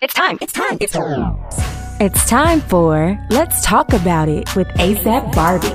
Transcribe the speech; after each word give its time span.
It's 0.00 0.14
time. 0.14 0.38
It's 0.40 0.52
time. 0.52 0.78
It's 0.80 0.92
time. 0.92 1.36
It's 1.98 2.30
time 2.30 2.60
for 2.60 3.18
Let's 3.30 3.64
Talk 3.64 3.92
About 3.92 4.28
It 4.28 4.54
with 4.54 4.68
ASAP 4.78 5.34
Barbie. 5.34 5.74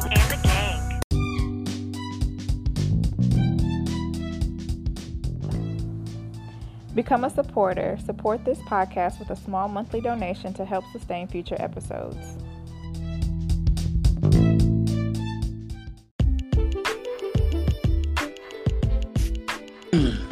Become 6.96 7.25
a 7.25 7.29
supporter. 7.29 7.97
Support 8.05 8.46
this 8.46 8.59
podcast 8.59 9.20
with 9.20 9.29
a 9.29 9.36
small 9.36 9.67
monthly 9.67 9.99
donation 9.99 10.54
to 10.54 10.64
help 10.64 10.86
sustain 10.94 11.28
future 11.28 11.58
episodes. 11.60 12.38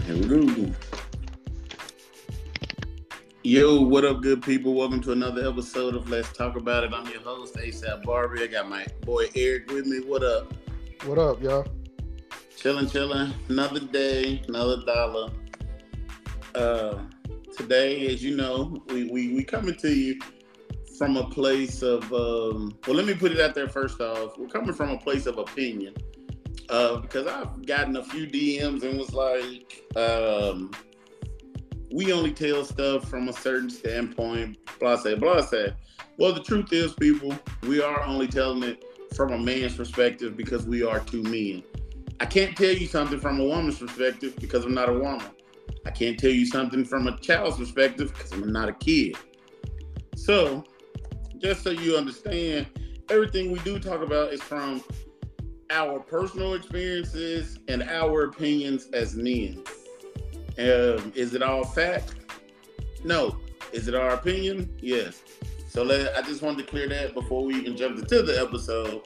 Hello. 0.08 0.72
Yo, 3.44 3.82
what 3.82 4.06
up, 4.06 4.22
good 4.22 4.40
people? 4.44 4.76
Welcome 4.76 5.02
to 5.02 5.14
another 5.14 5.50
episode 5.50 5.96
of 5.96 6.08
Let's 6.08 6.32
Talk 6.32 6.56
About 6.56 6.84
It. 6.84 6.94
I'm 6.94 7.08
your 7.08 7.22
host, 7.22 7.56
ASAP 7.56 8.04
Barbie. 8.04 8.44
I 8.44 8.46
got 8.46 8.70
my 8.70 8.86
boy 9.02 9.30
Eric 9.34 9.72
with 9.72 9.88
me. 9.88 10.00
What 10.00 10.24
up? 10.24 10.54
What 11.06 11.18
up, 11.18 11.42
y'all? 11.42 11.66
Chilling, 12.56 12.88
chilling. 12.88 13.34
Another 13.50 13.80
day, 13.80 14.44
another 14.48 14.86
dollar. 14.86 15.32
Uh, 16.54 17.00
today, 17.58 18.14
as 18.14 18.24
you 18.24 18.38
know, 18.38 18.78
we, 18.90 19.06
we, 19.06 19.34
we 19.34 19.44
coming 19.44 19.76
to 19.78 19.92
you 19.92 20.20
from 21.00 21.18
a 21.18 21.28
place 21.28 21.82
of, 21.82 22.04
um, 22.14 22.78
well, 22.86 22.96
let 22.96 23.08
me 23.08 23.16
put 23.16 23.32
it 23.32 23.40
out 23.40 23.56
there 23.56 23.68
first 23.68 24.00
off. 24.02 24.38
We're 24.38 24.50
coming 24.50 24.74
from 24.74 24.92
a 24.92 25.00
place 25.00 25.26
of 25.26 25.40
opinion. 25.40 25.96
Uh, 26.70 26.98
because 26.98 27.26
I've 27.26 27.66
gotten 27.66 27.96
a 27.96 28.04
few 28.04 28.28
DMs 28.28 28.84
and 28.84 29.00
was 29.00 29.16
like, 29.16 29.84
um, 29.96 30.70
we 31.92 32.14
only 32.14 32.32
tell 32.32 32.64
stuff 32.64 33.10
from 33.10 33.28
a 33.28 33.34
certain 33.34 33.70
standpoint, 33.70 34.58
blah, 34.80 34.96
say, 34.96 35.16
blah, 35.16 35.42
say. 35.42 35.74
Well, 36.18 36.34
the 36.34 36.44
truth 36.44 36.72
is, 36.72 36.94
people, 36.94 37.38
we 37.64 37.82
are 37.82 38.04
only 38.04 38.28
telling 38.28 38.64
it 38.64 38.84
from 39.16 39.34
a 39.34 39.38
man's 39.38 39.76
perspective 39.76 40.38
because 40.38 40.66
we 40.66 40.84
are 40.84 41.00
two 41.00 41.24
men. 41.24 41.64
I 42.20 42.26
can't 42.26 42.56
tell 42.56 42.72
you 42.72 42.88
something 42.88 43.20
from 43.20 43.40
a 43.40 43.44
woman's 43.44 43.80
perspective 43.80 44.36
because 44.38 44.64
I'm 44.64 44.74
not 44.74 44.90
a 44.90 44.94
woman. 44.94 45.26
I 45.86 45.92
can't 45.92 46.18
tell 46.18 46.32
you 46.32 46.46
something 46.46 46.86
from 46.86 47.08
a 47.08 47.18
child's 47.20 47.58
perspective 47.58 48.14
because 48.14 48.32
I'm 48.32 48.52
not 48.52 48.70
a 48.70 48.74
kid. 48.74 49.18
So, 50.16 50.64
just 51.40 51.64
so 51.64 51.72
you 51.72 51.98
understand, 51.98 52.68
everything 53.10 53.52
we 53.52 53.60
do 53.60 53.80
talk 53.80 54.02
about 54.02 54.32
is 54.32 54.42
from 54.42 54.84
our 55.72 56.00
personal 56.00 56.54
experiences 56.54 57.58
and 57.68 57.84
our 57.84 58.26
opinions 58.26 58.88
as 58.94 59.16
men. 59.16 59.64
Um, 60.62 61.12
is 61.16 61.34
it 61.34 61.42
all 61.42 61.64
fact? 61.64 62.16
No. 63.04 63.38
Is 63.74 63.88
it 63.88 63.96
our 63.96 64.12
opinion? 64.12 64.74
Yes. 64.80 65.24
So 65.68 65.84
let, 65.84 66.16
I 66.16 66.22
just 66.22 66.42
wanted 66.42 66.66
to 66.66 66.70
clear 66.70 66.88
that 66.90 67.14
before 67.14 67.46
we 67.46 67.56
even 67.56 67.78
jump 67.78 67.98
into 67.98 68.22
the 68.22 68.40
episode, 68.40 69.04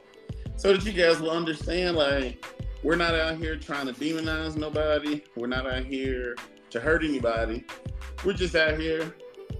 so 0.56 0.72
that 0.72 0.84
you 0.84 0.92
guys 0.92 1.20
will 1.20 1.30
understand. 1.30 1.96
Like, 1.96 2.44
we're 2.82 2.96
not 2.96 3.14
out 3.14 3.36
here 3.36 3.56
trying 3.56 3.86
to 3.86 3.92
demonize 3.92 4.56
nobody. 4.56 5.22
We're 5.36 5.46
not 5.46 5.66
out 5.66 5.84
here 5.84 6.34
to 6.70 6.80
hurt 6.80 7.04
anybody. 7.04 7.64
We're 8.24 8.32
just 8.32 8.56
out 8.56 8.78
here, 8.80 9.14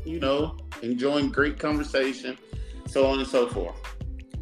you 0.05 0.19
know, 0.19 0.56
enjoying 0.83 1.31
great 1.31 1.58
conversation, 1.58 2.36
so 2.86 3.06
on 3.06 3.20
and 3.20 3.28
so 3.28 3.48
forth. 3.48 3.77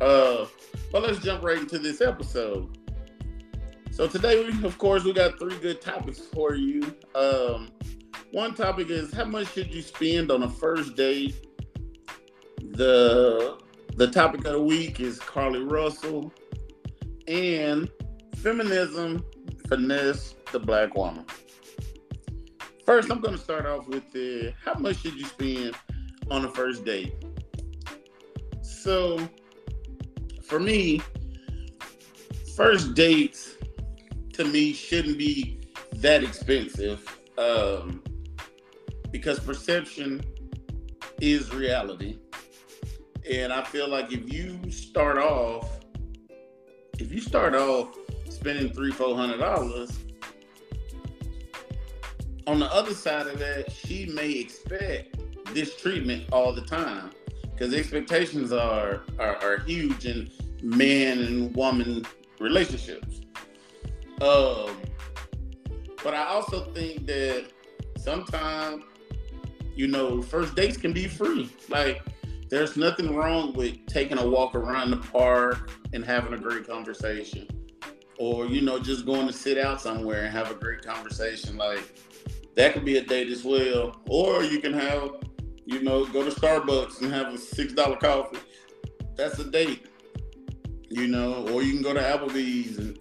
Uh, 0.01 0.47
but 0.91 1.03
let's 1.03 1.19
jump 1.19 1.45
right 1.45 1.59
into 1.59 1.79
this 1.79 2.01
episode. 2.01 2.79
So 3.95 4.09
today, 4.09 4.43
we, 4.43 4.65
of 4.65 4.77
course, 4.77 5.05
we 5.05 5.13
got 5.13 5.39
three 5.39 5.57
good 5.59 5.81
topics 5.81 6.19
for 6.19 6.57
you. 6.57 6.83
Um, 7.15 7.71
one 8.33 8.53
topic 8.53 8.91
is 8.91 9.15
how 9.15 9.25
much 9.25 9.53
should 9.53 9.73
you 9.73 9.83
spend 9.83 10.33
on 10.33 10.43
a 10.43 10.51
first 10.51 10.97
date? 10.97 11.47
The 12.73 13.57
the 13.95 14.09
topic 14.09 14.45
of 14.47 14.55
the 14.55 14.61
week 14.61 14.99
is 14.99 15.21
Carlee 15.21 15.71
Russell 15.71 16.33
and 17.29 17.89
feminism 18.39 19.25
finesse 19.69 20.35
the 20.51 20.59
black 20.59 20.97
woman. 20.97 21.25
First, 22.85 23.13
I'm 23.13 23.21
going 23.21 23.37
to 23.37 23.41
start 23.41 23.65
off 23.65 23.87
with 23.87 24.11
the 24.11 24.55
how 24.65 24.75
much 24.75 25.03
should 25.03 25.15
you 25.15 25.25
spend 25.25 25.77
on 26.33 26.45
a 26.45 26.51
first 26.51 26.85
date? 26.85 27.15
So, 28.61 29.21
for 30.43 30.59
me, 30.59 31.01
first 32.57 32.95
dates 32.95 33.54
to 34.35 34.45
me 34.45 34.73
shouldn't 34.73 35.19
be 35.19 35.61
that 35.95 36.23
expensive 36.25 37.07
um, 37.39 38.03
because 39.11 39.39
perception 39.39 40.23
is 41.21 41.53
reality. 41.55 42.19
And 43.31 43.53
I 43.53 43.63
feel 43.63 43.89
like 43.89 44.13
if 44.13 44.31
you 44.33 44.71
start 44.71 45.19
off, 45.19 45.81
if 46.99 47.13
you 47.13 47.21
start 47.21 47.55
off 47.55 47.97
spending 48.29 48.73
three, 48.73 48.91
four 48.91 49.17
hundred 49.17 49.39
dollars, 49.39 49.99
on 52.47 52.59
the 52.59 52.71
other 52.73 52.93
side 52.93 53.27
of 53.27 53.39
that, 53.39 53.73
she 53.73 54.07
may 54.07 54.31
expect 54.33 55.17
this 55.55 55.77
treatment 55.77 56.31
all 56.33 56.53
the 56.53 56.61
time 56.61 57.11
because 57.53 57.73
expectations 57.73 58.53
are, 58.53 59.05
are 59.19 59.37
are 59.37 59.59
huge 59.59 60.05
in 60.07 60.31
man 60.63 61.21
and 61.21 61.55
woman 61.55 62.05
relationships. 62.41 63.21
Um, 64.21 64.77
but 66.03 66.15
I 66.15 66.25
also 66.27 66.73
think 66.73 67.07
that 67.07 67.47
sometimes, 67.99 68.85
you 69.75 69.89
know, 69.89 70.23
first 70.23 70.55
dates 70.55 70.77
can 70.77 70.93
be 70.93 71.09
free. 71.09 71.51
Like, 71.69 72.03
there's 72.49 72.77
nothing 72.77 73.15
wrong 73.15 73.55
with 73.55 73.85
taking 73.87 74.19
a 74.19 74.29
walk 74.29 74.55
around 74.55 74.91
the 74.91 74.99
park 74.99 75.71
and 75.93 76.05
having 76.05 76.33
a 76.35 76.39
great 76.39 76.69
conversation, 76.69 77.49
or 78.19 78.47
you 78.47 78.61
know, 78.61 78.79
just 78.79 79.07
going 79.07 79.27
to 79.27 79.33
sit 79.33 79.59
out 79.59 79.81
somewhere 79.81 80.25
and 80.25 80.33
have 80.33 80.51
a 80.51 80.55
great 80.55 80.85
conversation. 80.85 81.57
Like, 81.57 81.99
that 82.55 82.75
could 82.75 82.85
be 82.85 82.99
a 82.99 83.03
date 83.03 83.31
as 83.31 83.45
well. 83.45 84.01
Or 84.09 84.45
you 84.45 84.61
can 84.61 84.73
have, 84.75 85.11
you 85.65 85.83
know, 85.83 86.05
go 86.07 86.23
to 86.23 86.31
Starbucks 86.31 87.01
and 87.01 87.13
have 87.13 87.35
a 87.35 87.39
six 87.39 87.73
dollar 87.73 87.97
coffee. 87.97 88.39
That's 89.17 89.39
a 89.39 89.51
date. 89.51 89.87
You 90.91 91.09
know, 91.09 91.49
or 91.49 91.63
you 91.63 91.73
can 91.73 91.83
go 91.83 91.93
to 91.93 92.01
Applebee's 92.01 92.79
and 92.79 92.94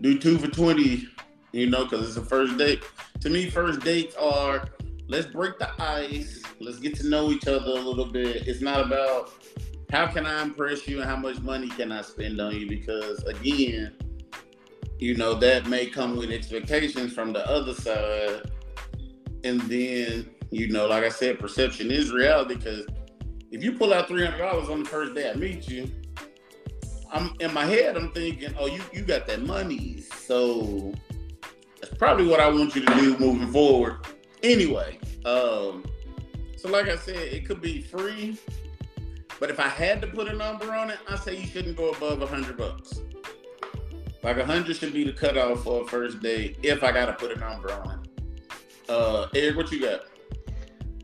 do 0.00 0.18
two 0.18 0.38
for 0.38 0.48
20, 0.48 1.06
you 1.52 1.68
know, 1.68 1.84
because 1.84 2.08
it's 2.08 2.16
a 2.16 2.24
first 2.24 2.56
date. 2.56 2.82
To 3.20 3.30
me, 3.30 3.50
first 3.50 3.80
dates 3.80 4.14
are 4.16 4.64
let's 5.08 5.26
break 5.26 5.58
the 5.58 5.70
ice, 5.82 6.42
let's 6.60 6.78
get 6.78 6.94
to 6.96 7.08
know 7.08 7.30
each 7.30 7.46
other 7.46 7.70
a 7.70 7.74
little 7.74 8.06
bit. 8.06 8.46
It's 8.48 8.60
not 8.60 8.86
about 8.86 9.32
how 9.90 10.06
can 10.06 10.24
I 10.24 10.42
impress 10.42 10.86
you 10.86 11.00
and 11.00 11.10
how 11.10 11.16
much 11.16 11.40
money 11.40 11.68
can 11.68 11.90
I 11.90 12.02
spend 12.02 12.40
on 12.40 12.54
you, 12.54 12.68
because 12.68 13.22
again, 13.24 13.92
you 14.98 15.16
know, 15.16 15.34
that 15.34 15.66
may 15.66 15.86
come 15.86 16.16
with 16.16 16.30
expectations 16.30 17.12
from 17.12 17.32
the 17.32 17.44
other 17.48 17.74
side. 17.74 18.50
And 19.42 19.60
then, 19.62 20.30
you 20.50 20.68
know, 20.68 20.86
like 20.86 21.04
I 21.04 21.08
said, 21.08 21.38
perception 21.38 21.90
is 21.90 22.12
reality 22.12 22.56
because 22.56 22.86
if 23.50 23.64
you 23.64 23.72
pull 23.72 23.92
out 23.92 24.08
$300 24.08 24.70
on 24.70 24.82
the 24.82 24.88
first 24.88 25.14
day 25.14 25.30
I 25.30 25.34
meet 25.34 25.66
you, 25.68 25.90
I'm 27.12 27.34
in 27.40 27.52
my 27.52 27.64
head. 27.64 27.96
I'm 27.96 28.12
thinking, 28.12 28.54
oh, 28.58 28.66
you 28.66 28.80
you 28.92 29.02
got 29.02 29.26
that 29.26 29.42
money, 29.42 30.00
so 30.00 30.92
that's 31.80 31.94
probably 31.94 32.26
what 32.26 32.40
I 32.40 32.48
want 32.48 32.74
you 32.74 32.84
to 32.84 32.94
do 32.94 33.18
moving 33.18 33.50
forward. 33.52 34.06
Anyway, 34.42 34.98
um, 35.24 35.84
so 36.56 36.68
like 36.68 36.88
I 36.88 36.96
said, 36.96 37.16
it 37.16 37.46
could 37.46 37.60
be 37.60 37.82
free, 37.82 38.38
but 39.38 39.50
if 39.50 39.58
I 39.58 39.68
had 39.68 40.00
to 40.02 40.06
put 40.06 40.28
a 40.28 40.32
number 40.32 40.74
on 40.74 40.90
it, 40.90 40.98
I 41.08 41.16
say 41.16 41.36
you 41.36 41.46
shouldn't 41.46 41.76
go 41.76 41.90
above 41.90 42.22
a 42.22 42.26
hundred 42.26 42.56
bucks. 42.56 43.00
Like 44.22 44.36
a 44.36 44.44
hundred 44.44 44.76
should 44.76 44.92
be 44.92 45.04
the 45.04 45.12
cutoff 45.12 45.64
for 45.64 45.82
a 45.82 45.86
first 45.86 46.20
date. 46.20 46.58
If 46.62 46.84
I 46.84 46.92
got 46.92 47.06
to 47.06 47.14
put 47.14 47.32
a 47.36 47.40
number 47.40 47.72
on 47.72 48.00
it, 48.00 48.90
uh, 48.90 49.28
Eric, 49.34 49.56
what 49.56 49.72
you 49.72 49.80
got? 49.80 50.02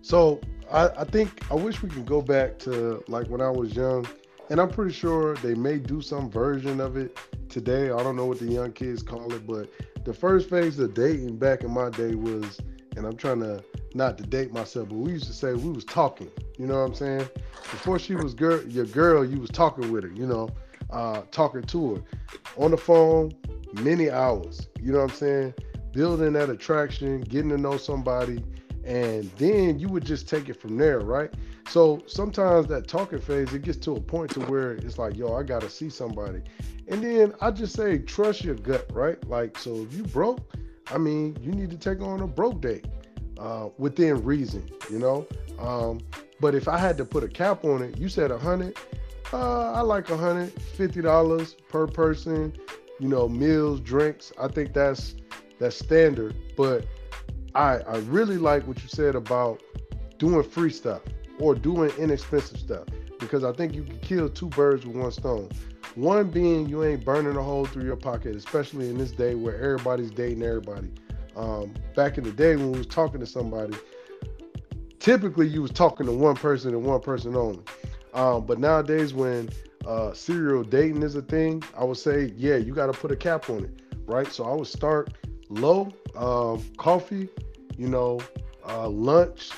So 0.02 0.40
I, 0.70 0.88
I 0.98 1.04
think 1.04 1.50
I 1.50 1.54
wish 1.54 1.82
we 1.82 1.88
could 1.88 2.06
go 2.06 2.20
back 2.20 2.58
to 2.60 3.02
like 3.08 3.26
when 3.28 3.40
I 3.40 3.50
was 3.50 3.74
young 3.74 4.06
and 4.50 4.60
I'm 4.60 4.70
pretty 4.70 4.92
sure 4.92 5.34
they 5.36 5.54
may 5.54 5.78
do 5.78 6.00
some 6.00 6.30
version 6.30 6.80
of 6.80 6.96
it 6.96 7.18
today. 7.48 7.90
I 7.90 8.02
don't 8.02 8.16
know 8.16 8.26
what 8.26 8.38
the 8.38 8.46
young 8.46 8.72
kids 8.72 9.02
call 9.02 9.32
it, 9.32 9.46
but 9.46 9.70
the 10.04 10.14
first 10.14 10.48
phase 10.48 10.78
of 10.78 10.94
dating 10.94 11.36
back 11.36 11.64
in 11.64 11.70
my 11.70 11.90
day 11.90 12.14
was, 12.14 12.60
and 12.96 13.04
I'm 13.04 13.16
trying 13.16 13.40
to 13.40 13.62
not 13.94 14.18
to 14.18 14.24
date 14.24 14.52
myself, 14.52 14.88
but 14.88 14.96
we 14.98 15.12
used 15.12 15.26
to 15.26 15.32
say 15.32 15.54
we 15.54 15.70
was 15.70 15.84
talking. 15.84 16.30
You 16.58 16.66
know 16.66 16.74
what 16.74 16.86
I'm 16.86 16.94
saying? 16.94 17.28
Before 17.54 17.98
she 17.98 18.14
was 18.14 18.34
girl, 18.34 18.62
your 18.68 18.86
girl, 18.86 19.24
you 19.24 19.40
was 19.40 19.50
talking 19.50 19.90
with 19.90 20.04
her. 20.04 20.10
You 20.10 20.26
know, 20.26 20.48
uh, 20.90 21.22
talking 21.30 21.62
to 21.62 21.96
her 21.96 22.02
on 22.56 22.70
the 22.70 22.76
phone, 22.76 23.32
many 23.72 24.10
hours. 24.10 24.68
You 24.80 24.92
know 24.92 24.98
what 25.00 25.10
I'm 25.10 25.16
saying? 25.16 25.54
Building 25.92 26.34
that 26.34 26.50
attraction, 26.50 27.22
getting 27.22 27.50
to 27.50 27.58
know 27.58 27.78
somebody, 27.78 28.44
and 28.84 29.24
then 29.38 29.78
you 29.78 29.88
would 29.88 30.04
just 30.04 30.28
take 30.28 30.48
it 30.48 30.60
from 30.60 30.76
there, 30.76 31.00
right? 31.00 31.32
So 31.68 32.02
sometimes 32.06 32.68
that 32.68 32.88
talking 32.88 33.20
phase, 33.20 33.52
it 33.52 33.62
gets 33.62 33.78
to 33.78 33.96
a 33.96 34.00
point 34.00 34.30
to 34.32 34.40
where 34.40 34.72
it's 34.72 34.98
like, 34.98 35.16
yo, 35.16 35.34
I 35.34 35.42
gotta 35.42 35.70
see 35.70 35.90
somebody. 35.90 36.42
And 36.88 37.02
then 37.02 37.34
I 37.40 37.50
just 37.50 37.74
say, 37.74 37.98
trust 37.98 38.44
your 38.44 38.54
gut, 38.56 38.86
right? 38.92 39.22
Like, 39.28 39.58
so 39.58 39.76
if 39.82 39.92
you 39.94 40.04
broke, 40.04 40.40
I 40.90 40.98
mean, 40.98 41.36
you 41.42 41.52
need 41.52 41.70
to 41.70 41.78
take 41.78 42.00
on 42.00 42.20
a 42.20 42.26
broke 42.28 42.60
date. 42.60 42.86
uh, 43.38 43.68
within 43.78 44.22
reason, 44.24 44.68
you 44.90 44.98
know. 44.98 45.26
Um, 45.58 46.00
but 46.40 46.54
if 46.54 46.68
I 46.68 46.78
had 46.78 46.96
to 46.98 47.04
put 47.04 47.24
a 47.24 47.28
cap 47.28 47.64
on 47.64 47.82
it, 47.82 47.98
you 47.98 48.08
said 48.08 48.30
a 48.30 48.38
hundred. 48.38 48.76
Uh, 49.32 49.72
I 49.72 49.80
like 49.80 50.10
a 50.10 50.16
hundred 50.16 50.52
fifty 50.62 51.02
dollars 51.02 51.54
per 51.68 51.86
person. 51.86 52.54
You 53.00 53.08
know, 53.08 53.28
meals, 53.28 53.80
drinks. 53.80 54.32
I 54.40 54.48
think 54.48 54.72
that's 54.72 55.16
that's 55.58 55.76
standard. 55.76 56.36
But 56.56 56.86
I 57.54 57.78
I 57.78 57.96
really 57.98 58.38
like 58.38 58.66
what 58.66 58.82
you 58.82 58.88
said 58.88 59.14
about 59.14 59.62
doing 60.18 60.42
free 60.42 60.70
stuff 60.70 61.02
or 61.38 61.54
doing 61.54 61.90
inexpensive 61.98 62.58
stuff 62.58 62.86
because 63.18 63.44
I 63.44 63.52
think 63.52 63.74
you 63.74 63.82
can 63.82 63.98
kill 64.00 64.28
two 64.28 64.48
birds 64.48 64.86
with 64.86 64.96
one 64.96 65.12
stone. 65.12 65.50
One 65.94 66.30
being 66.30 66.68
you 66.68 66.84
ain't 66.84 67.04
burning 67.04 67.36
a 67.36 67.42
hole 67.42 67.64
through 67.64 67.84
your 67.84 67.96
pocket, 67.96 68.36
especially 68.36 68.90
in 68.90 68.98
this 68.98 69.12
day 69.12 69.34
where 69.34 69.54
everybody's 69.56 70.10
dating 70.10 70.42
everybody. 70.42 70.90
Um, 71.34 71.74
back 71.94 72.18
in 72.18 72.24
the 72.24 72.32
day 72.32 72.56
when 72.56 72.72
we 72.72 72.78
was 72.78 72.86
talking 72.86 73.20
to 73.20 73.26
somebody, 73.26 73.74
typically 74.98 75.46
you 75.46 75.62
was 75.62 75.70
talking 75.70 76.06
to 76.06 76.12
one 76.12 76.34
person 76.34 76.74
and 76.74 76.84
one 76.84 77.00
person 77.00 77.36
only. 77.36 77.62
Um, 78.12 78.46
but 78.46 78.58
nowadays 78.58 79.14
when 79.14 79.50
uh, 79.86 80.12
serial 80.12 80.64
dating 80.64 81.02
is 81.02 81.14
a 81.14 81.22
thing, 81.22 81.62
I 81.78 81.84
would 81.84 81.98
say, 81.98 82.32
yeah, 82.36 82.56
you 82.56 82.74
got 82.74 82.86
to 82.86 82.92
put 82.92 83.12
a 83.12 83.16
cap 83.16 83.48
on 83.48 83.64
it, 83.64 83.82
right? 84.06 84.30
So 84.32 84.44
I 84.44 84.54
would 84.54 84.66
start 84.66 85.12
low, 85.48 85.92
um, 86.16 86.62
coffee, 86.76 87.28
you 87.76 87.88
know, 87.88 88.20
uh, 88.68 88.88
lunch. 88.88 89.50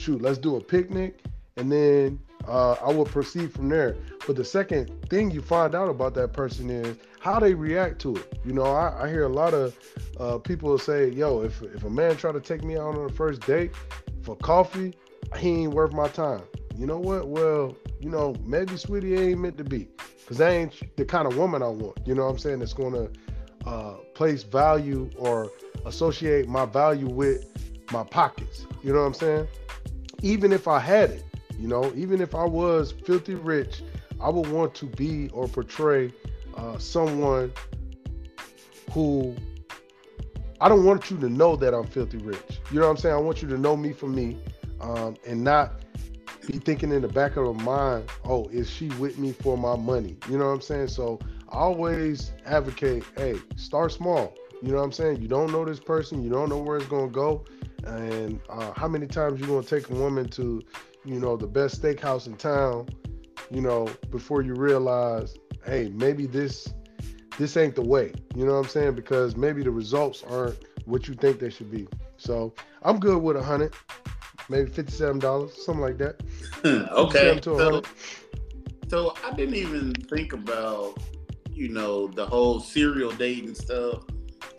Shoot, 0.00 0.22
let's 0.22 0.38
do 0.38 0.56
a 0.56 0.60
picnic, 0.62 1.22
and 1.58 1.70
then 1.70 2.18
uh, 2.48 2.72
I 2.82 2.90
will 2.90 3.04
proceed 3.04 3.52
from 3.52 3.68
there. 3.68 3.98
But 4.26 4.36
the 4.36 4.44
second 4.46 4.90
thing 5.10 5.30
you 5.30 5.42
find 5.42 5.74
out 5.74 5.90
about 5.90 6.14
that 6.14 6.32
person 6.32 6.70
is 6.70 6.96
how 7.20 7.38
they 7.38 7.52
react 7.52 8.00
to 8.00 8.16
it. 8.16 8.40
You 8.42 8.54
know, 8.54 8.62
I, 8.62 9.04
I 9.04 9.10
hear 9.10 9.24
a 9.24 9.28
lot 9.28 9.52
of 9.52 9.78
uh, 10.18 10.38
people 10.38 10.78
say, 10.78 11.10
"Yo, 11.10 11.42
if 11.42 11.60
if 11.60 11.84
a 11.84 11.90
man 11.90 12.16
try 12.16 12.32
to 12.32 12.40
take 12.40 12.64
me 12.64 12.78
out 12.78 12.96
on 12.96 13.10
a 13.10 13.12
first 13.12 13.42
date 13.46 13.72
for 14.22 14.36
coffee, 14.36 14.94
he 15.36 15.64
ain't 15.64 15.74
worth 15.74 15.92
my 15.92 16.08
time." 16.08 16.44
You 16.78 16.86
know 16.86 16.98
what? 16.98 17.28
Well, 17.28 17.76
you 18.00 18.08
know, 18.08 18.34
maybe 18.42 18.78
sweetie 18.78 19.16
ain't 19.16 19.40
meant 19.40 19.58
to 19.58 19.64
be, 19.64 19.86
cause 20.26 20.38
that 20.38 20.50
ain't 20.50 20.96
the 20.96 21.04
kind 21.04 21.28
of 21.28 21.36
woman 21.36 21.62
I 21.62 21.68
want. 21.68 21.98
You 22.06 22.14
know 22.14 22.24
what 22.24 22.30
I'm 22.30 22.38
saying? 22.38 22.60
That's 22.60 22.72
gonna 22.72 23.10
uh, 23.66 23.96
place 24.14 24.44
value 24.44 25.10
or 25.18 25.50
associate 25.84 26.48
my 26.48 26.64
value 26.64 27.10
with 27.10 27.44
my 27.92 28.02
pockets. 28.02 28.64
You 28.82 28.94
know 28.94 29.00
what 29.00 29.06
I'm 29.08 29.14
saying? 29.14 29.48
Even 30.22 30.52
if 30.52 30.68
I 30.68 30.78
had 30.78 31.10
it, 31.10 31.24
you 31.58 31.68
know, 31.68 31.92
even 31.94 32.20
if 32.20 32.34
I 32.34 32.44
was 32.44 32.92
filthy 32.92 33.34
rich, 33.34 33.82
I 34.20 34.28
would 34.28 34.48
want 34.48 34.74
to 34.76 34.86
be 34.86 35.28
or 35.30 35.48
portray 35.48 36.12
uh, 36.56 36.78
someone 36.78 37.52
who 38.92 39.34
I 40.60 40.68
don't 40.68 40.84
want 40.84 41.10
you 41.10 41.16
to 41.18 41.28
know 41.28 41.56
that 41.56 41.72
I'm 41.72 41.86
filthy 41.86 42.18
rich. 42.18 42.60
You 42.70 42.80
know 42.80 42.86
what 42.86 42.90
I'm 42.90 42.96
saying? 42.98 43.14
I 43.14 43.18
want 43.18 43.40
you 43.40 43.48
to 43.48 43.56
know 43.56 43.76
me 43.76 43.92
for 43.92 44.08
me 44.08 44.38
um, 44.80 45.16
and 45.26 45.42
not 45.42 45.80
be 46.46 46.58
thinking 46.58 46.92
in 46.92 47.02
the 47.02 47.08
back 47.08 47.36
of 47.36 47.56
my 47.56 47.62
mind, 47.62 48.10
oh, 48.24 48.46
is 48.48 48.68
she 48.68 48.88
with 48.90 49.18
me 49.18 49.32
for 49.32 49.56
my 49.56 49.76
money? 49.76 50.16
You 50.28 50.36
know 50.36 50.46
what 50.46 50.52
I'm 50.52 50.60
saying? 50.60 50.88
So 50.88 51.18
I 51.48 51.58
always 51.58 52.32
advocate, 52.44 53.04
hey, 53.16 53.36
start 53.56 53.92
small. 53.92 54.34
You 54.62 54.72
know 54.72 54.78
what 54.78 54.84
I'm 54.84 54.92
saying? 54.92 55.22
You 55.22 55.28
don't 55.28 55.52
know 55.52 55.64
this 55.64 55.80
person, 55.80 56.22
you 56.22 56.30
don't 56.30 56.48
know 56.48 56.58
where 56.58 56.76
it's 56.76 56.86
gonna 56.86 57.08
go, 57.08 57.44
and 57.84 58.40
uh, 58.48 58.72
how 58.72 58.88
many 58.88 59.06
times 59.06 59.40
you 59.40 59.46
gonna 59.46 59.62
take 59.62 59.88
a 59.88 59.94
woman 59.94 60.28
to, 60.30 60.62
you 61.04 61.18
know, 61.18 61.36
the 61.36 61.46
best 61.46 61.80
steakhouse 61.80 62.26
in 62.26 62.36
town, 62.36 62.88
you 63.50 63.60
know, 63.60 63.88
before 64.10 64.42
you 64.42 64.54
realize, 64.54 65.36
hey, 65.64 65.90
maybe 65.94 66.26
this 66.26 66.72
this 67.38 67.56
ain't 67.56 67.74
the 67.74 67.82
way. 67.82 68.12
You 68.34 68.44
know 68.44 68.52
what 68.52 68.66
I'm 68.66 68.68
saying? 68.68 68.94
Because 68.94 69.34
maybe 69.34 69.62
the 69.62 69.70
results 69.70 70.22
aren't 70.28 70.58
what 70.84 71.08
you 71.08 71.14
think 71.14 71.38
they 71.38 71.48
should 71.48 71.70
be. 71.70 71.88
So 72.18 72.52
I'm 72.82 73.00
good 73.00 73.22
with 73.22 73.36
a 73.36 73.42
hundred, 73.42 73.74
maybe 74.50 74.70
fifty-seven 74.70 75.20
dollars, 75.20 75.54
something 75.64 75.82
like 75.82 75.96
that. 75.98 76.22
okay. 76.64 77.40
So, 77.42 77.82
so 78.88 79.14
I 79.24 79.32
didn't 79.32 79.54
even 79.54 79.94
think 79.94 80.34
about, 80.34 80.98
you 81.50 81.70
know, 81.70 82.08
the 82.08 82.26
whole 82.26 82.60
serial 82.60 83.12
dating 83.12 83.54
stuff. 83.54 84.02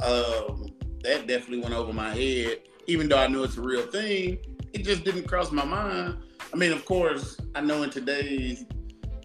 Um, 0.01 0.73
that 1.03 1.27
definitely 1.27 1.59
went 1.59 1.73
over 1.73 1.93
my 1.93 2.13
head. 2.13 2.59
Even 2.87 3.09
though 3.09 3.17
I 3.17 3.27
know 3.27 3.43
it's 3.43 3.57
a 3.57 3.61
real 3.61 3.85
thing, 3.87 4.39
it 4.73 4.83
just 4.83 5.03
didn't 5.03 5.27
cross 5.27 5.51
my 5.51 5.65
mind. 5.65 6.17
I 6.53 6.57
mean, 6.57 6.71
of 6.71 6.85
course, 6.85 7.37
I 7.55 7.61
know 7.61 7.83
in 7.83 7.89
today's 7.89 8.65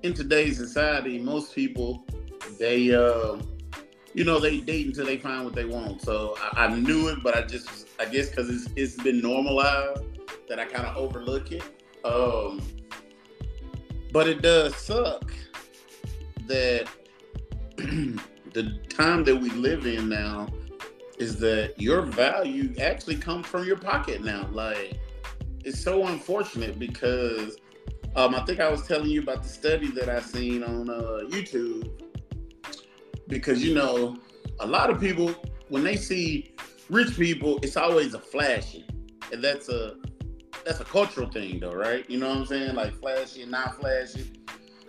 in 0.02 0.12
today's 0.14 0.56
society, 0.56 1.18
most 1.18 1.54
people 1.54 2.04
they 2.58 2.94
uh, 2.94 3.36
you 4.14 4.24
know 4.24 4.38
they 4.38 4.60
date 4.60 4.86
until 4.86 5.06
they 5.06 5.18
find 5.18 5.44
what 5.44 5.54
they 5.54 5.64
want. 5.64 6.02
So 6.02 6.36
I, 6.40 6.66
I 6.66 6.74
knew 6.74 7.08
it, 7.08 7.22
but 7.22 7.36
I 7.36 7.42
just 7.42 7.88
I 7.98 8.04
guess 8.04 8.30
because 8.30 8.48
it's 8.48 8.68
it's 8.76 9.02
been 9.02 9.20
normalized 9.20 10.02
that 10.48 10.58
I 10.58 10.64
kind 10.64 10.86
of 10.86 10.96
overlook 10.96 11.52
it. 11.52 11.64
Um, 12.04 12.62
but 14.12 14.28
it 14.28 14.42
does 14.42 14.76
suck 14.76 15.32
that 16.46 16.88
the 17.76 18.78
time 18.88 19.24
that 19.24 19.36
we 19.36 19.50
live 19.50 19.86
in 19.86 20.08
now 20.08 20.46
is 21.18 21.38
that 21.40 21.80
your 21.80 22.02
value 22.02 22.74
actually 22.80 23.16
comes 23.16 23.46
from 23.46 23.64
your 23.66 23.78
pocket 23.78 24.22
now. 24.22 24.48
Like 24.52 24.98
it's 25.64 25.80
so 25.80 26.06
unfortunate 26.06 26.78
because 26.78 27.56
um, 28.14 28.34
I 28.34 28.44
think 28.44 28.60
I 28.60 28.70
was 28.70 28.86
telling 28.86 29.10
you 29.10 29.22
about 29.22 29.42
the 29.42 29.48
study 29.48 29.90
that 29.92 30.08
I 30.08 30.20
seen 30.20 30.62
on 30.62 30.88
uh, 30.88 31.20
YouTube 31.28 31.90
because 33.28 33.62
you 33.62 33.74
know 33.74 34.16
a 34.60 34.66
lot 34.66 34.90
of 34.90 35.00
people 35.00 35.34
when 35.68 35.82
they 35.82 35.96
see 35.96 36.54
rich 36.88 37.16
people, 37.16 37.58
it's 37.62 37.76
always 37.76 38.14
a 38.14 38.20
flashy, 38.20 38.86
and 39.32 39.42
that's 39.42 39.68
a 39.68 39.96
that's 40.64 40.80
a 40.80 40.84
cultural 40.84 41.28
thing 41.28 41.60
though, 41.60 41.72
right? 41.72 42.08
You 42.08 42.18
know 42.18 42.28
what 42.28 42.38
I'm 42.38 42.46
saying? 42.46 42.74
Like 42.74 42.94
flashy 42.94 43.42
and 43.42 43.50
not 43.50 43.80
flashy. 43.80 44.32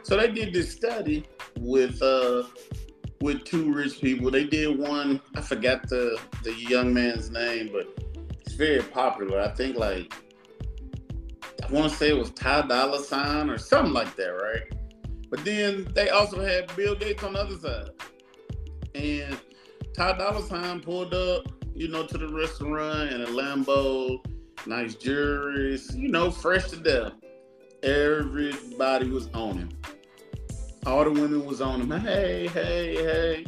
So 0.03 0.17
they 0.17 0.31
did 0.31 0.53
this 0.53 0.71
study 0.71 1.25
with 1.59 2.01
uh 2.01 2.43
with 3.21 3.43
two 3.43 3.73
rich 3.73 3.99
people. 3.99 4.31
They 4.31 4.45
did 4.45 4.77
one, 4.77 5.21
I 5.35 5.41
forgot 5.41 5.87
the 5.89 6.19
the 6.43 6.53
young 6.53 6.93
man's 6.93 7.29
name, 7.31 7.69
but 7.71 7.87
it's 8.41 8.53
very 8.53 8.81
popular. 8.81 9.41
I 9.41 9.49
think 9.49 9.77
like 9.77 10.13
I 11.63 11.71
want 11.71 11.91
to 11.91 11.97
say 11.97 12.09
it 12.09 12.17
was 12.17 12.31
Ty 12.31 12.67
Dolla 12.67 13.01
Sign 13.01 13.49
or 13.49 13.57
something 13.57 13.93
like 13.93 14.15
that, 14.15 14.29
right? 14.29 14.61
But 15.29 15.43
then 15.43 15.87
they 15.93 16.09
also 16.09 16.41
had 16.43 16.73
Bill 16.75 16.95
Gates 16.95 17.23
on 17.23 17.33
the 17.33 17.39
other 17.39 17.57
side. 17.57 17.89
And 18.95 19.37
Ty 19.93 20.17
Dolla 20.17 20.41
Sign 20.43 20.79
pulled 20.79 21.13
up, 21.13 21.51
you 21.75 21.87
know, 21.89 22.05
to 22.05 22.17
the 22.17 22.29
restaurant 22.29 23.11
in 23.11 23.21
a 23.21 23.25
Lambo, 23.25 24.23
nice 24.65 24.95
jewelry, 24.95 25.77
you 25.93 26.07
know, 26.09 26.31
fresh 26.31 26.69
to 26.69 26.77
death. 26.77 27.13
Everybody 27.83 29.09
was 29.09 29.27
on 29.33 29.57
him. 29.57 29.69
All 30.85 31.03
the 31.03 31.11
women 31.11 31.45
was 31.45 31.61
on 31.61 31.81
him. 31.81 31.91
Hey, 31.99 32.47
hey, 32.47 32.95
hey. 32.95 33.45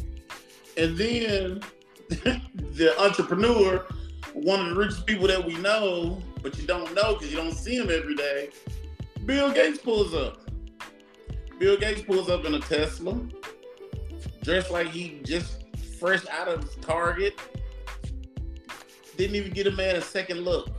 And 0.77 0.97
then 0.97 1.61
the 2.09 2.93
entrepreneur, 2.99 3.85
one 4.33 4.61
of 4.61 4.69
the 4.69 4.75
richest 4.75 5.05
people 5.05 5.27
that 5.27 5.43
we 5.43 5.55
know, 5.57 6.21
but 6.41 6.57
you 6.57 6.65
don't 6.65 6.93
know 6.93 7.13
because 7.13 7.31
you 7.31 7.37
don't 7.37 7.53
see 7.53 7.75
him 7.75 7.89
every 7.89 8.15
day. 8.15 8.49
Bill 9.25 9.51
Gates 9.51 9.79
pulls 9.79 10.13
up. 10.13 10.49
Bill 11.59 11.77
Gates 11.77 12.01
pulls 12.01 12.29
up 12.29 12.45
in 12.45 12.55
a 12.55 12.59
Tesla, 12.59 13.19
dressed 14.43 14.71
like 14.71 14.87
he 14.87 15.19
just 15.23 15.63
fresh 15.99 16.25
out 16.31 16.47
of 16.47 16.79
Target. 16.81 17.39
Didn't 19.17 19.35
even 19.35 19.51
get 19.51 19.67
a 19.67 19.71
man 19.71 19.97
a 19.97 20.01
second 20.01 20.45
look. 20.45 20.69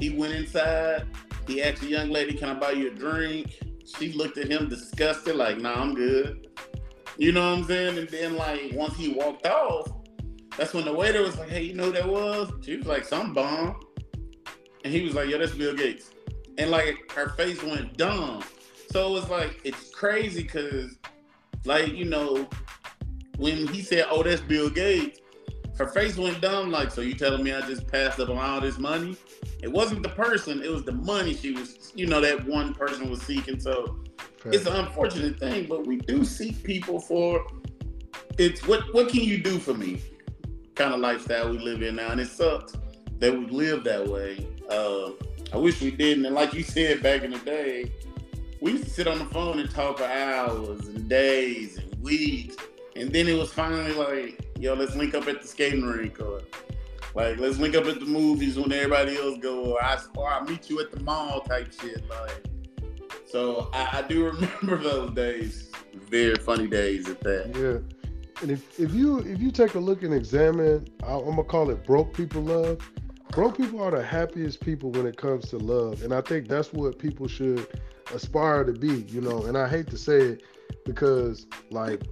He 0.00 0.10
went 0.10 0.34
inside. 0.34 1.06
He 1.46 1.62
asked 1.62 1.82
a 1.82 1.86
young 1.86 2.10
lady, 2.10 2.34
"Can 2.34 2.48
I 2.48 2.54
buy 2.54 2.72
you 2.72 2.88
a 2.88 2.94
drink?" 2.94 3.60
She 3.86 4.12
looked 4.12 4.36
at 4.38 4.48
him 4.48 4.68
disgusted, 4.68 5.36
like, 5.36 5.58
"Nah, 5.58 5.80
I'm 5.80 5.94
good." 5.94 6.48
You 7.18 7.32
know 7.32 7.50
what 7.50 7.58
I'm 7.58 7.64
saying? 7.64 7.98
And 7.98 8.08
then, 8.08 8.36
like, 8.36 8.72
once 8.72 8.96
he 8.96 9.14
walked 9.14 9.46
off, 9.46 9.90
that's 10.56 10.74
when 10.74 10.84
the 10.84 10.92
waiter 10.92 11.22
was 11.22 11.38
like, 11.38 11.48
"Hey, 11.48 11.62
you 11.62 11.74
know 11.74 11.84
who 11.84 11.92
that 11.92 12.08
was?" 12.08 12.52
She 12.64 12.76
was 12.76 12.86
like, 12.86 13.04
"Some 13.04 13.32
bomb." 13.32 13.80
And 14.84 14.92
he 14.92 15.02
was 15.02 15.14
like, 15.14 15.28
"Yo, 15.28 15.38
that's 15.38 15.52
Bill 15.52 15.74
Gates." 15.74 16.10
And 16.58 16.70
like 16.70 17.10
her 17.12 17.30
face 17.30 17.62
went 17.62 17.96
dumb. 17.96 18.42
So 18.90 19.08
it 19.08 19.12
was 19.12 19.30
like 19.30 19.60
it's 19.64 19.90
crazy 19.90 20.42
because, 20.42 20.96
like 21.64 21.92
you 21.92 22.04
know, 22.06 22.48
when 23.36 23.66
he 23.68 23.82
said, 23.82 24.06
"Oh, 24.10 24.22
that's 24.22 24.40
Bill 24.40 24.70
Gates," 24.70 25.20
her 25.78 25.86
face 25.86 26.16
went 26.16 26.40
dumb. 26.40 26.70
Like, 26.70 26.90
so 26.90 27.00
you 27.00 27.14
telling 27.14 27.42
me 27.42 27.52
I 27.52 27.60
just 27.62 27.86
passed 27.86 28.18
up 28.18 28.28
on 28.28 28.38
all 28.38 28.60
this 28.60 28.78
money? 28.78 29.16
It 29.62 29.70
wasn't 29.70 30.02
the 30.02 30.08
person; 30.10 30.62
it 30.62 30.70
was 30.70 30.84
the 30.84 30.92
money 30.92 31.34
she 31.34 31.52
was, 31.52 31.92
you 31.94 32.06
know, 32.06 32.20
that 32.20 32.44
one 32.46 32.74
person 32.74 33.10
was 33.10 33.22
seeking. 33.22 33.60
So 33.60 33.98
it's 34.46 34.66
an 34.66 34.74
unfortunate 34.74 35.38
thing, 35.38 35.66
but 35.66 35.86
we 35.86 35.96
do 35.96 36.24
seek 36.24 36.62
people 36.62 37.00
for. 37.00 37.46
It's 38.38 38.66
what 38.66 38.82
what 38.94 39.08
can 39.08 39.20
you 39.20 39.38
do 39.38 39.58
for 39.58 39.74
me? 39.74 40.02
Kind 40.74 40.92
of 40.92 41.00
lifestyle 41.00 41.50
we 41.50 41.58
live 41.58 41.82
in 41.82 41.96
now, 41.96 42.10
and 42.10 42.20
it 42.20 42.28
sucks 42.28 42.74
that 43.18 43.32
we 43.32 43.46
live 43.46 43.84
that 43.84 44.06
way. 44.06 44.46
Uh, 44.68 45.10
I 45.52 45.56
wish 45.58 45.80
we 45.80 45.90
didn't. 45.90 46.26
And 46.26 46.34
like 46.34 46.52
you 46.52 46.62
said 46.62 47.02
back 47.02 47.22
in 47.22 47.30
the 47.30 47.38
day, 47.38 47.92
we 48.60 48.72
used 48.72 48.84
to 48.84 48.90
sit 48.90 49.06
on 49.06 49.18
the 49.18 49.24
phone 49.26 49.58
and 49.58 49.70
talk 49.70 49.98
for 49.98 50.04
hours 50.04 50.86
and 50.88 51.08
days 51.08 51.78
and 51.78 52.02
weeks. 52.02 52.56
And 52.94 53.12
then 53.12 53.28
it 53.28 53.38
was 53.38 53.52
finally 53.52 53.92
like, 53.92 54.45
yo, 54.58 54.74
let's 54.74 54.94
link 54.94 55.14
up 55.14 55.26
at 55.28 55.42
the 55.42 55.48
skating 55.48 55.84
rink 55.84 56.20
or 56.20 56.40
Like, 57.14 57.38
let's 57.38 57.58
link 57.58 57.74
up 57.74 57.86
at 57.86 58.00
the 58.00 58.06
movies 58.06 58.58
when 58.58 58.72
everybody 58.72 59.16
else 59.16 59.38
go, 59.38 59.72
or 59.72 59.82
I 59.82 59.98
or 60.16 60.28
I 60.28 60.42
meet 60.44 60.68
you 60.68 60.80
at 60.80 60.90
the 60.90 61.00
mall 61.00 61.40
type 61.40 61.72
shit. 61.80 62.02
Like, 62.08 62.46
so 63.26 63.70
I, 63.72 63.98
I 63.98 64.02
do 64.02 64.26
remember 64.26 64.76
those 64.82 65.12
days. 65.12 65.70
Very 66.10 66.36
funny 66.36 66.66
days 66.66 67.08
at 67.08 67.20
that. 67.20 67.54
Yeah. 67.56 67.96
And 68.42 68.50
if, 68.50 68.78
if 68.78 68.92
you 68.92 69.20
if 69.20 69.40
you 69.40 69.50
take 69.50 69.74
a 69.74 69.78
look 69.78 70.02
and 70.02 70.12
examine, 70.12 70.86
I, 71.02 71.14
I'm 71.14 71.24
gonna 71.24 71.44
call 71.44 71.70
it 71.70 71.84
broke 71.86 72.12
people 72.12 72.42
love. 72.42 72.78
Broke 73.30 73.56
people 73.56 73.82
are 73.82 73.90
the 73.90 74.02
happiest 74.02 74.60
people 74.60 74.90
when 74.90 75.06
it 75.06 75.16
comes 75.16 75.48
to 75.50 75.58
love, 75.58 76.02
and 76.02 76.12
I 76.12 76.20
think 76.20 76.48
that's 76.48 76.72
what 76.72 76.98
people 76.98 77.28
should 77.28 77.66
aspire 78.14 78.64
to 78.64 78.72
be. 78.72 79.06
You 79.08 79.22
know, 79.22 79.44
and 79.44 79.56
I 79.56 79.68
hate 79.68 79.88
to 79.88 79.98
say 79.98 80.18
it 80.18 80.42
because, 80.84 81.46
like, 81.70 82.02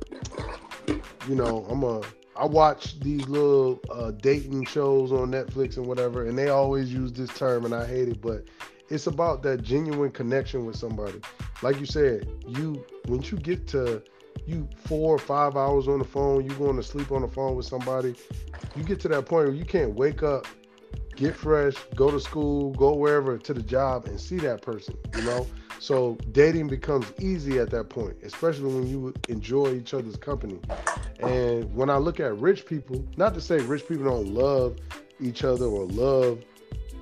you 1.28 1.34
know, 1.34 1.66
I'm 1.68 1.82
a 1.84 2.00
I 2.36 2.46
watch 2.46 2.98
these 3.00 3.28
little 3.28 3.80
uh, 3.90 4.10
dating 4.10 4.64
shows 4.66 5.12
on 5.12 5.30
Netflix 5.30 5.76
and 5.76 5.86
whatever, 5.86 6.26
and 6.26 6.36
they 6.36 6.48
always 6.48 6.92
use 6.92 7.12
this 7.12 7.30
term, 7.30 7.64
and 7.64 7.74
I 7.74 7.86
hate 7.86 8.08
it, 8.08 8.20
but 8.20 8.44
it's 8.88 9.06
about 9.06 9.42
that 9.44 9.62
genuine 9.62 10.10
connection 10.10 10.66
with 10.66 10.76
somebody. 10.76 11.20
Like 11.62 11.78
you 11.78 11.86
said, 11.86 12.28
you 12.46 12.84
once 13.06 13.30
you 13.30 13.38
get 13.38 13.66
to 13.68 14.02
you 14.46 14.68
four 14.84 15.14
or 15.14 15.18
five 15.18 15.56
hours 15.56 15.88
on 15.88 15.98
the 16.00 16.04
phone, 16.04 16.44
you 16.44 16.50
going 16.56 16.76
to 16.76 16.82
sleep 16.82 17.12
on 17.12 17.22
the 17.22 17.28
phone 17.28 17.54
with 17.54 17.66
somebody, 17.66 18.14
you 18.76 18.82
get 18.82 19.00
to 19.00 19.08
that 19.08 19.26
point 19.26 19.46
where 19.46 19.54
you 19.54 19.64
can't 19.64 19.94
wake 19.94 20.22
up, 20.22 20.46
get 21.16 21.34
fresh, 21.34 21.74
go 21.94 22.10
to 22.10 22.20
school, 22.20 22.72
go 22.72 22.94
wherever 22.94 23.38
to 23.38 23.54
the 23.54 23.62
job 23.62 24.06
and 24.06 24.20
see 24.20 24.36
that 24.38 24.62
person, 24.62 24.96
you 25.16 25.22
know? 25.22 25.46
So 25.78 26.16
dating 26.32 26.68
becomes 26.68 27.12
easy 27.20 27.58
at 27.58 27.70
that 27.70 27.88
point, 27.88 28.16
especially 28.22 28.72
when 28.72 28.86
you 28.86 29.12
enjoy 29.28 29.74
each 29.74 29.92
other's 29.92 30.16
company. 30.16 30.58
And 31.20 31.72
when 31.74 31.90
I 31.90 31.96
look 31.96 32.20
at 32.20 32.36
rich 32.38 32.66
people, 32.66 33.04
not 33.16 33.34
to 33.34 33.40
say 33.40 33.58
rich 33.58 33.86
people 33.86 34.04
don't 34.04 34.28
love 34.28 34.78
each 35.20 35.44
other 35.44 35.66
or 35.66 35.86
love, 35.86 36.42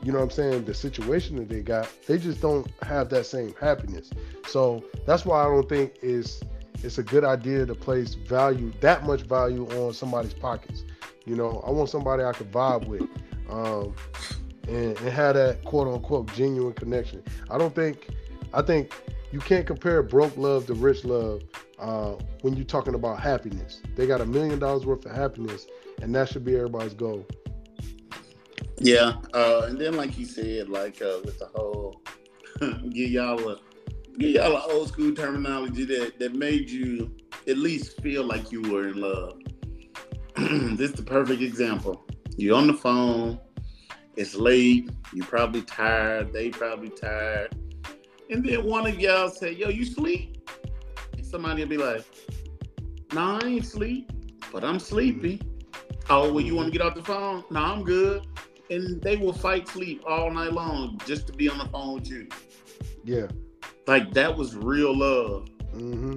you 0.02 0.10
know 0.10 0.18
what 0.18 0.24
I'm 0.24 0.30
saying, 0.30 0.64
the 0.64 0.74
situation 0.74 1.36
that 1.36 1.48
they 1.48 1.60
got, 1.60 1.88
they 2.06 2.18
just 2.18 2.40
don't 2.40 2.68
have 2.82 3.08
that 3.10 3.24
same 3.24 3.54
happiness. 3.60 4.10
So 4.48 4.84
that's 5.06 5.24
why 5.24 5.42
I 5.42 5.44
don't 5.44 5.68
think 5.68 5.94
it's 6.02 6.40
it's 6.82 6.98
a 6.98 7.02
good 7.02 7.24
idea 7.24 7.64
to 7.64 7.74
place 7.74 8.14
value, 8.14 8.72
that 8.80 9.04
much 9.04 9.22
value 9.22 9.68
on 9.68 9.92
somebody's 9.92 10.34
pockets. 10.34 10.84
You 11.24 11.36
know, 11.36 11.62
I 11.64 11.70
want 11.70 11.90
somebody 11.90 12.24
I 12.24 12.32
could 12.32 12.50
vibe 12.50 12.86
with. 12.88 13.08
Um, 13.52 13.94
and, 14.68 14.96
and 14.98 15.08
have 15.08 15.34
that 15.34 15.64
quote 15.64 15.88
unquote 15.88 16.32
genuine 16.34 16.72
connection. 16.72 17.22
I 17.50 17.58
don't 17.58 17.74
think 17.74 18.08
I 18.54 18.62
think 18.62 18.92
you 19.32 19.40
can't 19.40 19.66
compare 19.66 20.02
broke 20.02 20.36
love 20.36 20.66
to 20.66 20.74
rich 20.74 21.04
love 21.04 21.42
uh, 21.78 22.14
when 22.42 22.54
you're 22.54 22.64
talking 22.64 22.94
about 22.94 23.20
happiness. 23.20 23.80
They 23.96 24.06
got 24.06 24.20
a 24.20 24.26
million 24.26 24.58
dollars 24.58 24.86
worth 24.86 25.04
of 25.06 25.12
happiness, 25.12 25.66
and 26.00 26.14
that 26.14 26.28
should 26.28 26.44
be 26.44 26.54
everybody's 26.54 26.94
goal. 26.94 27.26
Yeah, 28.78 29.14
uh, 29.34 29.66
and 29.68 29.78
then 29.78 29.96
like 29.96 30.18
you 30.18 30.26
said, 30.26 30.68
like 30.68 31.00
uh, 31.02 31.18
with 31.24 31.38
the 31.38 31.46
whole 31.46 32.00
give 32.60 33.10
y'all 33.10 33.48
a 33.48 33.58
give 34.18 34.30
y'all 34.30 34.56
an 34.56 34.62
old 34.70 34.88
school 34.88 35.14
terminology 35.14 35.84
that 35.84 36.18
that 36.18 36.34
made 36.34 36.70
you 36.70 37.14
at 37.48 37.58
least 37.58 38.00
feel 38.00 38.24
like 38.24 38.52
you 38.52 38.62
were 38.62 38.88
in 38.88 39.00
love. 39.00 39.38
this 40.76 40.90
is 40.90 40.92
the 40.94 41.02
perfect 41.02 41.42
example. 41.42 42.04
You're 42.36 42.56
on 42.56 42.66
the 42.66 42.74
phone. 42.74 43.38
It's 44.16 44.34
late. 44.34 44.90
You 45.14 45.22
probably 45.22 45.62
tired. 45.62 46.32
They 46.32 46.50
probably 46.50 46.90
tired 46.90 47.54
and 48.32 48.44
then 48.44 48.64
one 48.64 48.86
of 48.86 48.98
y'all 48.98 49.28
say, 49.28 49.52
"Yo, 49.52 49.68
you 49.68 49.84
sleep?" 49.84 50.48
And 51.12 51.24
somebody 51.24 51.62
will 51.62 51.68
be 51.68 51.76
like, 51.76 52.04
"Nah, 53.12 53.38
I 53.42 53.46
ain't 53.46 53.66
sleep, 53.66 54.10
but 54.50 54.64
I'm 54.64 54.78
sleepy." 54.78 55.40
Oh, 56.08 56.32
well, 56.32 56.44
you 56.44 56.56
want 56.56 56.72
to 56.72 56.76
get 56.76 56.84
off 56.84 56.94
the 56.94 57.02
phone? 57.02 57.44
Nah, 57.50 57.72
I'm 57.72 57.84
good. 57.84 58.26
And 58.70 59.00
they 59.02 59.16
will 59.16 59.32
fight 59.32 59.68
sleep 59.68 60.02
all 60.06 60.30
night 60.30 60.52
long 60.52 60.98
just 61.06 61.26
to 61.28 61.32
be 61.32 61.48
on 61.48 61.58
the 61.58 61.66
phone 61.66 61.94
with 61.94 62.08
you. 62.08 62.26
Yeah. 63.04 63.26
Like 63.86 64.12
that 64.14 64.36
was 64.36 64.56
real 64.56 64.96
love. 64.96 65.48
Mm-hmm. 65.74 66.16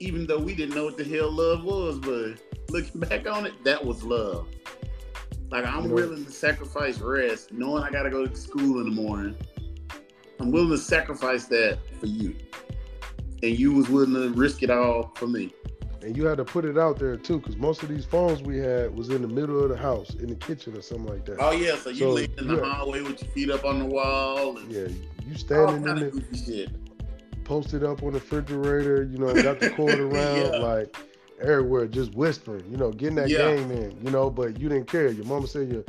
Even 0.00 0.26
though 0.26 0.38
we 0.38 0.54
didn't 0.54 0.74
know 0.74 0.84
what 0.84 0.98
the 0.98 1.04
hell 1.04 1.30
love 1.30 1.64
was, 1.64 1.98
but 1.98 2.34
looking 2.68 3.00
back 3.00 3.26
on 3.26 3.46
it, 3.46 3.54
that 3.64 3.82
was 3.84 4.02
love. 4.02 4.48
Like 5.50 5.64
I'm 5.64 5.90
willing 5.90 6.24
to 6.24 6.30
sacrifice 6.30 6.98
rest, 6.98 7.52
knowing 7.52 7.82
I 7.82 7.90
gotta 7.90 8.10
go 8.10 8.26
to 8.26 8.36
school 8.36 8.80
in 8.80 8.94
the 8.94 9.02
morning 9.02 9.36
I'm 10.38 10.50
willing 10.50 10.70
to 10.70 10.78
sacrifice 10.78 11.46
that 11.46 11.78
for 11.98 12.06
you. 12.06 12.34
And 13.42 13.58
you 13.58 13.72
was 13.72 13.88
willing 13.88 14.14
to 14.14 14.30
risk 14.30 14.62
it 14.62 14.70
all 14.70 15.12
for 15.14 15.26
me. 15.26 15.52
And 16.02 16.16
you 16.16 16.24
had 16.26 16.38
to 16.38 16.44
put 16.44 16.64
it 16.64 16.78
out 16.78 16.98
there 16.98 17.16
too, 17.16 17.38
because 17.38 17.56
most 17.56 17.82
of 17.82 17.88
these 17.88 18.04
phones 18.04 18.42
we 18.42 18.58
had 18.58 18.94
was 18.96 19.08
in 19.08 19.22
the 19.22 19.28
middle 19.28 19.62
of 19.62 19.70
the 19.70 19.76
house, 19.76 20.10
in 20.14 20.28
the 20.28 20.34
kitchen 20.34 20.76
or 20.76 20.82
something 20.82 21.06
like 21.06 21.24
that. 21.24 21.38
Oh 21.40 21.50
yeah, 21.50 21.76
so 21.76 21.90
you 21.90 21.96
so, 21.96 22.10
lay 22.10 22.28
in 22.38 22.46
the 22.46 22.56
yeah. 22.56 22.64
hallway 22.64 23.00
with 23.00 23.22
your 23.22 23.30
feet 23.32 23.50
up 23.50 23.64
on 23.64 23.78
the 23.78 23.84
wall. 23.84 24.56
And 24.56 24.70
yeah, 24.70 24.88
you 25.26 25.34
standing 25.36 25.88
in 25.88 26.24
it, 26.46 27.44
posted 27.44 27.82
up 27.82 28.02
on 28.02 28.12
the 28.12 28.20
refrigerator. 28.20 29.02
You 29.04 29.18
know, 29.18 29.34
got 29.42 29.58
the 29.58 29.70
cord 29.70 29.98
around 29.98 30.52
yeah. 30.52 30.58
like 30.58 30.96
everywhere, 31.40 31.86
just 31.86 32.14
whispering. 32.14 32.64
You 32.70 32.76
know, 32.76 32.90
getting 32.90 33.16
that 33.16 33.28
yeah. 33.28 33.54
game 33.54 33.70
in. 33.70 33.98
You 34.02 34.10
know, 34.10 34.30
but 34.30 34.58
you 34.60 34.68
didn't 34.68 34.88
care. 34.88 35.08
Your 35.08 35.26
mama 35.26 35.46
said 35.46 35.68
you 35.70 35.84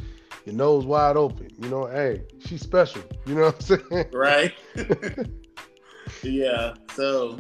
your 0.48 0.56
nose 0.56 0.86
wide 0.86 1.18
open. 1.18 1.50
You 1.60 1.70
know, 1.70 1.88
hey, 1.88 2.24
she's 2.46 2.62
special. 2.62 3.02
You 3.26 3.36
know 3.36 3.52
what 3.52 3.56
I'm 3.56 3.80
saying? 3.92 4.06
Right. 4.14 4.54
yeah. 6.24 6.74
So, 6.96 7.38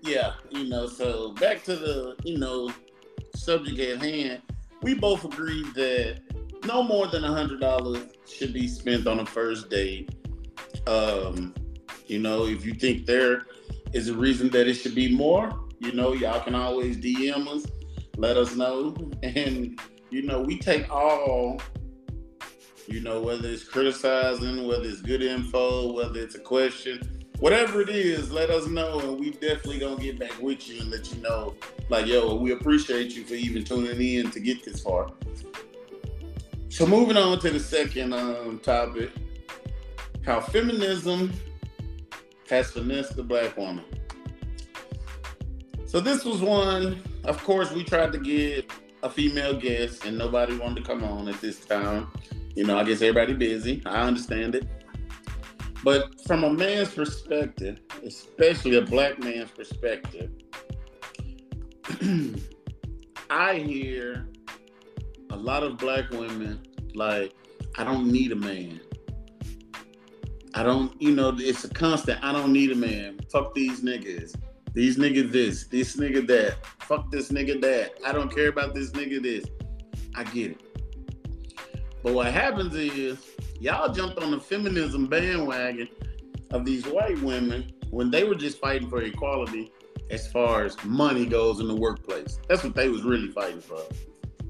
yeah, 0.00 0.32
you 0.50 0.68
know, 0.68 0.86
so 0.86 1.32
back 1.32 1.62
to 1.64 1.76
the, 1.76 2.16
you 2.24 2.38
know, 2.38 2.72
subject 3.36 3.78
at 3.78 4.02
hand. 4.02 4.40
We 4.80 4.94
both 4.94 5.24
agreed 5.24 5.74
that 5.74 6.20
no 6.64 6.82
more 6.82 7.06
than 7.06 7.22
a 7.22 7.28
hundred 7.32 7.60
dollars 7.60 8.06
should 8.26 8.54
be 8.54 8.66
spent 8.66 9.06
on 9.06 9.20
a 9.20 9.26
first 9.26 9.68
date. 9.68 10.14
Um, 10.86 11.54
you 12.06 12.18
know, 12.18 12.46
if 12.46 12.64
you 12.64 12.72
think 12.72 13.04
there 13.04 13.46
is 13.92 14.08
a 14.08 14.14
reason 14.14 14.48
that 14.50 14.66
it 14.66 14.74
should 14.74 14.94
be 14.94 15.14
more, 15.14 15.50
you 15.82 15.92
know, 15.92 16.12
y'all 16.12 16.40
can 16.40 16.54
always 16.54 16.96
DM 16.96 17.48
us, 17.48 17.66
let 18.16 18.36
us 18.36 18.54
know. 18.56 18.94
And, 19.22 19.80
you 20.10 20.22
know, 20.22 20.40
we 20.40 20.58
take 20.58 20.90
all 20.90 21.60
you 22.86 23.00
know, 23.00 23.20
whether 23.20 23.48
it's 23.48 23.64
criticizing, 23.64 24.66
whether 24.66 24.84
it's 24.84 25.00
good 25.00 25.22
info, 25.22 25.92
whether 25.92 26.20
it's 26.20 26.34
a 26.34 26.40
question, 26.40 27.24
whatever 27.38 27.80
it 27.80 27.88
is, 27.88 28.30
let 28.30 28.50
us 28.50 28.66
know, 28.66 29.00
and 29.00 29.18
we 29.18 29.30
definitely 29.30 29.78
gonna 29.78 30.00
get 30.00 30.18
back 30.18 30.40
with 30.40 30.68
you 30.68 30.80
and 30.80 30.90
let 30.90 31.12
you 31.12 31.20
know, 31.22 31.54
like, 31.88 32.06
yo, 32.06 32.34
we 32.34 32.52
appreciate 32.52 33.14
you 33.14 33.24
for 33.24 33.34
even 33.34 33.64
tuning 33.64 34.00
in 34.00 34.30
to 34.30 34.40
get 34.40 34.64
this 34.64 34.80
far. 34.80 35.10
So 36.68 36.86
moving 36.86 37.16
on 37.16 37.38
to 37.40 37.50
the 37.50 37.60
second 37.60 38.12
um, 38.14 38.58
topic, 38.58 39.10
how 40.24 40.40
feminism 40.40 41.32
has 42.48 42.70
finessed 42.70 43.16
the 43.16 43.22
black 43.22 43.56
woman. 43.56 43.84
So 45.92 46.00
this 46.00 46.24
was 46.24 46.40
one, 46.40 47.02
of 47.24 47.44
course, 47.44 47.70
we 47.70 47.84
tried 47.84 48.12
to 48.12 48.18
get 48.18 48.72
a 49.02 49.10
female 49.10 49.52
guest, 49.52 50.06
and 50.06 50.16
nobody 50.16 50.56
wanted 50.56 50.76
to 50.76 50.90
come 50.90 51.04
on 51.04 51.28
at 51.28 51.38
this 51.42 51.66
time. 51.66 52.08
You 52.56 52.64
know, 52.64 52.78
I 52.78 52.84
guess 52.84 53.02
everybody 53.02 53.34
busy. 53.34 53.82
I 53.84 54.00
understand 54.00 54.54
it. 54.54 54.66
But 55.84 56.18
from 56.22 56.44
a 56.44 56.50
man's 56.50 56.94
perspective, 56.94 57.78
especially 58.02 58.76
a 58.76 58.80
black 58.80 59.18
man's 59.18 59.50
perspective, 59.50 60.30
I 63.28 63.56
hear 63.56 64.28
a 65.28 65.36
lot 65.36 65.62
of 65.62 65.76
black 65.76 66.08
women 66.10 66.62
like, 66.94 67.34
I 67.76 67.84
don't 67.84 68.10
need 68.10 68.32
a 68.32 68.36
man. 68.36 68.80
I 70.54 70.62
don't, 70.62 70.98
you 71.02 71.14
know, 71.14 71.36
it's 71.36 71.64
a 71.64 71.68
constant. 71.68 72.24
I 72.24 72.32
don't 72.32 72.54
need 72.54 72.72
a 72.72 72.76
man. 72.76 73.20
Fuck 73.30 73.54
these 73.54 73.82
niggas. 73.82 74.34
These 74.74 74.96
niggas 74.96 75.30
this, 75.30 75.66
this 75.66 75.96
nigga 75.96 76.26
that. 76.28 76.64
Fuck 76.80 77.10
this 77.10 77.30
nigga 77.30 77.60
that. 77.60 77.98
I 78.04 78.12
don't 78.12 78.34
care 78.34 78.48
about 78.48 78.74
this 78.74 78.90
nigga 78.92 79.22
this. 79.22 79.44
I 80.14 80.24
get 80.24 80.52
it. 80.52 80.60
But 82.02 82.14
what 82.14 82.32
happens 82.32 82.74
is 82.74 83.18
y'all 83.60 83.92
jumped 83.92 84.18
on 84.18 84.30
the 84.30 84.40
feminism 84.40 85.06
bandwagon 85.06 85.88
of 86.50 86.64
these 86.64 86.86
white 86.86 87.20
women 87.22 87.70
when 87.90 88.10
they 88.10 88.24
were 88.24 88.34
just 88.34 88.58
fighting 88.58 88.88
for 88.88 89.02
equality 89.02 89.70
as 90.10 90.30
far 90.30 90.64
as 90.64 90.82
money 90.84 91.26
goes 91.26 91.60
in 91.60 91.68
the 91.68 91.76
workplace. 91.76 92.38
That's 92.48 92.64
what 92.64 92.74
they 92.74 92.88
was 92.88 93.02
really 93.02 93.28
fighting 93.28 93.60
for. 93.60 93.80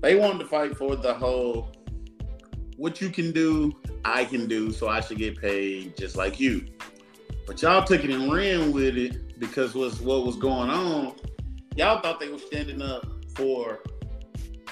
They 0.01 0.15
wanted 0.15 0.39
to 0.41 0.47
fight 0.47 0.77
for 0.77 0.97
the 0.97 1.15
whole 1.15 1.73
what 2.77 3.01
you 3.01 3.11
can 3.11 3.33
do, 3.33 3.73
I 4.05 4.25
can 4.25 4.49
do, 4.49 4.73
so 4.73 4.89
I 4.89 5.01
should 5.01 5.19
get 5.19 5.41
paid 5.41 5.97
just 5.97 6.17
like 6.17 6.41
you. 6.41 6.67
But 7.47 7.63
y'all 7.63 7.85
took 7.85 8.05
it 8.05 8.11
and 8.11 8.33
ran 8.33 8.73
with 8.73 8.97
it 8.97 9.32
because 9.43 9.75
was 9.75 10.01
what 10.01 10.25
was 10.25 10.37
going 10.37 10.71
on. 10.71 11.15
Y'all 11.75 12.01
thought 12.01 12.21
they 12.21 12.29
were 12.29 12.39
standing 12.39 12.81
up 12.81 13.05
for 13.35 13.81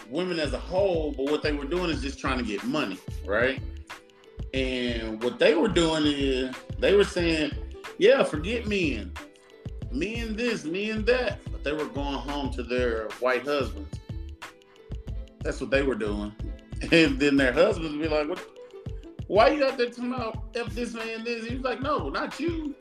women 0.08 0.38
as 0.38 0.52
a 0.52 0.58
whole, 0.58 1.10
but 1.10 1.24
what 1.24 1.42
they 1.42 1.52
were 1.52 1.64
doing 1.64 1.90
is 1.90 2.00
just 2.00 2.20
trying 2.20 2.38
to 2.38 2.44
get 2.44 2.62
money, 2.62 2.96
right? 3.26 3.60
And 4.54 5.20
what 5.22 5.40
they 5.40 5.54
were 5.54 5.68
doing 5.68 6.04
is 6.06 6.54
they 6.78 6.94
were 6.94 7.04
saying, 7.04 7.50
yeah, 7.98 8.22
forget 8.22 8.66
men. 8.68 9.12
Me 9.90 10.20
and 10.20 10.38
this, 10.38 10.64
me 10.64 10.90
and 10.90 11.04
that. 11.06 11.40
But 11.50 11.64
they 11.64 11.72
were 11.72 11.86
going 11.86 12.14
home 12.14 12.52
to 12.52 12.62
their 12.62 13.08
white 13.18 13.44
husbands. 13.44 13.98
That's 15.40 15.60
what 15.60 15.70
they 15.70 15.82
were 15.82 15.96
doing. 15.96 16.32
And 16.92 17.20
then 17.20 17.36
their 17.36 17.52
husbands 17.52 17.92
would 17.92 18.00
be 18.00 18.08
like, 18.08 18.26
"What? 18.26 18.42
Why 19.26 19.50
you 19.50 19.66
out 19.66 19.76
there 19.76 19.90
talking 19.90 20.14
about 20.14 20.44
if 20.54 20.74
this 20.74 20.94
man 20.94 21.24
this?" 21.24 21.44
He's 21.44 21.60
like, 21.60 21.82
"No, 21.82 22.08
not 22.08 22.40
you. 22.40 22.74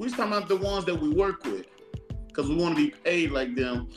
We 0.00 0.08
talking 0.08 0.32
about 0.32 0.48
the 0.48 0.56
ones 0.56 0.86
that 0.86 0.94
we 0.94 1.10
work 1.10 1.44
with, 1.44 1.66
because 2.26 2.48
we 2.48 2.56
want 2.56 2.76
to 2.76 2.86
be 2.86 2.90
paid 2.90 3.30
like 3.30 3.54
them." 3.54 3.88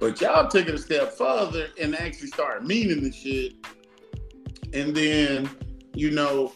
But 0.00 0.20
y'all 0.20 0.48
took 0.48 0.66
it 0.66 0.74
a 0.74 0.78
step 0.78 1.12
further 1.12 1.68
and 1.80 1.94
actually 1.94 2.26
started 2.26 2.66
meaning 2.66 3.04
the 3.04 3.12
shit. 3.12 3.54
And 4.74 4.96
then, 4.96 5.48
you 5.94 6.10
know, 6.10 6.52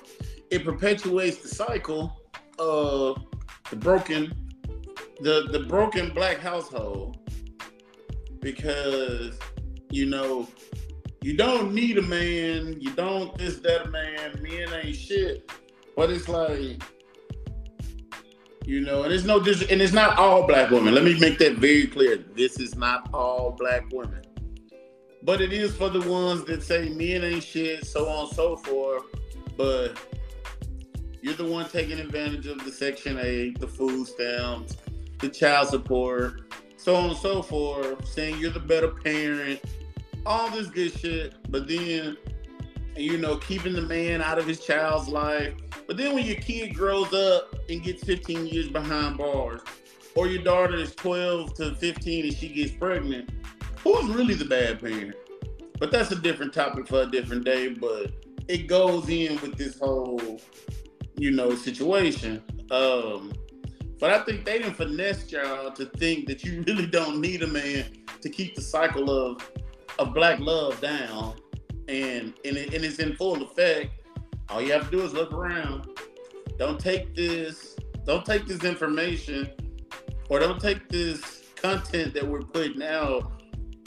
it 0.51 0.65
perpetuates 0.65 1.37
the 1.39 1.49
cycle 1.49 2.21
of 2.59 3.25
the 3.71 3.77
broken, 3.77 4.33
the 5.21 5.49
the 5.53 5.61
broken 5.61 6.11
black 6.13 6.41
household. 6.41 7.19
Because, 8.41 9.39
you 9.91 10.07
know, 10.07 10.49
you 11.23 11.37
don't 11.37 11.73
need 11.73 11.99
a 11.99 12.03
man, 12.03 12.81
you 12.81 12.91
don't 12.95 13.37
this, 13.39 13.59
that 13.59 13.91
man, 13.91 14.41
men 14.43 14.69
ain't 14.83 14.97
shit. 14.97 15.51
But 15.97 16.11
it's 16.11 16.29
like, 16.29 16.83
you 18.67 18.81
know, 18.81 19.05
and 19.05 19.13
it's 19.13 19.25
no 19.25 19.39
dis- 19.39 19.71
and 19.71 19.81
it's 19.81 19.93
not 19.93 20.19
all 20.19 20.45
black 20.47 20.71
women. 20.71 20.93
Let 20.93 21.05
me 21.05 21.19
make 21.19 21.39
that 21.39 21.55
very 21.55 21.87
clear. 21.87 22.17
This 22.17 22.59
is 22.59 22.75
not 22.75 23.09
all 23.15 23.53
black 23.53 23.85
women. 23.93 24.23
But 25.23 25.41
it 25.41 25.53
is 25.53 25.75
for 25.75 25.89
the 25.89 26.07
ones 26.09 26.45
that 26.45 26.63
say 26.63 26.89
men 26.89 27.23
ain't 27.25 27.45
shit, 27.45 27.87
so 27.87 28.09
on 28.09 28.27
and 28.27 28.35
so 28.35 28.57
forth. 28.57 29.05
But 29.57 29.97
you're 31.23 31.35
the 31.35 31.45
one 31.45 31.69
taking 31.69 31.99
advantage 32.01 32.47
of 32.47 32.65
the 32.65 32.73
Section 32.73 33.19
8, 33.19 33.61
the 33.61 33.69
food 33.69 34.09
stamps, 34.09 34.77
the 35.21 35.29
child 35.29 35.69
support, 35.69 36.53
so 36.77 36.97
on 36.97 37.11
and 37.11 37.19
so 37.19 37.43
forth, 37.43 38.07
saying 38.07 38.39
you're 38.39 38.51
the 38.51 38.61
better 38.61 38.89
parent, 38.89 39.61
all 40.25 40.51
this 40.51 40.69
good 40.69 40.93
shit. 40.93 41.35
But 41.51 41.69
then, 41.69 42.17
you 42.97 43.19
know, 43.19 43.37
keeping 43.37 43.73
the 43.73 43.83
man 43.83 44.23
out 44.23 44.39
of 44.39 44.47
his 44.47 44.61
child's 44.61 45.09
life. 45.09 45.55
But 45.87 45.97
then 45.97 46.15
when 46.15 46.25
your 46.25 46.37
kid 46.37 46.75
grows 46.75 47.13
up 47.13 47.55
and 47.69 47.83
gets 47.83 48.03
15 48.05 48.47
years 48.47 48.69
behind 48.69 49.19
bars, 49.19 49.61
or 50.15 50.27
your 50.27 50.43
daughter 50.43 50.77
is 50.77 50.95
12 50.95 51.55
to 51.55 51.75
15 51.75 52.25
and 52.25 52.35
she 52.35 52.49
gets 52.49 52.73
pregnant, 52.73 53.31
who's 53.83 54.07
really 54.15 54.35
the 54.35 54.45
bad 54.45 54.81
parent? 54.81 55.15
But 55.79 55.91
that's 55.91 56.11
a 56.11 56.17
different 56.17 56.55
topic 56.55 56.89
for 56.89 57.03
a 57.03 57.07
different 57.07 57.45
day. 57.45 57.69
But 57.69 58.13
it 58.49 58.67
goes 58.67 59.09
in 59.09 59.41
with 59.41 59.57
this 59.57 59.79
whole, 59.79 60.41
you 61.17 61.31
know, 61.31 61.55
situation. 61.55 62.43
Um, 62.71 63.33
but 63.99 64.11
I 64.11 64.21
think 64.25 64.45
they 64.45 64.59
didn't 64.59 64.75
finesse 64.75 65.31
y'all 65.31 65.71
to 65.73 65.87
think 65.87 66.27
that 66.29 66.45
you 66.45 66.63
really 66.67 66.87
don't 66.87 67.21
need 67.21 67.43
a 67.43 67.47
man 67.47 67.85
to 68.23 68.29
keep 68.29 68.55
the 68.55 68.63
cycle 68.63 69.11
of 69.11 69.51
of 69.99 70.13
black 70.13 70.39
love 70.41 70.79
down, 70.81 71.35
and 71.89 72.35
and, 72.45 72.57
it, 72.57 72.75
and 72.75 72.85
it's 72.85 72.99
in 72.99 73.17
full 73.17 73.43
effect. 73.43 73.91
All 74.49 74.61
you 74.61 74.73
have 74.73 74.91
to 74.91 74.91
do 74.91 75.03
is 75.03 75.13
look 75.13 75.33
around. 75.33 75.89
Don't 76.59 76.79
take 76.79 77.15
this. 77.15 77.77
Don't 78.05 78.25
take 78.25 78.47
this 78.47 78.63
information, 78.63 79.51
or 80.29 80.39
don't 80.39 80.61
take 80.61 80.89
this 80.89 81.43
content 81.57 82.15
that 82.15 82.27
we're 82.27 82.43
putting 82.43 82.83
out 82.83 83.33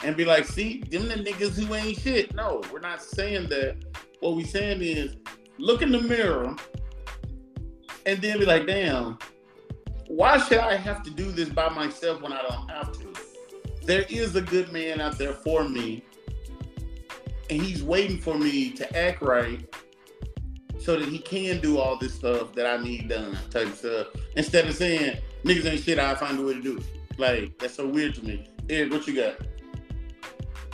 and 0.04 0.16
be 0.16 0.24
like, 0.24 0.44
see, 0.44 0.82
them 0.90 1.08
the 1.08 1.14
niggas 1.14 1.58
who 1.58 1.74
ain't 1.74 1.98
shit. 1.98 2.34
No, 2.34 2.62
we're 2.72 2.80
not 2.80 3.02
saying 3.02 3.48
that. 3.48 3.76
What 4.20 4.36
we 4.36 4.44
saying 4.44 4.82
is 4.82 5.16
look 5.58 5.80
in 5.80 5.90
the 5.90 6.00
mirror 6.00 6.54
and 8.04 8.20
then 8.20 8.38
be 8.38 8.44
like, 8.44 8.66
damn, 8.66 9.18
why 10.08 10.38
should 10.38 10.58
I 10.58 10.76
have 10.76 11.02
to 11.04 11.10
do 11.10 11.30
this 11.32 11.48
by 11.48 11.68
myself 11.70 12.20
when 12.20 12.32
I 12.32 12.42
don't 12.42 12.70
have 12.70 12.92
to? 12.92 13.14
There 13.84 14.04
is 14.10 14.36
a 14.36 14.42
good 14.42 14.72
man 14.72 15.00
out 15.00 15.16
there 15.18 15.32
for 15.32 15.66
me, 15.66 16.04
and 17.50 17.60
he's 17.60 17.82
waiting 17.82 18.18
for 18.18 18.38
me 18.38 18.70
to 18.70 18.96
act 18.96 19.20
right 19.22 19.60
so 20.78 20.98
that 20.98 21.08
he 21.08 21.18
can 21.18 21.60
do 21.60 21.78
all 21.78 21.96
this 21.96 22.14
stuff 22.14 22.54
that 22.54 22.66
I 22.66 22.82
need 22.82 23.08
done, 23.08 23.36
type 23.50 23.74
stuff. 23.74 24.06
Instead 24.36 24.66
of 24.66 24.74
saying, 24.74 25.18
niggas 25.44 25.66
ain't 25.66 25.82
shit, 25.82 25.98
I'll 25.98 26.16
find 26.16 26.38
a 26.38 26.42
way 26.42 26.54
to 26.54 26.62
do 26.62 26.78
it. 26.78 26.84
Like, 27.18 27.58
that's 27.58 27.74
so 27.74 27.86
weird 27.86 28.14
to 28.14 28.24
me. 28.24 28.48
Ed, 28.70 28.90
what 28.90 29.06
you 29.06 29.14
got? 29.14 29.36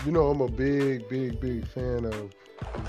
You 0.05 0.13
know, 0.13 0.29
I'm 0.29 0.41
a 0.41 0.49
big, 0.49 1.09
big, 1.09 1.41
big 1.41 1.67
fan 1.67 2.05
of 2.05 2.31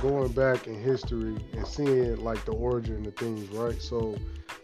going 0.02 0.32
back 0.34 0.68
in 0.68 0.80
history 0.80 1.36
and 1.54 1.66
seeing 1.66 2.18
like 2.24 2.44
the 2.46 2.52
origin 2.52 3.06
of 3.06 3.16
things, 3.16 3.50
right? 3.50 3.82
So, 3.82 4.16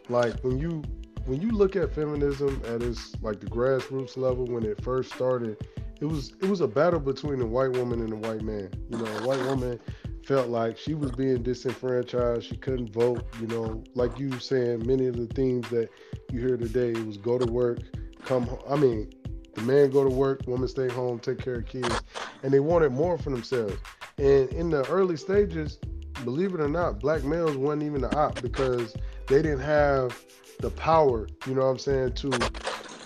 like 0.10 0.40
when 0.44 0.60
you 0.60 0.84
when 1.26 1.42
you 1.42 1.52
look 1.52 1.76
at 1.76 1.96
feminism 1.96 2.62
at 2.68 2.84
its 2.84 3.16
like 3.22 3.40
the 3.40 3.48
grassroots 3.48 4.18
level 4.18 4.46
when 4.46 4.64
it 4.64 4.84
first 4.84 5.14
started, 5.14 5.66
it 6.04 6.10
was 6.10 6.34
it 6.42 6.50
was 6.50 6.60
a 6.60 6.68
battle 6.68 7.00
between 7.00 7.40
a 7.40 7.46
white 7.46 7.72
woman 7.72 8.02
and 8.02 8.12
a 8.12 8.18
white 8.18 8.42
man. 8.42 8.70
You 8.90 8.98
know, 8.98 9.06
a 9.06 9.26
white 9.26 9.40
woman 9.46 9.80
felt 10.26 10.50
like 10.50 10.78
she 10.78 10.96
was 10.96 11.12
being 11.12 11.42
disenfranchised. 11.44 12.46
She 12.46 12.58
couldn't 12.58 12.92
vote. 12.92 13.26
You 13.40 13.48
know, 13.48 13.82
like 13.96 14.20
you 14.20 14.38
saying, 14.38 14.86
many 14.86 15.08
of 15.08 15.16
the 15.16 15.28
things 15.28 15.70
that 15.70 15.88
you 16.30 16.42
hear 16.42 16.58
today 16.58 16.92
was 17.04 17.16
go 17.16 17.38
to 17.38 17.50
work, 17.50 17.80
come. 18.26 18.44
Home. 18.48 18.60
I 18.70 18.76
mean, 18.76 19.14
the 19.56 19.62
man 19.62 19.92
go 19.92 20.04
to 20.04 20.10
work, 20.10 20.42
woman 20.46 20.68
stay 20.68 20.90
home, 20.90 21.20
take 21.20 21.40
care 21.40 21.56
of 21.56 21.68
kids, 21.68 22.02
and 22.44 22.52
they 22.52 22.60
wanted 22.60 22.92
more 22.92 23.18
for 23.18 23.30
themselves. 23.30 23.78
And 24.18 24.50
in 24.50 24.72
the 24.72 24.86
early 24.90 25.16
stages, 25.16 25.80
believe 26.26 26.54
it 26.54 26.60
or 26.60 26.68
not, 26.68 27.00
black 27.00 27.24
males 27.24 27.56
wasn't 27.56 27.84
even 27.84 28.02
the 28.02 28.14
op 28.14 28.42
because 28.42 28.94
they 29.30 29.42
didn't 29.42 29.62
have 29.62 30.22
the 30.60 30.70
power, 30.72 31.30
you 31.48 31.56
know 31.56 31.62
what 31.62 31.72
I'm 31.72 31.80
saying, 31.80 32.16
to 32.16 32.28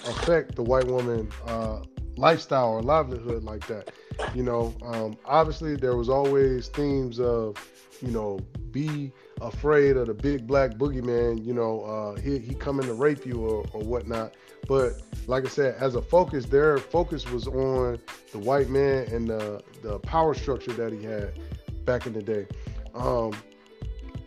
affect 0.09 0.55
the 0.55 0.63
white 0.63 0.87
woman 0.87 1.29
uh, 1.45 1.81
lifestyle 2.17 2.69
or 2.69 2.81
livelihood 2.81 3.43
like 3.43 3.65
that. 3.67 3.91
You 4.33 4.43
know, 4.43 4.75
um, 4.83 5.17
obviously 5.25 5.75
there 5.75 5.95
was 5.95 6.09
always 6.09 6.67
themes 6.67 7.19
of, 7.19 7.55
you 8.01 8.11
know, 8.11 8.39
be 8.71 9.11
afraid 9.41 9.97
of 9.97 10.07
the 10.07 10.13
big 10.13 10.47
black 10.47 10.71
boogeyman, 10.71 11.45
you 11.45 11.53
know, 11.53 11.81
uh, 11.81 12.19
he, 12.19 12.39
he 12.39 12.53
coming 12.53 12.85
to 12.87 12.93
rape 12.93 13.25
you 13.25 13.45
or, 13.45 13.65
or 13.73 13.81
whatnot. 13.81 14.33
But 14.67 15.01
like 15.27 15.45
I 15.45 15.49
said, 15.49 15.75
as 15.79 15.95
a 15.95 16.01
focus, 16.01 16.45
their 16.45 16.77
focus 16.77 17.29
was 17.31 17.47
on 17.47 17.99
the 18.31 18.39
white 18.39 18.69
man 18.69 19.07
and 19.07 19.27
the, 19.27 19.61
the 19.81 19.99
power 19.99 20.33
structure 20.33 20.73
that 20.73 20.91
he 20.91 21.03
had 21.03 21.39
back 21.85 22.05
in 22.05 22.13
the 22.13 22.21
day. 22.21 22.47
Um, 22.93 23.33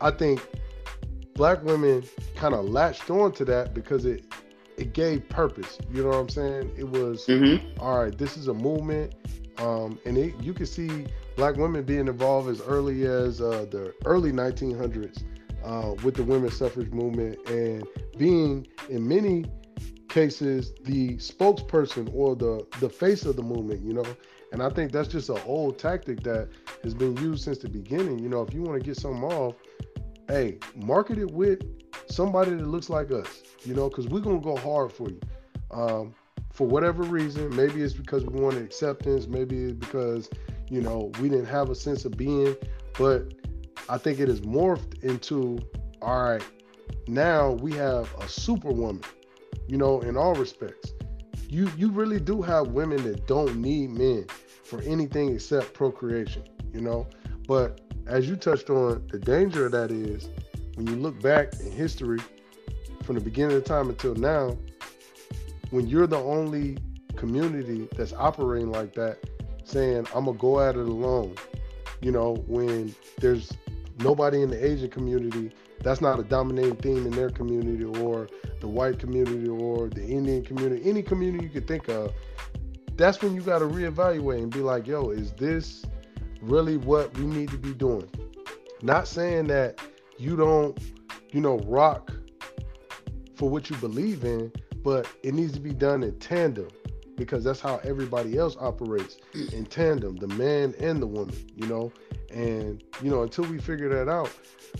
I 0.00 0.10
think 0.10 0.46
black 1.34 1.62
women 1.64 2.04
kind 2.36 2.54
of 2.54 2.68
latched 2.68 3.10
on 3.10 3.32
to 3.32 3.44
that 3.46 3.74
because 3.74 4.04
it 4.04 4.24
it 4.80 4.94
gave 4.94 5.28
purpose. 5.28 5.78
You 5.90 6.02
know 6.02 6.10
what 6.10 6.16
I'm 6.18 6.28
saying? 6.30 6.72
It 6.76 6.88
was 6.88 7.28
Mm-hmm. 7.28 7.80
all 7.80 7.98
right. 8.02 8.16
This 8.16 8.36
is 8.36 8.48
a 8.48 8.54
movement, 8.54 9.14
um, 9.58 9.98
and 10.06 10.18
it, 10.18 10.34
you 10.42 10.54
can 10.54 10.66
see 10.66 11.06
black 11.36 11.56
women 11.56 11.84
being 11.84 12.08
involved 12.08 12.48
as 12.48 12.60
early 12.62 13.06
as 13.06 13.40
uh, 13.40 13.66
the 13.70 13.94
early 14.06 14.32
1900s 14.32 15.24
uh, 15.64 15.94
with 16.02 16.14
the 16.16 16.24
women's 16.24 16.56
suffrage 16.56 16.90
movement 16.90 17.38
and 17.48 17.86
being 18.18 18.66
in 18.88 19.06
many 19.06 19.44
cases 20.08 20.72
the 20.84 21.16
spokesperson 21.16 22.10
or 22.14 22.34
the 22.36 22.66
the 22.80 22.88
face 22.88 23.24
of 23.24 23.36
the 23.36 23.42
movement. 23.42 23.82
You 23.82 23.94
know, 23.94 24.16
and 24.52 24.62
I 24.62 24.70
think 24.70 24.92
that's 24.92 25.08
just 25.08 25.28
an 25.30 25.40
old 25.46 25.78
tactic 25.78 26.22
that 26.24 26.50
has 26.82 26.94
been 26.94 27.16
used 27.18 27.44
since 27.44 27.58
the 27.58 27.68
beginning. 27.68 28.18
You 28.18 28.28
know, 28.28 28.42
if 28.42 28.54
you 28.54 28.62
want 28.62 28.80
to 28.80 28.86
get 28.86 28.96
something 28.96 29.24
off, 29.24 29.56
hey, 30.28 30.58
market 30.76 31.18
it 31.18 31.30
with 31.30 31.62
somebody 32.06 32.52
that 32.52 32.66
looks 32.66 32.90
like 32.90 33.10
us, 33.10 33.42
you 33.64 33.74
know, 33.74 33.88
because 33.88 34.08
we're 34.08 34.20
gonna 34.20 34.40
go 34.40 34.56
hard 34.56 34.92
for 34.92 35.08
you. 35.08 35.20
Um, 35.70 36.14
for 36.52 36.66
whatever 36.66 37.02
reason, 37.04 37.54
maybe 37.54 37.82
it's 37.82 37.94
because 37.94 38.24
we 38.26 38.40
wanted 38.40 38.62
acceptance, 38.62 39.26
maybe 39.26 39.64
it's 39.64 39.72
because, 39.72 40.28
you 40.68 40.80
know, 40.80 41.12
we 41.20 41.28
didn't 41.28 41.46
have 41.46 41.70
a 41.70 41.74
sense 41.74 42.04
of 42.04 42.16
being, 42.16 42.56
but 42.98 43.32
I 43.88 43.98
think 43.98 44.18
it 44.20 44.28
has 44.28 44.40
morphed 44.40 45.02
into 45.02 45.58
all 46.02 46.22
right, 46.22 46.42
now 47.06 47.52
we 47.52 47.72
have 47.72 48.12
a 48.20 48.28
superwoman, 48.28 49.02
you 49.68 49.76
know, 49.76 50.00
in 50.00 50.16
all 50.16 50.34
respects. 50.34 50.92
You 51.48 51.70
you 51.76 51.90
really 51.90 52.20
do 52.20 52.42
have 52.42 52.68
women 52.68 53.02
that 53.04 53.26
don't 53.26 53.56
need 53.56 53.90
men 53.90 54.26
for 54.64 54.80
anything 54.82 55.34
except 55.34 55.74
procreation, 55.74 56.44
you 56.72 56.80
know. 56.80 57.06
But 57.46 57.80
as 58.06 58.28
you 58.28 58.36
touched 58.36 58.70
on, 58.70 59.06
the 59.10 59.18
danger 59.18 59.66
of 59.66 59.72
that 59.72 59.90
is 59.90 60.28
when 60.80 60.86
you 60.86 60.96
look 60.96 61.20
back 61.20 61.52
in 61.60 61.70
history 61.70 62.18
from 63.02 63.14
the 63.14 63.20
beginning 63.20 63.54
of 63.54 63.64
time 63.64 63.90
until 63.90 64.14
now, 64.14 64.56
when 65.68 65.86
you're 65.86 66.06
the 66.06 66.18
only 66.18 66.78
community 67.16 67.86
that's 67.98 68.14
operating 68.14 68.70
like 68.72 68.94
that, 68.94 69.18
saying, 69.64 70.06
I'm 70.14 70.24
gonna 70.24 70.38
go 70.38 70.58
at 70.58 70.76
it 70.76 70.88
alone, 70.88 71.34
you 72.00 72.12
know, 72.12 72.36
when 72.46 72.94
there's 73.18 73.52
nobody 73.98 74.40
in 74.40 74.48
the 74.48 74.64
Asian 74.64 74.88
community, 74.88 75.52
that's 75.82 76.00
not 76.00 76.18
a 76.18 76.22
dominating 76.22 76.76
theme 76.76 77.04
in 77.04 77.10
their 77.10 77.28
community 77.28 77.84
or 78.00 78.26
the 78.60 78.68
white 78.68 78.98
community 78.98 79.48
or 79.48 79.90
the 79.90 80.02
Indian 80.02 80.42
community, 80.42 80.88
any 80.88 81.02
community 81.02 81.44
you 81.44 81.50
could 81.50 81.68
think 81.68 81.88
of, 81.88 82.14
that's 82.96 83.20
when 83.20 83.34
you 83.34 83.42
gotta 83.42 83.66
reevaluate 83.66 84.38
and 84.38 84.50
be 84.50 84.60
like, 84.60 84.86
yo, 84.86 85.10
is 85.10 85.32
this 85.32 85.84
really 86.40 86.78
what 86.78 87.14
we 87.18 87.26
need 87.26 87.50
to 87.50 87.58
be 87.58 87.74
doing? 87.74 88.08
Not 88.80 89.06
saying 89.06 89.48
that 89.48 89.78
you 90.20 90.36
don't, 90.36 90.78
you 91.32 91.40
know, 91.40 91.58
rock 91.60 92.12
for 93.34 93.48
what 93.48 93.70
you 93.70 93.76
believe 93.76 94.22
in, 94.22 94.52
but 94.84 95.08
it 95.22 95.32
needs 95.32 95.52
to 95.54 95.60
be 95.60 95.72
done 95.72 96.02
in 96.02 96.18
tandem 96.18 96.68
because 97.16 97.42
that's 97.42 97.60
how 97.60 97.80
everybody 97.84 98.36
else 98.36 98.56
operates 98.60 99.18
in 99.52 99.64
tandem, 99.64 100.16
the 100.16 100.28
man 100.28 100.74
and 100.78 101.00
the 101.00 101.06
woman, 101.06 101.34
you 101.56 101.66
know. 101.66 101.90
And 102.30 102.84
you 103.02 103.10
know, 103.10 103.22
until 103.22 103.44
we 103.44 103.58
figure 103.58 103.88
that 103.88 104.10
out, 104.10 104.30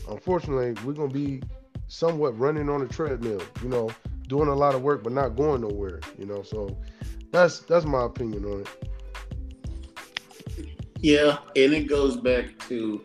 unfortunately, 0.09 0.75
we're 0.85 0.93
gonna 0.93 1.09
be 1.09 1.43
somewhat 1.89 2.39
running 2.39 2.69
on 2.69 2.83
a 2.83 2.87
treadmill. 2.87 3.43
You 3.63 3.71
know, 3.71 3.91
doing 4.29 4.49
a 4.49 4.55
lot 4.55 4.75
of 4.75 4.83
work 4.83 5.03
but 5.03 5.13
not 5.13 5.37
going 5.37 5.63
nowhere. 5.63 6.01
You 6.19 6.27
know, 6.27 6.43
so 6.43 6.79
that's 7.33 7.61
that's 7.61 7.87
my 7.87 8.05
opinion 8.05 8.45
on 8.45 8.61
it. 8.61 8.69
Yeah, 11.01 11.39
and 11.57 11.73
it 11.73 11.89
goes 11.89 12.19
back 12.19 12.59
to 12.69 13.03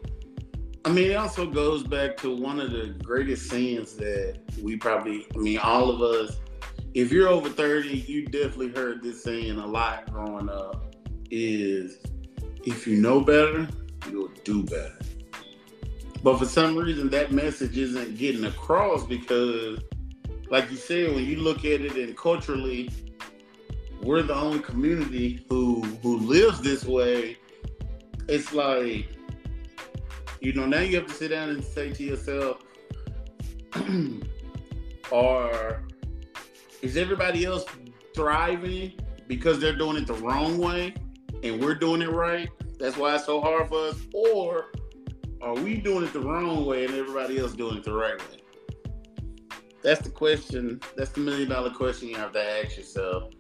I 0.86 0.90
mean, 0.90 1.10
it 1.10 1.16
also 1.16 1.48
goes 1.48 1.82
back 1.82 2.16
to 2.18 2.36
one 2.36 2.60
of 2.60 2.70
the 2.70 2.94
greatest 3.02 3.50
sins 3.50 3.96
that 3.96 4.38
we 4.62 4.78
probably, 4.78 5.26
I 5.34 5.40
mean, 5.40 5.58
all 5.58 5.90
of 5.90 6.04
us, 6.04 6.40
if 6.94 7.12
you're 7.12 7.28
over 7.28 7.50
30, 7.50 7.90
you 8.08 8.28
definitely 8.28 8.70
heard 8.70 9.02
this 9.02 9.24
saying 9.24 9.58
a 9.58 9.66
lot 9.66 10.12
growing 10.14 10.48
up 10.48 10.96
is 11.32 11.98
if 12.66 12.86
you 12.86 12.98
know 12.98 13.20
better, 13.20 13.68
you'll 14.12 14.32
do 14.44 14.64
better. 14.64 15.00
But 16.22 16.38
for 16.38 16.46
some 16.46 16.78
reason, 16.78 17.10
that 17.10 17.32
message 17.32 17.76
isn't 17.80 18.20
getting 18.20 18.46
across 18.46 19.08
because, 19.08 19.80
like 20.52 20.70
you 20.70 20.78
said, 20.78 21.16
when 21.16 21.26
you 21.26 21.38
look 21.38 21.66
at 21.66 21.82
it 21.82 21.96
and 21.96 22.16
culturally, 22.16 22.92
we're 24.04 24.22
the 24.22 24.36
only 24.36 24.60
community 24.60 25.44
who 25.50 25.82
who 26.04 26.20
lives 26.20 26.62
this 26.62 26.86
way. 26.86 27.38
It's 28.28 28.54
like 28.54 29.15
you 30.46 30.54
know, 30.54 30.68
now 30.68 30.80
you 30.80 30.96
have 30.98 31.08
to 31.08 31.14
sit 31.14 31.30
down 31.30 31.50
and 31.50 31.64
say 31.64 31.92
to 31.92 32.04
yourself, 32.04 32.62
or 35.12 35.82
is 36.84 36.98
everybody 36.98 37.46
else 37.46 37.66
thriving 38.14 38.94
because 39.28 39.60
they're 39.60 39.76
doing 39.76 39.98
it 39.98 40.06
the 40.06 40.14
wrong 40.14 40.60
way 40.60 40.94
and 41.42 41.60
we're 41.60 41.74
doing 41.74 42.04
it 42.04 42.12
right? 42.12 42.48
That's 42.78 42.96
why 42.96 43.16
it's 43.16 43.26
so 43.26 43.42
hard 43.42 43.70
for 43.70 43.88
us. 43.88 43.98
Or 44.14 44.72
are 45.42 45.56
we 45.56 45.78
doing 45.78 46.04
it 46.06 46.14
the 46.14 46.20
wrong 46.20 46.64
way 46.64 46.86
and 46.86 46.94
everybody 46.94 47.40
else 47.40 47.54
doing 47.54 47.78
it 47.78 47.84
the 47.84 47.94
right 47.94 48.20
way? 48.20 48.42
That's 49.82 50.02
the 50.02 50.12
question. 50.12 50.80
That's 50.96 51.10
the 51.10 51.22
million 51.22 51.50
dollar 51.50 51.72
question 51.72 52.08
you 52.10 52.18
have 52.18 52.34
to 52.34 52.64
ask 52.64 52.78
yourself. 52.78 53.34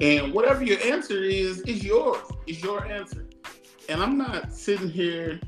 And 0.00 0.32
whatever 0.32 0.64
your 0.64 0.80
answer 0.80 1.22
is, 1.22 1.60
is 1.60 1.84
yours. 1.84 2.26
Is 2.48 2.60
your 2.60 2.86
answer. 2.86 3.28
And 3.88 4.02
I'm 4.02 4.18
not 4.18 4.52
sitting 4.52 4.88
here 4.88 5.40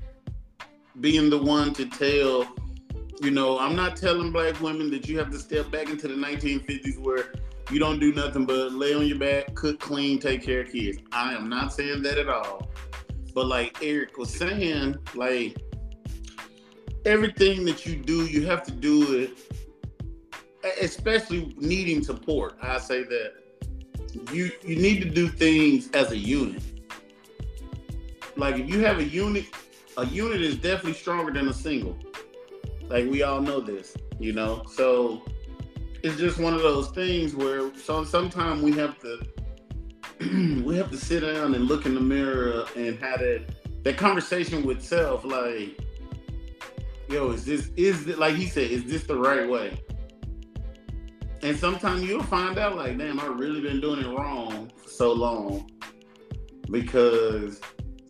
being 1.00 1.30
the 1.30 1.38
one 1.38 1.72
to 1.74 1.86
tell, 1.86 2.46
you 3.20 3.30
know, 3.30 3.58
I'm 3.58 3.74
not 3.74 3.96
telling 3.96 4.32
black 4.32 4.60
women 4.60 4.90
that 4.90 5.08
you 5.08 5.18
have 5.18 5.30
to 5.30 5.38
step 5.38 5.70
back 5.70 5.88
into 5.88 6.08
the 6.08 6.14
1950s 6.14 6.98
where 6.98 7.32
you 7.70 7.78
don't 7.78 7.98
do 7.98 8.12
nothing 8.12 8.44
but 8.44 8.72
lay 8.72 8.94
on 8.94 9.06
your 9.06 9.18
back, 9.18 9.54
cook, 9.54 9.80
clean, 9.80 10.18
take 10.18 10.42
care 10.42 10.60
of 10.60 10.72
kids. 10.72 10.98
I 11.12 11.32
am 11.34 11.48
not 11.48 11.72
saying 11.72 12.02
that 12.02 12.18
at 12.18 12.28
all. 12.28 12.70
But 13.34 13.46
like 13.46 13.78
Eric 13.82 14.18
was 14.18 14.30
saying, 14.30 14.96
like 15.14 15.56
everything 17.06 17.64
that 17.64 17.86
you 17.86 17.96
do, 17.96 18.26
you 18.26 18.46
have 18.46 18.62
to 18.64 18.72
do 18.72 19.18
it, 19.18 19.38
especially 20.80 21.54
needing 21.56 22.02
support. 22.02 22.58
I 22.60 22.78
say 22.78 23.04
that 23.04 23.34
you 24.32 24.50
you 24.62 24.76
need 24.76 25.02
to 25.02 25.08
do 25.08 25.28
things 25.28 25.90
as 25.92 26.10
a 26.10 26.18
unit. 26.18 26.62
Like 28.36 28.56
if 28.56 28.68
you 28.68 28.80
have 28.80 28.98
a 28.98 29.04
unit 29.04 29.46
a 29.96 30.06
unit 30.06 30.40
is 30.40 30.56
definitely 30.56 30.94
stronger 30.94 31.32
than 31.32 31.48
a 31.48 31.52
single. 31.52 31.96
Like 32.88 33.08
we 33.08 33.22
all 33.22 33.40
know 33.40 33.60
this, 33.60 33.96
you 34.18 34.32
know. 34.32 34.62
So 34.70 35.22
it's 36.02 36.16
just 36.16 36.38
one 36.38 36.54
of 36.54 36.62
those 36.62 36.90
things 36.90 37.34
where 37.34 37.74
so 37.76 38.04
sometimes 38.04 38.62
we 38.62 38.72
have 38.72 38.98
to 39.00 39.26
we 40.64 40.76
have 40.76 40.90
to 40.90 40.96
sit 40.96 41.20
down 41.20 41.54
and 41.54 41.66
look 41.66 41.86
in 41.86 41.94
the 41.94 42.00
mirror 42.00 42.64
and 42.76 42.98
have 42.98 43.20
that 43.20 43.44
that 43.84 43.96
conversation 43.96 44.64
with 44.64 44.82
self, 44.82 45.24
like, 45.24 45.76
yo, 47.08 47.30
is 47.30 47.44
this 47.44 47.70
is 47.76 48.04
this, 48.04 48.16
like 48.16 48.36
he 48.36 48.46
said, 48.46 48.70
is 48.70 48.84
this 48.84 49.04
the 49.04 49.16
right 49.16 49.48
way? 49.48 49.80
And 51.42 51.56
sometimes 51.56 52.04
you'll 52.04 52.22
find 52.22 52.56
out, 52.56 52.76
like, 52.76 52.96
damn, 52.98 53.18
I 53.18 53.26
really 53.26 53.60
been 53.60 53.80
doing 53.80 54.00
it 54.00 54.16
wrong 54.16 54.70
for 54.76 54.88
so 54.88 55.12
long 55.12 55.68
because 56.70 57.60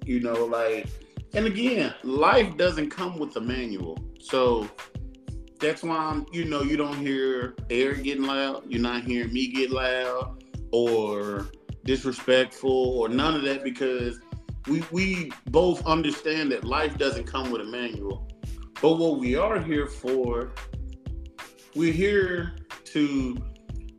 you 0.04 0.20
know, 0.20 0.44
like 0.44 0.86
and 1.34 1.46
again, 1.46 1.94
life 2.02 2.56
doesn't 2.56 2.90
come 2.90 3.18
with 3.18 3.36
a 3.36 3.40
manual. 3.40 3.98
So 4.20 4.68
that's 5.58 5.82
why 5.82 5.96
I'm, 5.96 6.26
you 6.32 6.44
know, 6.44 6.62
you 6.62 6.76
don't 6.76 6.96
hear 6.96 7.54
air 7.70 7.94
getting 7.94 8.24
loud. 8.24 8.64
You're 8.68 8.82
not 8.82 9.04
hearing 9.04 9.32
me 9.32 9.48
get 9.48 9.70
loud 9.70 10.42
or 10.72 11.48
disrespectful 11.84 12.98
or 12.98 13.08
none 13.08 13.34
of 13.34 13.42
that 13.42 13.64
because 13.64 14.20
we 14.68 14.84
we 14.90 15.32
both 15.50 15.84
understand 15.86 16.52
that 16.52 16.64
life 16.64 16.98
doesn't 16.98 17.24
come 17.24 17.50
with 17.50 17.62
a 17.62 17.64
manual. 17.64 18.28
But 18.80 18.98
what 18.98 19.18
we 19.18 19.36
are 19.36 19.60
here 19.60 19.86
for, 19.86 20.52
we're 21.74 21.92
here 21.92 22.56
to 22.86 23.36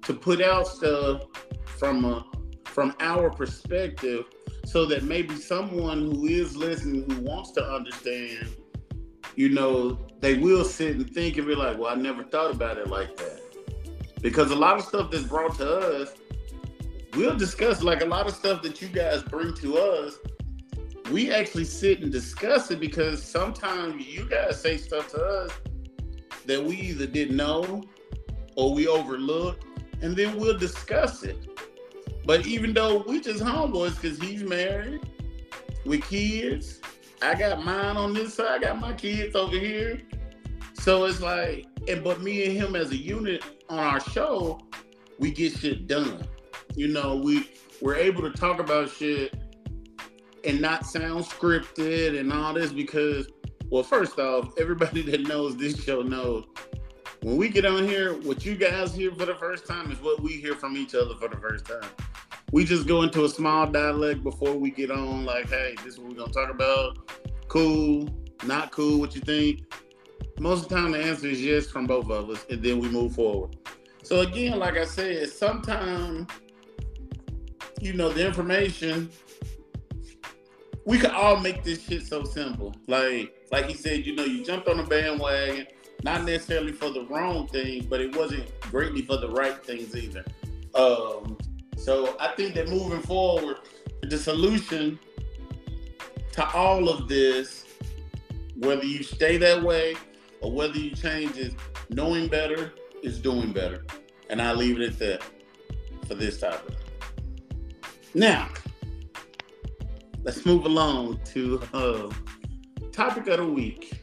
to 0.03 0.13
put 0.13 0.41
out 0.41 0.67
stuff 0.67 1.23
from 1.65 2.05
a 2.05 2.25
from 2.65 2.93
our 2.99 3.29
perspective 3.29 4.25
so 4.65 4.85
that 4.85 5.03
maybe 5.03 5.35
someone 5.35 6.11
who 6.11 6.25
is 6.25 6.55
listening 6.55 7.09
who 7.09 7.21
wants 7.21 7.51
to 7.51 7.63
understand, 7.63 8.47
you 9.35 9.49
know, 9.49 9.99
they 10.19 10.35
will 10.35 10.63
sit 10.63 10.95
and 10.95 11.09
think 11.13 11.37
and 11.37 11.47
be 11.47 11.55
like, 11.55 11.77
well, 11.77 11.91
I 11.91 11.95
never 11.95 12.23
thought 12.23 12.51
about 12.51 12.77
it 12.77 12.87
like 12.87 13.15
that. 13.17 13.41
Because 14.21 14.51
a 14.51 14.55
lot 14.55 14.77
of 14.77 14.85
stuff 14.85 15.11
that's 15.11 15.25
brought 15.25 15.55
to 15.57 16.01
us, 16.01 16.13
we'll 17.15 17.35
discuss 17.35 17.83
like 17.83 18.01
a 18.01 18.05
lot 18.05 18.25
of 18.25 18.33
stuff 18.33 18.61
that 18.63 18.81
you 18.81 18.87
guys 18.87 19.21
bring 19.21 19.53
to 19.55 19.77
us. 19.77 20.17
We 21.11 21.31
actually 21.31 21.65
sit 21.65 22.01
and 22.01 22.11
discuss 22.11 22.71
it 22.71 22.79
because 22.79 23.21
sometimes 23.21 24.05
you 24.07 24.27
guys 24.29 24.61
say 24.61 24.77
stuff 24.77 25.09
to 25.11 25.21
us 25.21 25.51
that 26.45 26.63
we 26.63 26.77
either 26.77 27.05
didn't 27.05 27.35
know 27.35 27.83
or 28.55 28.73
we 28.73 28.87
overlooked, 28.87 29.65
and 30.01 30.15
then 30.15 30.37
we'll 30.37 30.57
discuss 30.57 31.23
it. 31.23 31.52
But 32.25 32.45
even 32.45 32.73
though 32.73 33.03
we 33.07 33.19
just 33.19 33.43
homeboys, 33.43 33.99
because 34.01 34.19
he's 34.19 34.43
married 34.43 35.01
with 35.85 36.03
kids, 36.03 36.79
I 37.21 37.35
got 37.35 37.63
mine 37.63 37.97
on 37.97 38.13
this 38.13 38.35
side, 38.35 38.63
I 38.63 38.67
got 38.67 38.79
my 38.79 38.93
kids 38.93 39.35
over 39.35 39.57
here. 39.57 40.01
So 40.73 41.05
it's 41.05 41.21
like, 41.21 41.65
and 41.87 42.03
but 42.03 42.21
me 42.21 42.45
and 42.45 42.53
him 42.53 42.75
as 42.75 42.91
a 42.91 42.97
unit 42.97 43.43
on 43.69 43.79
our 43.79 43.99
show, 43.99 44.59
we 45.19 45.31
get 45.31 45.57
shit 45.57 45.87
done. 45.87 46.27
You 46.75 46.89
know, 46.89 47.17
we 47.17 47.49
we're 47.81 47.95
able 47.95 48.21
to 48.23 48.31
talk 48.31 48.59
about 48.59 48.89
shit 48.89 49.35
and 50.45 50.61
not 50.61 50.85
sound 50.85 51.25
scripted 51.25 52.19
and 52.19 52.31
all 52.31 52.53
this 52.53 52.71
because, 52.71 53.27
well, 53.69 53.83
first 53.83 54.19
off, 54.19 54.53
everybody 54.57 55.01
that 55.11 55.21
knows 55.21 55.57
this 55.57 55.81
show 55.83 56.01
knows 56.01 56.45
when 57.23 57.37
we 57.37 57.49
get 57.49 57.65
on 57.65 57.87
here, 57.87 58.13
what 58.21 58.45
you 58.45 58.55
guys 58.55 58.93
hear 58.93 59.11
for 59.11 59.25
the 59.25 59.35
first 59.35 59.65
time 59.65 59.91
is 59.91 59.99
what 60.01 60.21
we 60.21 60.33
hear 60.33 60.55
from 60.55 60.77
each 60.77 60.93
other 60.93 61.15
for 61.15 61.27
the 61.27 61.37
first 61.37 61.65
time 61.65 61.89
we 62.53 62.63
just 62.63 62.85
go 62.85 63.01
into 63.01 63.25
a 63.25 63.29
small 63.29 63.65
dialect 63.65 64.23
before 64.23 64.53
we 64.53 64.69
get 64.69 64.91
on, 64.91 65.25
like, 65.25 65.49
hey, 65.49 65.73
this 65.83 65.95
is 65.95 65.99
what 65.99 66.09
we're 66.09 66.15
gonna 66.15 66.31
talk 66.31 66.51
about. 66.51 66.99
Cool, 67.47 68.07
not 68.45 68.71
cool, 68.71 68.99
what 68.99 69.15
you 69.15 69.21
think? 69.21 69.61
Most 70.39 70.63
of 70.63 70.69
the 70.69 70.75
time 70.75 70.91
the 70.91 70.99
answer 70.99 71.25
is 71.25 71.41
yes 71.41 71.65
from 71.65 71.87
both 71.87 72.11
of 72.11 72.29
us, 72.29 72.45
and 72.51 72.61
then 72.61 72.77
we 72.77 72.89
move 72.89 73.15
forward. 73.15 73.57
So 74.03 74.19
again, 74.19 74.59
like 74.59 74.77
I 74.77 74.85
said, 74.85 75.29
sometimes 75.29 76.29
you 77.81 77.93
know 77.93 78.09
the 78.09 78.25
information 78.25 79.09
we 80.85 80.99
could 80.99 81.11
all 81.11 81.39
make 81.39 81.63
this 81.63 81.83
shit 81.83 82.05
so 82.05 82.23
simple. 82.23 82.75
Like 82.87 83.33
like 83.51 83.65
he 83.65 83.73
said, 83.73 84.05
you 84.05 84.15
know, 84.15 84.25
you 84.25 84.45
jumped 84.45 84.67
on 84.67 84.77
the 84.77 84.83
bandwagon, 84.83 85.65
not 86.03 86.25
necessarily 86.25 86.71
for 86.71 86.89
the 86.89 87.05
wrong 87.05 87.47
things, 87.47 87.85
but 87.85 88.01
it 88.01 88.15
wasn't 88.15 88.59
greatly 88.61 89.01
for 89.01 89.17
the 89.17 89.29
right 89.29 89.63
things 89.65 89.95
either. 89.95 90.23
Um, 90.75 91.37
so 91.77 92.15
I 92.19 92.29
think 92.35 92.55
that 92.55 92.69
moving 92.69 93.01
forward, 93.01 93.57
the 94.01 94.17
solution 94.17 94.99
to 96.33 96.49
all 96.49 96.89
of 96.89 97.07
this, 97.07 97.65
whether 98.57 98.85
you 98.85 99.03
stay 99.03 99.37
that 99.37 99.61
way 99.63 99.95
or 100.41 100.51
whether 100.51 100.77
you 100.77 100.91
change 100.91 101.37
is 101.37 101.55
knowing 101.89 102.27
better 102.27 102.73
is 103.01 103.19
doing 103.19 103.53
better. 103.53 103.85
And 104.29 104.41
I 104.41 104.53
leave 104.53 104.79
it 104.79 104.89
at 104.89 104.99
that 104.99 105.23
for 106.07 106.15
this 106.15 106.39
topic. 106.39 106.75
Now, 108.13 108.49
let's 110.23 110.45
move 110.45 110.65
along 110.65 111.19
to 111.33 111.61
uh, 111.73 112.11
topic 112.91 113.27
of 113.27 113.37
the 113.37 113.45
week. 113.45 114.02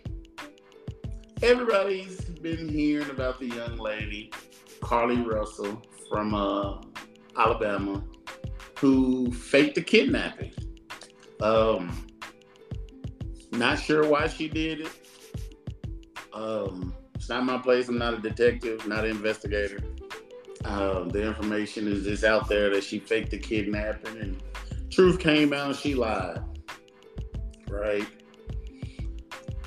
Everybody's 1.43 2.21
been 2.21 2.69
hearing 2.69 3.09
about 3.09 3.41
the 3.41 3.47
young 3.47 3.79
lady, 3.79 4.31
Carlee 4.81 5.27
Russell, 5.27 5.81
from 6.11 6.35
uh, 6.35 6.83
Alabama, 7.35 8.05
who 8.79 9.33
faked 9.33 9.75
the 9.75 9.83
kidnapping. 9.83 10.53
Um, 11.41 12.07
not 13.53 13.79
sure 13.79 14.07
why 14.07 14.27
she 14.27 14.49
did 14.49 14.83
it. 14.83 14.93
Um, 16.35 16.95
it's 17.15 17.31
not 17.31 17.45
my 17.45 17.57
place. 17.57 17.89
I'm 17.89 17.99
not 17.99 18.15
a 18.15 18.19
detective, 18.19 18.87
not 18.87 19.05
an 19.05 19.11
investigator. 19.11 19.81
Um, 20.67 21.09
the 21.09 21.23
information 21.23 21.89
is 21.89 22.05
just 22.05 22.23
out 22.23 22.49
there 22.49 22.69
that 22.69 22.85
she 22.85 22.99
faked 22.99 23.31
the 23.31 23.39
kidnapping, 23.39 24.19
and 24.19 24.43
truth 24.91 25.19
came 25.19 25.55
out. 25.55 25.75
She 25.77 25.95
lied, 25.95 26.43
right? 27.71 28.07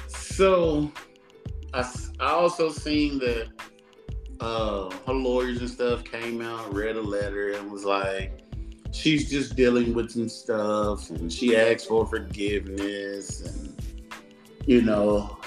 So 0.07 0.91
I, 1.73 1.91
I 2.19 2.31
also 2.31 2.69
seen 2.69 3.19
that 3.19 3.47
uh, 4.39 4.89
her 5.07 5.13
lawyers 5.13 5.59
and 5.59 5.69
stuff 5.69 6.03
came 6.03 6.41
out, 6.41 6.73
read 6.73 6.95
a 6.95 7.01
letter, 7.01 7.53
and 7.53 7.71
was 7.71 7.83
like, 7.83 8.41
she's 8.91 9.29
just 9.29 9.55
dealing 9.55 9.93
with 9.93 10.12
some 10.12 10.29
stuff, 10.29 11.09
and 11.09 11.31
she 11.31 11.55
asked 11.55 11.88
for 11.88 12.05
forgiveness, 12.05 13.41
and 13.41 13.81
you 14.65 14.81
know, 14.81 15.38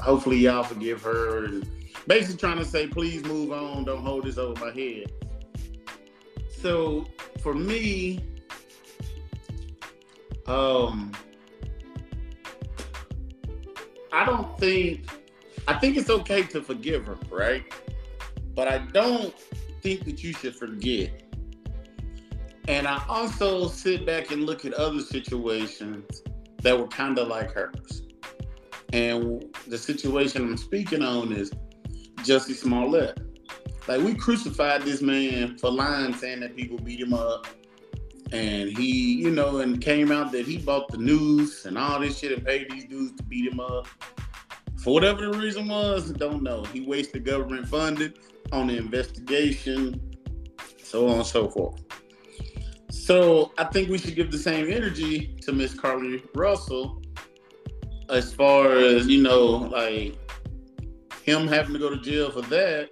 hopefully 0.00 0.38
y'all 0.38 0.64
forgive 0.64 1.02
her, 1.02 1.44
and 1.44 1.68
basically 2.06 2.36
trying 2.36 2.58
to 2.58 2.64
say, 2.64 2.86
please 2.86 3.24
move 3.24 3.52
on, 3.52 3.84
don't 3.84 4.02
hold 4.02 4.24
this 4.24 4.38
over 4.38 4.64
my 4.64 4.72
head. 4.72 5.12
So 6.48 7.06
for 7.40 7.54
me, 7.54 8.24
um, 10.46 11.12
I 14.12 14.24
don't 14.24 14.58
think 14.58 15.06
I 15.68 15.74
think 15.74 15.96
it's 15.96 16.10
okay 16.10 16.42
to 16.44 16.62
forgive 16.62 17.06
her, 17.06 17.18
right? 17.30 17.64
But 18.54 18.68
I 18.68 18.78
don't 18.78 19.34
think 19.80 20.04
that 20.04 20.22
you 20.22 20.32
should 20.32 20.56
forget. 20.56 21.22
And 22.68 22.86
I 22.86 23.02
also 23.08 23.68
sit 23.68 24.06
back 24.06 24.30
and 24.30 24.44
look 24.44 24.64
at 24.64 24.72
other 24.74 25.00
situations 25.00 26.22
that 26.62 26.78
were 26.78 26.88
kind 26.88 27.18
of 27.18 27.28
like 27.28 27.52
hers. 27.52 28.02
And 28.92 29.44
the 29.66 29.78
situation 29.78 30.42
I'm 30.42 30.56
speaking 30.56 31.02
on 31.02 31.32
is 31.32 31.50
Jussie 32.16 32.54
Smollett. 32.54 33.18
Like 33.88 34.00
we 34.02 34.14
crucified 34.14 34.82
this 34.82 35.02
man 35.02 35.58
for 35.58 35.70
lying, 35.70 36.14
saying 36.14 36.40
that 36.40 36.56
people 36.56 36.78
beat 36.78 37.00
him 37.00 37.14
up. 37.14 37.46
And 38.30 38.76
he, 38.76 39.14
you 39.14 39.30
know, 39.30 39.58
and 39.58 39.80
came 39.80 40.10
out 40.10 40.32
that 40.32 40.46
he 40.46 40.58
bought 40.58 40.88
the 40.88 40.98
news 40.98 41.66
and 41.66 41.76
all 41.76 42.00
this 42.00 42.18
shit 42.18 42.32
and 42.32 42.44
paid 42.44 42.70
these 42.70 42.84
dudes 42.84 43.12
to 43.16 43.22
beat 43.24 43.52
him 43.52 43.60
up. 43.60 43.86
For 44.82 44.92
whatever 44.92 45.30
the 45.30 45.38
reason 45.38 45.68
was, 45.68 46.10
don't 46.10 46.42
know. 46.42 46.64
He 46.64 46.80
wasted 46.80 47.24
government 47.24 47.68
funding 47.68 48.14
on 48.50 48.66
the 48.66 48.76
investigation, 48.76 50.00
so 50.82 51.08
on 51.08 51.18
and 51.18 51.26
so 51.26 51.48
forth. 51.48 51.80
So 52.90 53.52
I 53.58 53.64
think 53.64 53.90
we 53.90 53.98
should 53.98 54.16
give 54.16 54.32
the 54.32 54.38
same 54.38 54.70
energy 54.70 55.36
to 55.42 55.52
Miss 55.52 55.74
Carlee 55.74 56.22
Russell 56.34 57.00
as 58.10 58.34
far 58.34 58.72
as, 58.72 59.06
you 59.06 59.22
know, 59.22 59.44
like 59.46 60.18
him 61.22 61.46
having 61.46 61.74
to 61.74 61.78
go 61.78 61.88
to 61.88 62.00
jail 62.00 62.32
for 62.32 62.42
that. 62.42 62.90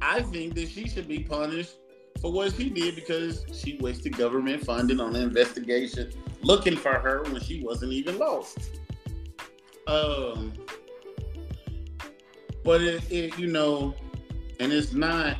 I 0.00 0.22
think 0.22 0.54
that 0.54 0.68
she 0.68 0.88
should 0.88 1.08
be 1.08 1.20
punished 1.20 1.76
for 2.20 2.30
what 2.30 2.54
she 2.54 2.70
did 2.70 2.94
because 2.94 3.44
she 3.52 3.78
wasted 3.80 4.16
government 4.16 4.64
funding 4.64 5.00
on 5.00 5.12
the 5.12 5.22
investigation 5.22 6.12
looking 6.42 6.76
for 6.76 6.94
her 6.94 7.24
when 7.24 7.40
she 7.40 7.64
wasn't 7.64 7.92
even 7.92 8.18
lost. 8.18 8.78
Um, 9.88 10.52
but 12.66 12.82
it, 12.82 13.00
it, 13.12 13.38
you 13.38 13.46
know, 13.46 13.94
and 14.58 14.72
it's 14.72 14.92
not 14.92 15.36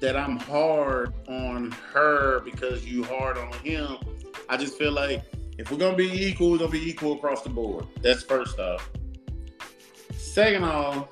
that 0.00 0.14
I'm 0.14 0.38
hard 0.38 1.14
on 1.26 1.70
her 1.92 2.40
because 2.40 2.84
you 2.84 3.02
hard 3.02 3.38
on 3.38 3.50
him. 3.64 3.96
I 4.50 4.58
just 4.58 4.76
feel 4.76 4.92
like 4.92 5.24
if 5.56 5.70
we're 5.70 5.78
gonna 5.78 5.96
be 5.96 6.26
equal, 6.26 6.50
we're 6.50 6.58
gonna 6.58 6.70
be 6.70 6.86
equal 6.86 7.14
across 7.14 7.42
the 7.42 7.48
board. 7.48 7.86
That's 8.02 8.22
first 8.22 8.58
off. 8.58 8.90
Second 10.14 10.64
off, 10.64 11.08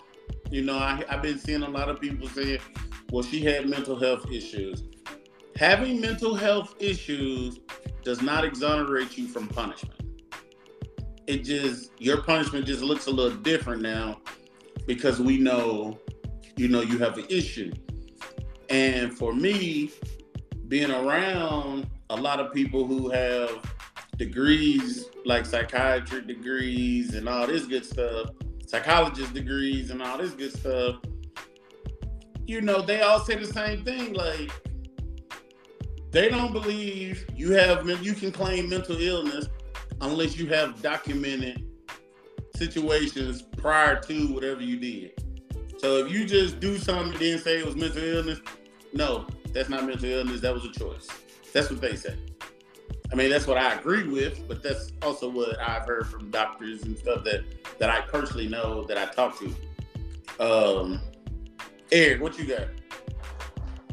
you 0.51 0.63
know, 0.63 0.77
I, 0.77 1.03
I've 1.09 1.23
been 1.23 1.39
seeing 1.39 1.63
a 1.63 1.69
lot 1.69 1.89
of 1.89 1.99
people 1.99 2.29
say, 2.29 2.61
well, 3.11 3.23
she 3.23 3.43
had 3.43 3.67
mental 3.67 3.99
health 3.99 4.31
issues. 4.31 4.83
Having 5.57 5.99
mental 6.03 6.35
health 6.35 6.75
issues 6.79 7.59
does 8.05 8.21
not 8.21 8.45
exonerate 8.45 9.17
you 9.17 9.29
from 9.29 9.49
punishment. 9.49 10.03
It 11.27 11.39
just 11.39 11.91
your 11.99 12.23
punishment 12.23 12.67
just 12.67 12.83
looks 12.83 13.07
a 13.07 13.11
little 13.11 13.39
different 13.39 13.81
now 13.81 14.21
because 14.87 15.21
we 15.21 15.39
know, 15.39 15.99
you 16.57 16.69
know, 16.69 16.81
you 16.81 16.99
have 16.99 17.19
an 17.19 17.27
issue. 17.29 17.73
And 18.71 19.17
for 19.17 19.33
me, 19.33 19.91
being 20.69 20.91
around 20.91 21.89
a 22.11 22.17
lot 22.17 22.41
of 22.41 22.53
people 22.53 22.87
who 22.87 23.11
have 23.11 23.63
degrees 24.17 25.07
like 25.25 25.47
psychiatry 25.47 26.23
degrees 26.23 27.15
and 27.15 27.29
all 27.29 27.47
this 27.47 27.67
good 27.67 27.85
stuff, 27.85 28.31
psychologist 28.67 29.33
degrees 29.33 29.91
and 29.91 30.03
all 30.03 30.19
this 30.19 30.33
good 30.33 30.53
stuff, 30.53 30.97
you 32.47 32.61
know, 32.61 32.83
they 32.83 33.03
all 33.03 33.21
say 33.21 33.37
the 33.37 33.47
same 33.47 33.85
thing. 33.85 34.15
Like, 34.15 34.51
they 36.11 36.29
don't 36.29 36.53
believe 36.53 37.27
you 37.35 37.53
have 37.53 37.89
you 38.03 38.15
can 38.15 38.33
claim 38.33 38.69
mental 38.69 38.97
illness 38.97 39.49
unless 40.01 40.39
you 40.39 40.47
have 40.47 40.81
documented 40.81 41.68
situations 42.59 43.43
prior 43.43 44.01
to 44.01 44.27
whatever 44.35 44.63
you 44.63 44.79
did. 44.79 45.13
So 45.79 46.05
if 46.05 46.13
you 46.13 46.27
just 46.27 46.59
do 46.59 46.77
something 46.77 47.13
and 47.13 47.21
then 47.21 47.39
say 47.39 47.61
it 47.61 47.67
was 47.67 47.77
mental 47.77 48.03
illness, 48.03 48.41
no, 48.93 49.27
that's 49.53 49.69
not 49.69 49.85
mental 49.85 50.07
illness. 50.07 50.41
That 50.41 50.53
was 50.53 50.65
a 50.65 50.73
choice. 50.73 51.07
That's 51.53 51.71
what 51.71 51.81
they 51.81 51.95
say. 51.95 52.17
I 53.11 53.15
mean, 53.15 53.31
that's 53.31 53.47
what 53.47 53.57
I 53.57 53.75
agree 53.75 54.07
with, 54.07 54.47
but 54.49 54.63
that's 54.63 54.93
also 55.03 55.31
what 55.31 55.59
I've 55.61 55.87
heard 55.87 56.09
from 56.09 56.31
doctors 56.31 56.83
and 56.83 56.99
stuff 56.99 57.25
that 57.25 57.45
that 57.79 57.89
I 57.89 58.03
personally 58.03 58.49
know 58.49 58.85
that 58.85 58.99
I 58.99 59.07
talk 59.07 59.39
to. 59.39 59.55
Um, 60.41 61.01
Eric, 61.91 62.21
what 62.21 62.39
you 62.39 62.47
got? 62.47 62.69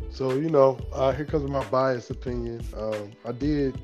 So 0.10 0.34
you 0.34 0.50
know, 0.50 0.78
uh, 0.92 1.12
here 1.14 1.26
comes 1.26 1.50
my 1.50 1.64
biased 1.66 2.10
opinion. 2.10 2.66
Um, 2.76 3.12
I 3.24 3.32
did 3.32 3.82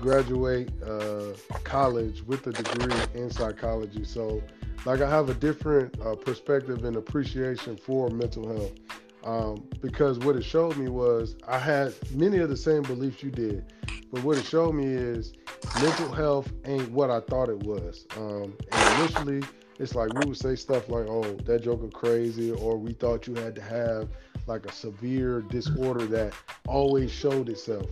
graduate 0.00 0.70
uh, 0.82 1.32
college 1.64 2.22
with 2.22 2.46
a 2.46 2.52
degree 2.52 2.96
in 3.14 3.30
psychology. 3.30 4.04
So, 4.04 4.42
like, 4.84 5.00
I 5.00 5.10
have 5.10 5.28
a 5.28 5.34
different 5.34 6.00
uh, 6.00 6.14
perspective 6.16 6.84
and 6.84 6.96
appreciation 6.96 7.76
for 7.76 8.08
mental 8.10 8.48
health. 8.48 8.72
Um, 9.22 9.68
because 9.82 10.18
what 10.18 10.36
it 10.36 10.44
showed 10.44 10.78
me 10.78 10.88
was 10.88 11.36
I 11.46 11.58
had 11.58 11.94
many 12.12 12.38
of 12.38 12.48
the 12.48 12.56
same 12.56 12.82
beliefs 12.82 13.22
you 13.22 13.30
did, 13.30 13.64
but 14.10 14.22
what 14.24 14.38
it 14.38 14.44
showed 14.44 14.72
me 14.74 14.86
is 14.86 15.34
mental 15.74 16.10
health 16.10 16.50
ain't 16.64 16.90
what 16.90 17.10
I 17.10 17.20
thought 17.20 17.50
it 17.50 17.58
was. 17.58 18.06
Um, 18.16 18.56
and 18.72 18.86
initially, 18.86 19.42
it's 19.78 19.94
like 19.94 20.12
we 20.14 20.24
would 20.24 20.38
say 20.38 20.56
stuff 20.56 20.88
like, 20.88 21.06
"Oh, 21.06 21.34
that 21.44 21.62
joker 21.62 21.88
crazy," 21.88 22.50
or 22.50 22.78
we 22.78 22.92
thought 22.92 23.26
you 23.26 23.34
had 23.34 23.54
to 23.56 23.62
have 23.62 24.08
like 24.46 24.66
a 24.66 24.72
severe 24.72 25.42
disorder 25.42 26.06
that 26.06 26.34
always 26.66 27.10
showed 27.10 27.48
itself. 27.48 27.86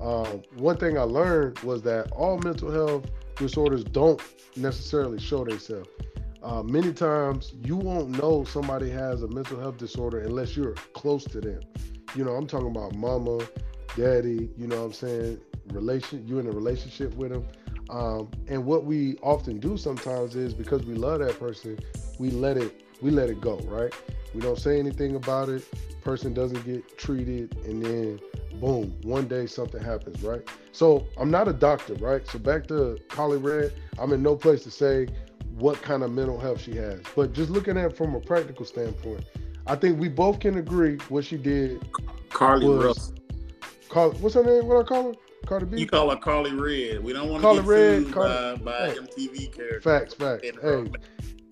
Um, 0.00 0.42
one 0.56 0.76
thing 0.76 0.98
I 0.98 1.02
learned 1.02 1.58
was 1.60 1.82
that 1.82 2.10
all 2.12 2.38
mental 2.38 2.70
health 2.70 3.06
disorders 3.36 3.84
don't 3.84 4.20
necessarily 4.56 5.18
show 5.18 5.44
themselves. 5.44 5.88
Uh, 6.42 6.62
many 6.62 6.92
times 6.92 7.54
you 7.64 7.76
won't 7.76 8.10
know 8.20 8.42
somebody 8.44 8.90
has 8.90 9.22
a 9.22 9.28
mental 9.28 9.60
health 9.60 9.76
disorder 9.76 10.20
unless 10.20 10.56
you're 10.56 10.74
close 10.92 11.24
to 11.24 11.40
them. 11.40 11.60
You 12.16 12.24
know, 12.24 12.32
I'm 12.32 12.48
talking 12.48 12.66
about 12.68 12.94
mama, 12.96 13.46
daddy, 13.96 14.50
you 14.56 14.66
know 14.66 14.80
what 14.80 14.86
I'm 14.86 14.92
saying? 14.92 15.40
Relation, 15.72 16.26
you 16.26 16.40
in 16.40 16.48
a 16.48 16.50
relationship 16.50 17.14
with 17.14 17.30
them. 17.30 17.46
Um, 17.90 18.28
and 18.48 18.64
what 18.64 18.84
we 18.84 19.16
often 19.22 19.60
do 19.60 19.76
sometimes 19.76 20.34
is 20.34 20.52
because 20.52 20.84
we 20.84 20.94
love 20.94 21.20
that 21.20 21.38
person, 21.38 21.78
we 22.18 22.30
let 22.30 22.56
it 22.56 22.81
we 23.02 23.10
let 23.10 23.28
it 23.28 23.40
go, 23.40 23.58
right? 23.64 23.92
We 24.32 24.40
don't 24.40 24.58
say 24.58 24.78
anything 24.78 25.16
about 25.16 25.48
it. 25.48 25.64
Person 26.02 26.32
doesn't 26.32 26.64
get 26.64 26.96
treated, 26.96 27.54
and 27.66 27.84
then 27.84 28.20
boom, 28.60 28.96
one 29.02 29.28
day 29.28 29.46
something 29.46 29.82
happens, 29.82 30.22
right? 30.22 30.40
So 30.70 31.06
I'm 31.18 31.30
not 31.30 31.48
a 31.48 31.52
doctor, 31.52 31.94
right? 31.94 32.26
So 32.26 32.38
back 32.38 32.66
to 32.68 32.98
Carlee 33.08 33.42
Red, 33.42 33.72
I'm 33.98 34.12
in 34.12 34.22
no 34.22 34.36
place 34.36 34.62
to 34.64 34.70
say 34.70 35.08
what 35.56 35.82
kind 35.82 36.02
of 36.02 36.10
mental 36.12 36.38
health 36.38 36.60
she 36.60 36.74
has. 36.76 37.00
But 37.14 37.32
just 37.32 37.50
looking 37.50 37.76
at 37.76 37.90
it 37.90 37.96
from 37.96 38.14
a 38.14 38.20
practical 38.20 38.64
standpoint, 38.64 39.24
I 39.66 39.76
think 39.76 40.00
we 40.00 40.08
both 40.08 40.40
can 40.40 40.58
agree 40.58 40.96
what 41.08 41.24
she 41.24 41.36
did. 41.36 41.86
Carly 42.30 42.66
was, 42.66 43.12
Carl, 43.88 44.12
what's 44.12 44.34
her 44.34 44.42
name? 44.42 44.66
What 44.66 44.84
I 44.84 44.88
call 44.88 45.12
her? 45.12 45.18
Cardi 45.46 45.66
B. 45.66 45.80
You 45.80 45.86
call 45.86 46.08
her 46.10 46.16
Carly 46.16 46.52
Red. 46.52 47.02
We 47.02 47.12
don't 47.12 47.28
want 47.28 47.42
to 47.42 47.54
get 47.54 47.64
Red, 47.64 48.04
sued 48.04 48.14
Carly, 48.14 48.56
by, 48.58 48.64
by 48.64 48.90
hey, 48.90 48.96
MTV 48.96 49.52
characters. 49.52 49.84
Facts, 49.84 50.14
facts. 50.14 50.46
Hey, 50.62 50.84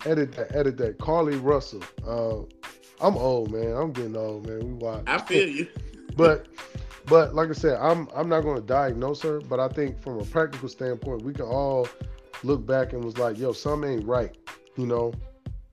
edit 0.05 0.33
that, 0.33 0.55
edit 0.55 0.77
that. 0.77 0.97
Carlee 0.97 1.41
Russell. 1.41 1.83
Uh, 2.05 2.43
I'm 3.05 3.17
old, 3.17 3.51
man. 3.51 3.73
I'm 3.75 3.91
getting 3.91 4.15
old, 4.15 4.47
man. 4.47 4.59
We 4.59 4.73
watch. 4.73 5.03
I 5.07 5.17
feel 5.19 5.47
you. 5.47 5.67
but 6.15 6.47
but 7.05 7.33
like 7.33 7.49
I 7.49 7.53
said, 7.53 7.77
I'm 7.79 8.07
I'm 8.15 8.29
not 8.29 8.41
going 8.41 8.55
to 8.55 8.65
diagnose 8.65 9.21
her, 9.23 9.41
but 9.41 9.59
I 9.59 9.67
think 9.67 10.01
from 10.01 10.19
a 10.19 10.25
practical 10.25 10.69
standpoint, 10.69 11.23
we 11.23 11.33
can 11.33 11.45
all 11.45 11.87
look 12.43 12.65
back 12.65 12.93
and 12.93 13.03
was 13.03 13.17
like, 13.17 13.37
yo, 13.37 13.51
something 13.51 13.91
ain't 13.91 14.07
right. 14.07 14.35
You 14.77 14.85
know, 14.85 15.13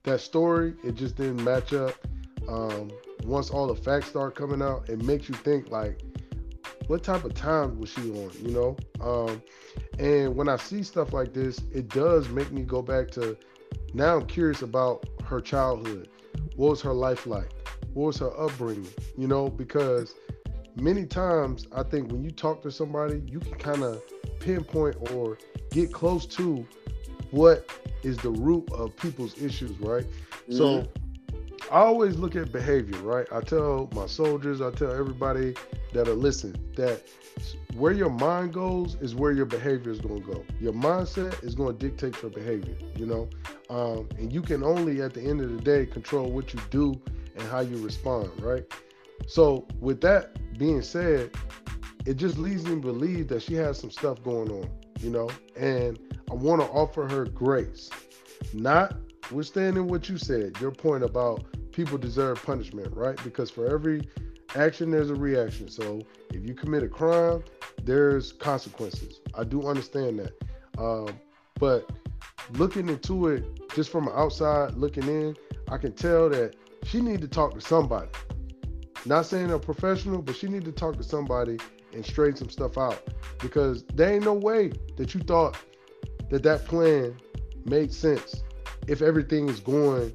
that 0.03 0.21
story, 0.21 0.73
it 0.83 0.95
just 0.95 1.15
didn't 1.15 1.43
match 1.43 1.73
up. 1.73 1.95
Um, 2.47 2.91
once 3.23 3.51
all 3.51 3.67
the 3.67 3.75
facts 3.75 4.07
start 4.07 4.35
coming 4.35 4.61
out, 4.61 4.89
it 4.89 5.03
makes 5.03 5.29
you 5.29 5.35
think 5.35 5.69
like, 5.69 6.01
what 6.87 7.03
type 7.03 7.23
of 7.23 7.35
time 7.35 7.79
was 7.79 7.89
she 7.89 8.01
on? 8.11 8.31
You 8.41 8.51
know, 8.51 8.77
um, 8.99 9.41
and 9.99 10.35
when 10.35 10.49
I 10.49 10.57
see 10.57 10.81
stuff 10.81 11.13
like 11.13 11.33
this, 11.33 11.59
it 11.73 11.89
does 11.89 12.27
make 12.29 12.51
me 12.51 12.63
go 12.63 12.81
back 12.81 13.11
to. 13.11 13.37
Now 13.93 14.17
I'm 14.17 14.25
curious 14.25 14.61
about 14.61 15.07
her 15.25 15.41
childhood. 15.41 16.09
What 16.55 16.71
was 16.71 16.81
her 16.81 16.93
life 16.93 17.25
like? 17.25 17.49
What 17.93 18.07
was 18.07 18.17
her 18.19 18.39
upbringing? 18.39 18.87
You 19.17 19.27
know, 19.27 19.49
because 19.49 20.15
many 20.75 21.05
times 21.05 21.67
I 21.75 21.83
think 21.83 22.11
when 22.11 22.23
you 22.23 22.31
talk 22.31 22.61
to 22.63 22.71
somebody, 22.71 23.21
you 23.25 23.39
can 23.39 23.55
kind 23.55 23.83
of 23.83 24.01
pinpoint 24.39 25.11
or 25.11 25.37
get 25.71 25.91
close 25.91 26.25
to 26.27 26.65
what 27.31 27.69
is 28.03 28.17
the 28.17 28.31
root 28.31 28.69
of 28.71 28.95
people's 28.97 29.41
issues, 29.41 29.77
right? 29.79 30.05
Mm-hmm. 30.05 30.57
So 30.57 30.87
I 31.71 31.81
always 31.81 32.15
look 32.15 32.35
at 32.35 32.51
behavior, 32.51 32.99
right? 32.99 33.27
I 33.31 33.41
tell 33.41 33.89
my 33.93 34.07
soldiers, 34.07 34.61
I 34.61 34.71
tell 34.71 34.91
everybody 34.91 35.55
that'll 35.93 36.15
listen 36.15 36.55
that 36.75 37.03
where 37.75 37.91
your 37.91 38.09
mind 38.09 38.53
goes 38.53 38.95
is 38.95 39.15
where 39.15 39.31
your 39.31 39.45
behavior 39.45 39.91
is 39.91 39.99
going 39.99 40.21
to 40.21 40.31
go. 40.31 40.45
Your 40.59 40.73
mindset 40.73 41.43
is 41.43 41.55
going 41.55 41.77
to 41.77 41.87
dictate 41.87 42.21
your 42.21 42.31
behavior, 42.31 42.75
you 42.95 43.05
know? 43.05 43.29
Um, 43.69 44.09
and 44.17 44.33
you 44.33 44.41
can 44.41 44.63
only, 44.63 45.01
at 45.01 45.13
the 45.13 45.21
end 45.21 45.41
of 45.41 45.51
the 45.51 45.61
day, 45.61 45.85
control 45.85 46.31
what 46.31 46.53
you 46.53 46.59
do 46.71 46.99
and 47.35 47.43
how 47.49 47.59
you 47.59 47.77
respond, 47.77 48.31
right? 48.41 48.63
So, 49.27 49.67
with 49.79 50.01
that 50.01 50.57
being 50.57 50.81
said, 50.81 51.31
it 52.05 52.15
just 52.15 52.37
leads 52.37 52.65
me 52.65 52.71
to 52.71 52.81
believe 52.81 53.27
that 53.27 53.43
she 53.43 53.53
has 53.55 53.77
some 53.77 53.91
stuff 53.91 54.23
going 54.23 54.49
on, 54.49 54.69
you 54.99 55.11
know? 55.11 55.29
And 55.55 55.99
I 56.31 56.33
want 56.33 56.61
to 56.61 56.67
offer 56.69 57.07
her 57.07 57.25
grace, 57.25 57.89
not 58.53 58.95
withstanding 59.31 59.87
what 59.87 60.09
you 60.09 60.17
said, 60.17 60.59
your 60.59 60.71
point 60.71 61.03
about 61.03 61.43
people 61.71 61.97
deserve 61.97 62.41
punishment, 62.43 62.91
right? 62.95 63.21
Because 63.23 63.51
for 63.51 63.67
every 63.67 64.01
action, 64.55 64.89
there's 64.89 65.11
a 65.11 65.15
reaction. 65.15 65.69
So 65.69 66.01
if 66.33 66.45
you 66.45 66.53
commit 66.53 66.83
a 66.83 66.87
crime, 66.87 67.43
there's 67.89 68.33
consequences. 68.33 69.19
I 69.33 69.43
do 69.43 69.65
understand 69.65 70.19
that. 70.19 70.33
Um, 70.77 71.19
but 71.55 71.89
looking 72.53 72.87
into 72.87 73.29
it 73.29 73.45
just 73.73 73.91
from 73.91 74.07
outside 74.09 74.75
looking 74.75 75.07
in, 75.07 75.35
I 75.69 75.77
can 75.77 75.93
tell 75.93 76.29
that 76.29 76.55
she 76.83 77.01
need 77.01 77.19
to 77.21 77.27
talk 77.27 77.55
to 77.55 77.61
somebody. 77.61 78.09
Not 79.05 79.25
saying 79.25 79.49
a 79.51 79.57
professional, 79.57 80.21
but 80.21 80.35
she 80.35 80.47
need 80.47 80.65
to 80.65 80.71
talk 80.71 80.97
to 80.97 81.03
somebody 81.03 81.57
and 81.93 82.05
straighten 82.05 82.35
some 82.35 82.49
stuff 82.49 82.77
out 82.77 83.01
because 83.39 83.83
there 83.95 84.13
ain't 84.13 84.23
no 84.23 84.33
way 84.33 84.71
that 84.97 85.15
you 85.15 85.21
thought 85.21 85.57
that 86.29 86.43
that 86.43 86.65
plan 86.65 87.15
made 87.65 87.91
sense 87.91 88.43
if 88.87 89.01
everything 89.01 89.49
is 89.49 89.59
going 89.59 90.13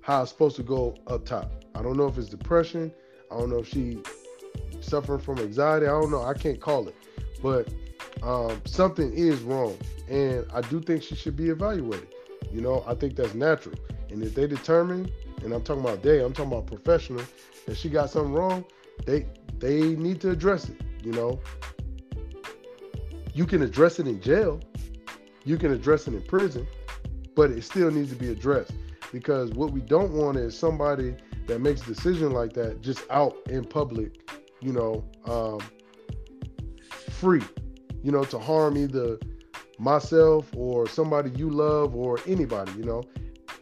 how 0.00 0.22
it's 0.22 0.30
supposed 0.30 0.56
to 0.56 0.62
go 0.62 0.96
up 1.06 1.26
top. 1.26 1.52
I 1.74 1.82
don't 1.82 1.98
know 1.98 2.06
if 2.06 2.16
it's 2.16 2.30
depression. 2.30 2.90
I 3.30 3.38
don't 3.38 3.50
know 3.50 3.58
if 3.58 3.68
she 3.68 3.98
suffering 4.80 5.20
from 5.20 5.38
anxiety. 5.38 5.86
I 5.86 5.90
don't 5.90 6.10
know. 6.10 6.22
I 6.22 6.34
can't 6.34 6.60
call 6.60 6.88
it, 6.88 6.94
but 7.42 7.68
um, 8.22 8.60
something 8.64 9.12
is 9.14 9.40
wrong, 9.40 9.76
and 10.08 10.46
I 10.52 10.60
do 10.62 10.80
think 10.80 11.02
she 11.02 11.14
should 11.14 11.36
be 11.36 11.48
evaluated. 11.48 12.08
You 12.52 12.60
know, 12.60 12.84
I 12.86 12.94
think 12.94 13.16
that's 13.16 13.34
natural. 13.34 13.76
And 14.10 14.22
if 14.22 14.34
they 14.34 14.46
determine, 14.46 15.10
and 15.42 15.52
I'm 15.52 15.62
talking 15.62 15.82
about 15.82 16.02
they, 16.02 16.22
I'm 16.22 16.32
talking 16.32 16.52
about 16.52 16.66
professional, 16.66 17.24
that 17.66 17.76
she 17.76 17.88
got 17.88 18.10
something 18.10 18.32
wrong, 18.32 18.64
they 19.06 19.26
they 19.58 19.94
need 19.94 20.20
to 20.22 20.30
address 20.30 20.68
it. 20.68 20.80
You 21.02 21.12
know, 21.12 21.40
you 23.32 23.46
can 23.46 23.62
address 23.62 23.98
it 23.98 24.06
in 24.06 24.20
jail, 24.20 24.60
you 25.44 25.56
can 25.56 25.72
address 25.72 26.08
it 26.08 26.14
in 26.14 26.22
prison, 26.22 26.66
but 27.34 27.50
it 27.50 27.62
still 27.62 27.90
needs 27.90 28.10
to 28.10 28.16
be 28.16 28.30
addressed 28.30 28.72
because 29.12 29.50
what 29.52 29.72
we 29.72 29.80
don't 29.80 30.12
want 30.12 30.36
is 30.36 30.56
somebody 30.56 31.14
that 31.46 31.60
makes 31.60 31.82
a 31.82 31.86
decision 31.86 32.32
like 32.32 32.52
that 32.52 32.80
just 32.80 33.02
out 33.10 33.36
in 33.48 33.64
public, 33.64 34.30
you 34.60 34.72
know, 34.72 35.04
um, 35.24 35.58
free, 37.20 37.42
you 38.02 38.10
know, 38.10 38.24
to 38.24 38.38
harm 38.38 38.76
either 38.78 39.18
myself 39.78 40.48
or 40.56 40.88
somebody 40.88 41.30
you 41.30 41.50
love 41.50 41.94
or 41.94 42.18
anybody, 42.26 42.72
you 42.72 42.84
know. 42.84 43.02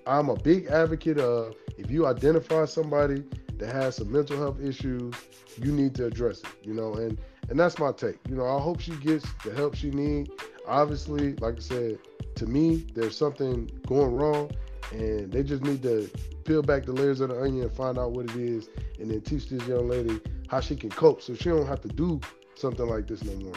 I'm 0.07 0.29
a 0.29 0.37
big 0.37 0.67
advocate 0.67 1.19
of 1.19 1.55
if 1.77 1.91
you 1.91 2.07
identify 2.07 2.65
somebody 2.65 3.25
that 3.59 3.73
has 3.73 3.97
some 3.97 4.13
mental 4.13 4.39
health 4.39 4.61
issues, 4.61 5.15
you 5.63 5.73
need 5.73 5.95
to 5.97 6.07
address 6.07 6.41
it, 6.41 6.47
you 6.63 6.73
know, 6.73 6.95
and 6.95 7.19
and 7.51 7.59
that's 7.59 7.79
my 7.79 7.93
take. 7.93 8.19
You 8.29 8.37
know, 8.37 8.47
I 8.47 8.61
hope 8.61 8.81
she 8.81 8.93
gets 8.97 9.27
the 9.45 9.55
help 9.55 9.75
she 9.75 9.91
needs. 9.91 10.31
Obviously, 10.67 11.35
like 11.37 11.57
I 11.57 11.61
said, 11.61 11.99
to 12.37 12.47
me, 12.47 12.87
there's 12.95 13.17
something 13.17 13.71
going 13.87 14.15
wrong 14.15 14.51
and 14.93 15.33
they 15.33 15.43
just 15.43 15.63
need 15.63 15.83
to 15.83 16.11
peel 16.45 16.63
back 16.63 16.85
the 16.85 16.93
layers 16.93 17.21
of 17.21 17.31
the 17.31 17.41
onion 17.41 17.65
and 17.65 17.73
find 17.73 17.99
out 17.99 18.13
what 18.13 18.31
it 18.31 18.37
is 18.37 18.69
and 18.99 19.11
then 19.11 19.21
teach 19.21 19.49
this 19.49 19.67
young 19.67 19.89
lady 19.89 20.21
how 20.49 20.61
she 20.61 20.77
can 20.77 20.91
cope 20.91 21.21
so 21.21 21.35
she 21.35 21.49
don't 21.49 21.67
have 21.67 21.81
to 21.81 21.89
do 21.89 22.21
something 22.59 22.89
like 22.89 23.07
this 23.07 23.23
no 23.25 23.35
more 23.45 23.55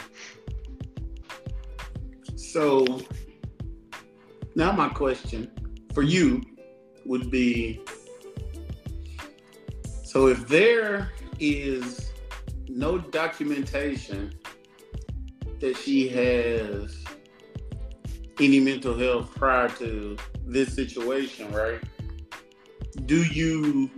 so 2.36 3.00
now 4.54 4.72
my 4.72 4.88
question 4.88 5.50
for 5.92 6.02
you 6.02 6.42
would 7.04 7.30
be 7.30 7.80
so 10.04 10.26
if 10.26 10.46
there 10.46 11.10
is 11.38 12.12
no 12.68 12.98
documentation 12.98 14.32
that 15.60 15.76
she 15.76 16.08
has 16.08 17.04
any 18.40 18.58
mental 18.60 18.98
health 18.98 19.32
prior 19.34 19.68
to 19.68 20.16
this 20.44 20.74
situation, 20.74 21.50
right? 21.52 21.80
Do 23.06 23.22
you 23.22 23.90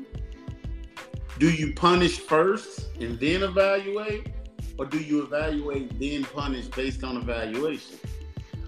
do 1.38 1.50
you 1.50 1.74
punish 1.74 2.20
first 2.20 2.90
and 3.00 3.18
then 3.18 3.42
evaluate, 3.42 4.33
or 4.78 4.86
do 4.86 4.98
you 4.98 5.22
evaluate 5.22 5.98
then 5.98 6.24
punish 6.24 6.66
based 6.66 7.04
on 7.04 7.16
evaluation? 7.16 7.98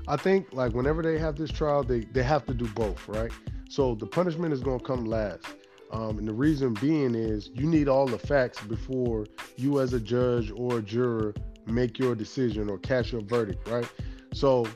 I 0.08 0.16
think 0.16 0.52
like 0.52 0.72
whenever 0.72 1.02
they 1.02 1.18
have 1.18 1.36
this 1.36 1.50
trial, 1.50 1.82
they 1.82 2.00
they 2.00 2.22
have 2.22 2.46
to 2.46 2.54
do 2.54 2.66
both, 2.68 3.08
right? 3.08 3.32
So 3.68 3.94
the 3.94 4.06
punishment 4.06 4.52
is 4.52 4.60
going 4.60 4.78
to 4.78 4.84
come 4.84 5.04
last. 5.04 5.44
Um, 5.92 6.18
and 6.18 6.26
the 6.26 6.32
reason 6.32 6.74
being 6.74 7.14
is 7.14 7.50
you 7.54 7.66
need 7.66 7.88
all 7.88 8.06
the 8.06 8.18
facts 8.18 8.60
before 8.62 9.26
you, 9.56 9.80
as 9.80 9.92
a 9.92 10.00
judge 10.00 10.50
or 10.54 10.78
a 10.78 10.82
juror, 10.82 11.34
make 11.66 11.98
your 11.98 12.14
decision 12.14 12.68
or 12.68 12.78
cast 12.78 13.12
your 13.12 13.22
verdict, 13.22 13.68
right? 13.68 13.88
So 14.32 14.66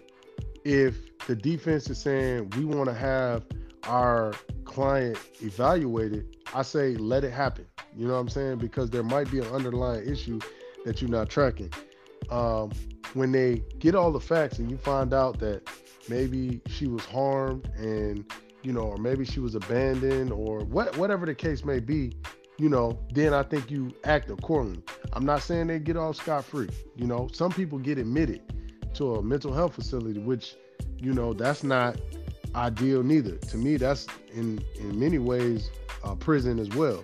if 0.64 0.96
the 1.26 1.34
defense 1.34 1.88
is 1.90 1.98
saying 1.98 2.50
we 2.56 2.64
want 2.64 2.88
to 2.88 2.94
have 2.94 3.44
our 3.84 4.34
client 4.64 5.18
evaluated, 5.40 6.36
I 6.54 6.62
say 6.62 6.96
let 6.96 7.24
it 7.24 7.32
happen. 7.32 7.66
You 7.96 8.06
know 8.06 8.14
what 8.14 8.20
I'm 8.20 8.28
saying? 8.28 8.58
Because 8.58 8.90
there 8.90 9.02
might 9.02 9.30
be 9.30 9.40
an 9.40 9.46
underlying 9.46 10.08
issue 10.08 10.40
that 10.84 11.00
you're 11.00 11.10
not 11.10 11.28
tracking. 11.28 11.72
Um, 12.30 12.70
when 13.14 13.32
they 13.32 13.62
get 13.78 13.94
all 13.94 14.12
the 14.12 14.20
facts 14.20 14.58
and 14.58 14.70
you 14.70 14.76
find 14.76 15.12
out 15.12 15.38
that 15.40 15.68
maybe 16.08 16.60
she 16.68 16.86
was 16.86 17.04
harmed 17.04 17.68
and 17.76 18.24
you 18.62 18.72
know, 18.72 18.82
or 18.82 18.98
maybe 18.98 19.24
she 19.24 19.40
was 19.40 19.54
abandoned 19.54 20.32
or 20.32 20.60
what, 20.64 20.96
whatever 20.96 21.26
the 21.26 21.34
case 21.34 21.64
may 21.64 21.80
be, 21.80 22.12
you 22.58 22.68
know, 22.68 22.98
then 23.12 23.32
I 23.32 23.42
think 23.42 23.70
you 23.70 23.92
act 24.04 24.30
accordingly. 24.30 24.82
I'm 25.12 25.24
not 25.24 25.42
saying 25.42 25.68
they 25.68 25.78
get 25.78 25.96
off 25.96 26.16
scot 26.16 26.44
free. 26.44 26.68
You 26.96 27.06
know, 27.06 27.28
some 27.32 27.50
people 27.50 27.78
get 27.78 27.98
admitted 27.98 28.42
to 28.94 29.14
a 29.14 29.22
mental 29.22 29.52
health 29.52 29.74
facility, 29.74 30.20
which, 30.20 30.56
you 30.98 31.14
know, 31.14 31.32
that's 31.32 31.64
not 31.64 31.98
ideal 32.54 33.02
neither. 33.02 33.36
To 33.36 33.56
me, 33.56 33.76
that's 33.76 34.06
in 34.32 34.62
in 34.78 34.98
many 34.98 35.18
ways 35.18 35.70
a 36.04 36.14
prison 36.16 36.58
as 36.58 36.68
well. 36.70 37.02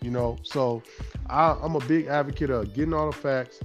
You 0.00 0.10
know, 0.10 0.38
so 0.42 0.82
I, 1.28 1.56
I'm 1.60 1.74
a 1.74 1.80
big 1.80 2.06
advocate 2.06 2.50
of 2.50 2.72
getting 2.74 2.94
all 2.94 3.10
the 3.10 3.16
facts, 3.16 3.60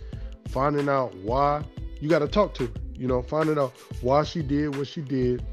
finding 0.50 0.90
out 0.90 1.16
why. 1.18 1.64
You 2.00 2.10
got 2.10 2.20
to 2.20 2.28
talk 2.28 2.54
to 2.56 2.68
her. 2.68 2.74
You 2.96 3.08
know, 3.08 3.22
finding 3.22 3.58
out 3.58 3.74
why 4.02 4.24
she 4.24 4.42
did 4.42 4.76
what 4.76 4.88
she 4.88 5.02
did, 5.02 5.44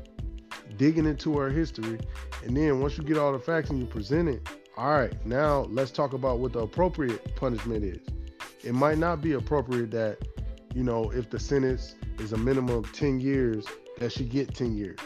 digging 0.77 1.07
into 1.07 1.38
her 1.38 1.49
history, 1.49 1.99
and 2.45 2.57
then 2.57 2.81
once 2.81 2.99
you 2.99 3.05
get 3.05 3.16
all 3.16 3.33
the 3.33 3.38
facts 3.38 3.71
and 3.71 3.79
you 3.79 3.87
present 3.87 4.29
it, 4.29 4.47
all 4.77 4.93
right, 4.93 5.27
now 5.27 5.62
let's 5.71 5.90
talk 5.90 6.12
about 6.12 6.38
what 6.38 6.53
the 6.53 6.61
appropriate 6.61 7.35
punishment 7.37 7.85
is. 7.85 8.01
It 8.62 8.75
might 8.75 8.99
not 8.99 9.23
be 9.23 9.33
appropriate 9.33 9.90
that, 9.93 10.19
you 10.75 10.85
know, 10.85 11.11
if 11.11 11.31
the 11.31 11.38
sentence 11.38 11.95
is 12.19 12.33
a 12.33 12.37
minimum 12.37 12.77
of 12.77 12.93
10 12.93 13.21
years 13.21 13.66
that 13.99 14.12
she 14.12 14.25
get 14.25 14.55
10 14.55 14.77
years 14.77 14.99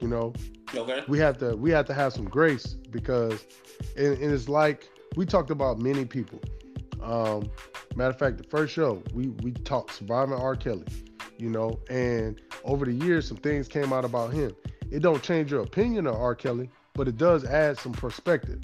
you 0.00 0.08
know 0.08 0.32
okay 0.74 1.02
we 1.08 1.18
have 1.18 1.38
to 1.38 1.56
we 1.56 1.70
have 1.70 1.86
to 1.86 1.94
have 1.94 2.12
some 2.12 2.26
grace 2.26 2.74
because 2.90 3.46
and, 3.96 4.18
and 4.18 4.32
it's 4.32 4.48
like 4.48 4.88
we 5.16 5.26
talked 5.26 5.50
about 5.50 5.78
many 5.78 6.04
people. 6.04 6.40
Um 7.02 7.50
matter 7.96 8.10
of 8.10 8.18
fact 8.18 8.38
the 8.38 8.44
first 8.44 8.72
show 8.72 9.02
we 9.12 9.28
we 9.42 9.52
talked 9.52 9.94
surviving 9.94 10.34
r. 10.34 10.54
Kelly 10.54 10.86
you 11.36 11.50
know 11.50 11.80
and 11.90 12.40
over 12.64 12.84
the 12.84 12.92
years 12.92 13.26
some 13.26 13.36
things 13.36 13.68
came 13.68 13.92
out 13.92 14.04
about 14.04 14.32
him. 14.32 14.54
It 14.90 15.00
don't 15.00 15.22
change 15.22 15.50
your 15.50 15.62
opinion 15.62 16.06
of 16.06 16.14
r. 16.14 16.34
Kelly 16.34 16.70
but 16.94 17.08
it 17.08 17.16
does 17.16 17.44
add 17.44 17.78
some 17.78 17.92
perspective. 17.92 18.60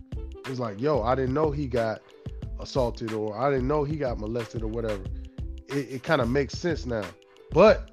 It's 0.47 0.59
like 0.59 0.81
yo 0.81 1.03
i 1.03 1.14
didn't 1.14 1.35
know 1.35 1.51
he 1.51 1.66
got 1.66 2.01
assaulted 2.61 3.12
or 3.12 3.37
i 3.37 3.51
didn't 3.51 3.69
know 3.69 3.85
he 3.85 3.97
got 3.97 4.19
molested 4.19 4.62
or 4.62 4.69
whatever. 4.69 5.03
It, 5.69 5.91
it 5.91 6.03
kind 6.03 6.21
of 6.21 6.29
makes 6.29 6.55
sense 6.55 6.87
now. 6.87 7.05
But 7.51 7.91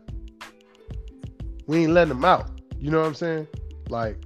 we 1.68 1.84
ain't 1.84 1.94
letting 1.94 2.12
him 2.12 2.26
out. 2.26 2.50
You 2.80 2.92
know 2.92 3.00
what 3.00 3.08
I'm 3.08 3.14
saying? 3.16 3.48
Like, 3.90 4.18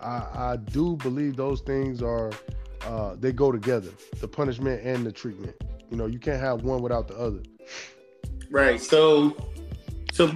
I, 0.00 0.52
I 0.52 0.56
do 0.56 0.96
believe 0.96 1.36
those 1.36 1.60
things 1.60 2.02
are 2.02 2.30
uh, 2.86 3.16
they 3.16 3.32
go 3.32 3.52
together, 3.52 3.90
the 4.20 4.28
punishment 4.28 4.84
and 4.84 5.04
the 5.04 5.12
treatment. 5.12 5.54
You 5.90 5.96
know, 5.96 6.06
you 6.06 6.18
can't 6.18 6.40
have 6.40 6.62
one 6.62 6.82
without 6.82 7.08
the 7.08 7.16
other. 7.16 7.42
Right. 8.50 8.80
So, 8.80 9.36
so, 10.12 10.32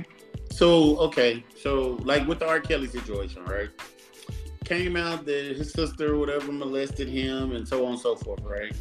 so 0.50 0.98
okay. 0.98 1.44
So, 1.60 1.98
like 2.02 2.26
with 2.26 2.40
the 2.40 2.48
R. 2.48 2.60
Kelly 2.60 2.88
situation, 2.88 3.44
right? 3.44 3.70
Came 4.64 4.96
out 4.96 5.24
that 5.24 5.56
his 5.56 5.72
sister 5.72 6.14
or 6.14 6.18
whatever 6.18 6.52
molested 6.52 7.08
him 7.08 7.52
and 7.52 7.66
so 7.66 7.86
on 7.86 7.92
and 7.92 8.00
so 8.00 8.16
forth, 8.16 8.42
right? 8.42 8.74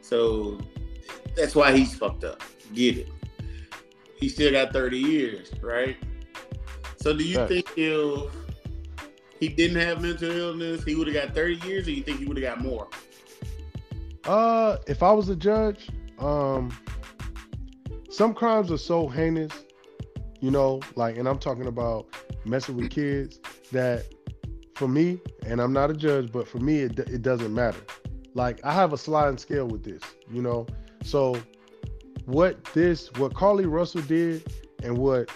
So 0.00 0.60
that's 1.36 1.54
why 1.54 1.76
he's 1.76 1.94
fucked 1.94 2.24
up. 2.24 2.42
Get 2.74 2.98
it 2.98 3.08
he 4.22 4.28
still 4.28 4.52
got 4.52 4.72
30 4.72 4.98
years, 4.98 5.50
right? 5.60 5.96
So 6.96 7.12
do 7.12 7.24
you 7.24 7.38
right. 7.38 7.48
think 7.48 7.66
if 7.76 8.32
he 9.40 9.48
didn't 9.48 9.80
have 9.80 10.00
mental 10.00 10.30
illness, 10.30 10.84
he 10.84 10.94
would 10.94 11.08
have 11.08 11.26
got 11.26 11.34
30 11.34 11.66
years, 11.66 11.88
or 11.88 11.90
you 11.90 12.04
think 12.04 12.20
he 12.20 12.26
would 12.26 12.36
have 12.36 12.56
got 12.56 12.64
more? 12.64 12.86
Uh, 14.24 14.76
if 14.86 15.02
I 15.02 15.12
was 15.12 15.28
a 15.28 15.36
judge, 15.36 15.88
um, 16.18 16.76
some 18.10 18.34
crimes 18.34 18.70
are 18.70 18.78
so 18.78 19.08
heinous, 19.08 19.52
you 20.40 20.50
know, 20.50 20.80
like, 20.94 21.16
and 21.16 21.28
I'm 21.28 21.38
talking 21.38 21.66
about 21.66 22.06
messing 22.44 22.76
with 22.76 22.90
kids 22.90 23.40
that 23.72 24.04
for 24.74 24.86
me, 24.86 25.20
and 25.44 25.60
I'm 25.60 25.72
not 25.72 25.90
a 25.90 25.94
judge, 25.94 26.30
but 26.30 26.46
for 26.46 26.58
me, 26.58 26.80
it, 26.80 26.98
it 26.98 27.22
doesn't 27.22 27.52
matter. 27.52 27.80
Like, 28.34 28.64
I 28.64 28.72
have 28.72 28.92
a 28.92 28.98
sliding 28.98 29.38
scale 29.38 29.66
with 29.66 29.82
this, 29.82 30.02
you 30.30 30.40
know, 30.40 30.66
so 31.02 31.36
what 32.26 32.62
this, 32.74 33.12
what 33.14 33.34
Carlee 33.34 33.70
Russell 33.70 34.02
did, 34.02 34.52
and 34.84 34.96
what 34.98 35.30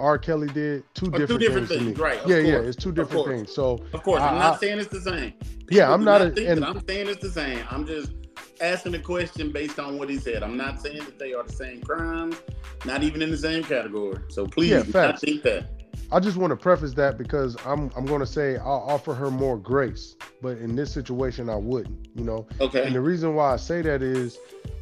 R. 0.00 0.18
Kelly 0.18 0.48
did, 0.48 0.82
two 0.94 1.06
different, 1.10 1.28
two 1.28 1.38
different 1.38 1.68
things, 1.68 1.82
things, 1.82 1.98
right, 1.98 2.20
Yeah, 2.26 2.38
yeah, 2.38 2.58
it's 2.58 2.76
two 2.76 2.92
different 2.92 3.26
things. 3.26 3.52
So 3.54 3.78
Of 3.92 4.02
course, 4.02 4.22
I'm 4.22 4.38
not 4.38 4.54
I- 4.54 4.58
saying 4.58 4.78
it's 4.78 4.88
the 4.88 5.00
same. 5.00 5.34
Yeah, 5.70 5.92
I'm 5.92 6.04
not 6.04 6.20
a- 6.20 6.50
and- 6.50 6.64
I'm 6.64 6.84
saying 6.86 7.08
it's 7.08 7.22
the 7.22 7.30
same. 7.30 7.64
I'm 7.70 7.86
just 7.86 8.12
asking 8.60 8.94
a 8.94 8.98
question 8.98 9.52
based 9.52 9.78
on 9.78 9.98
what 9.98 10.08
he 10.10 10.18
said. 10.18 10.42
I'm 10.42 10.56
not 10.56 10.80
saying 10.80 10.98
that 10.98 11.18
they 11.18 11.32
are 11.32 11.44
the 11.44 11.52
same 11.52 11.80
crimes, 11.82 12.36
not 12.84 13.02
even 13.02 13.22
in 13.22 13.30
the 13.30 13.36
same 13.36 13.62
category. 13.62 14.18
So 14.28 14.46
please, 14.46 14.70
Yeah, 14.70 14.82
not 14.94 15.20
think 15.20 15.42
that. 15.44 15.70
I 16.12 16.18
just 16.18 16.36
want 16.36 16.50
to 16.50 16.56
preface 16.56 16.92
that 16.94 17.18
because 17.18 17.56
I'm 17.64 17.90
I'm 17.96 18.04
going 18.04 18.20
to 18.20 18.26
say 18.26 18.56
I'll 18.56 18.84
offer 18.88 19.14
her 19.14 19.30
more 19.30 19.56
grace, 19.56 20.16
but 20.42 20.58
in 20.58 20.74
this 20.74 20.92
situation 20.92 21.48
I 21.48 21.56
wouldn't, 21.56 22.08
you 22.14 22.24
know. 22.24 22.46
Okay. 22.60 22.84
And 22.84 22.94
the 22.94 23.00
reason 23.00 23.34
why 23.34 23.52
I 23.52 23.56
say 23.56 23.80
that 23.82 24.02
is, 24.02 24.38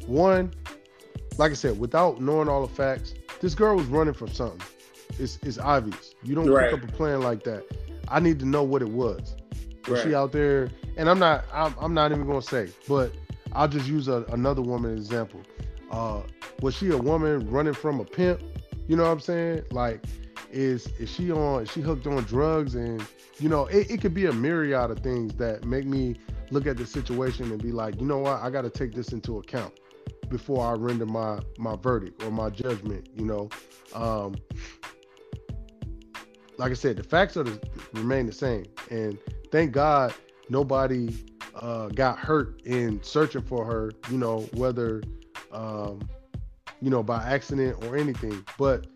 one, 0.07 0.51
like 1.37 1.51
I 1.51 1.55
said, 1.55 1.79
without 1.79 2.19
knowing 2.19 2.49
all 2.49 2.65
the 2.65 2.73
facts, 2.73 3.13
this 3.41 3.53
girl 3.55 3.75
was 3.75 3.85
running 3.87 4.13
from 4.13 4.29
something. 4.29 4.61
It's 5.17 5.37
it's 5.43 5.57
obvious. 5.57 6.13
You 6.23 6.35
don't 6.35 6.47
Right. 6.47 6.69
pick 6.69 6.73
up 6.73 6.83
a 6.83 6.91
plan 6.91 7.21
like 7.21 7.43
that. 7.43 7.63
I 8.07 8.19
need 8.19 8.39
to 8.39 8.45
know 8.45 8.63
what 8.63 8.81
it 8.81 8.89
was. 8.89 9.35
Was 9.87 10.01
she 10.01 10.13
out 10.13 10.31
there? 10.31 10.69
And 10.97 11.09
I'm 11.09 11.19
not 11.19 11.45
I'm, 11.53 11.73
I'm 11.79 11.93
not 11.93 12.11
even 12.11 12.25
going 12.25 12.41
to 12.41 12.45
say, 12.47 12.69
but 12.87 13.11
I'll 13.53 13.67
just 13.67 13.87
use 13.87 14.07
a, 14.07 14.23
another 14.31 14.61
woman 14.61 14.95
example. 14.95 15.41
Uh, 15.91 16.21
was 16.61 16.75
she 16.75 16.89
a 16.91 16.97
woman 16.97 17.49
running 17.49 17.73
from 17.73 17.99
a 17.99 18.05
pimp? 18.05 18.41
You 18.87 18.95
know 18.95 19.03
what 19.03 19.09
I'm 19.11 19.19
saying? 19.19 19.63
Like, 19.71 20.03
is 20.51 20.87
is 20.99 21.09
she 21.09 21.31
on? 21.31 21.63
Is 21.63 21.71
she 21.71 21.81
hooked 21.81 22.05
on 22.07 22.23
drugs? 22.23 22.75
And 22.75 23.03
you 23.39 23.49
know, 23.49 23.65
it, 23.67 23.89
it 23.89 24.01
could 24.01 24.13
be 24.13 24.25
a 24.27 24.33
myriad 24.33 24.91
of 24.91 24.99
things 24.99 25.33
that 25.35 25.65
make 25.65 25.85
me 25.85 26.15
look 26.51 26.67
at 26.67 26.77
the 26.77 26.85
situation 26.85 27.51
and 27.51 27.61
be 27.61 27.71
like, 27.71 27.99
you 27.99 28.05
know 28.05 28.17
what? 28.19 28.41
I 28.41 28.49
got 28.49 28.61
to 28.63 28.69
take 28.69 28.93
this 28.93 29.11
into 29.13 29.37
account 29.37 29.79
before 30.29 30.65
I 30.65 30.73
render 30.73 31.05
my 31.05 31.39
my 31.57 31.75
verdict 31.75 32.23
or 32.23 32.31
my 32.31 32.49
judgment. 32.49 33.07
You 33.15 33.25
know, 33.25 33.49
um, 33.93 34.35
like 36.59 36.71
I 36.71 36.75
said, 36.75 36.97
the 36.97 37.03
facts 37.03 37.37
are 37.37 37.43
the, 37.43 37.59
remain 37.93 38.25
the 38.25 38.33
same, 38.33 38.65
and 38.91 39.17
thank 39.49 39.71
God 39.71 40.13
nobody 40.49 41.17
uh, 41.55 41.87
got 41.87 42.19
hurt 42.19 42.61
in 42.65 43.01
searching 43.01 43.41
for 43.41 43.65
her. 43.65 43.91
You 44.11 44.17
know, 44.17 44.41
whether 44.53 45.01
um, 45.53 46.07
you 46.81 46.89
know 46.89 47.01
by 47.01 47.23
accident 47.23 47.83
or 47.85 47.95
anything, 47.95 48.45
but 48.57 48.87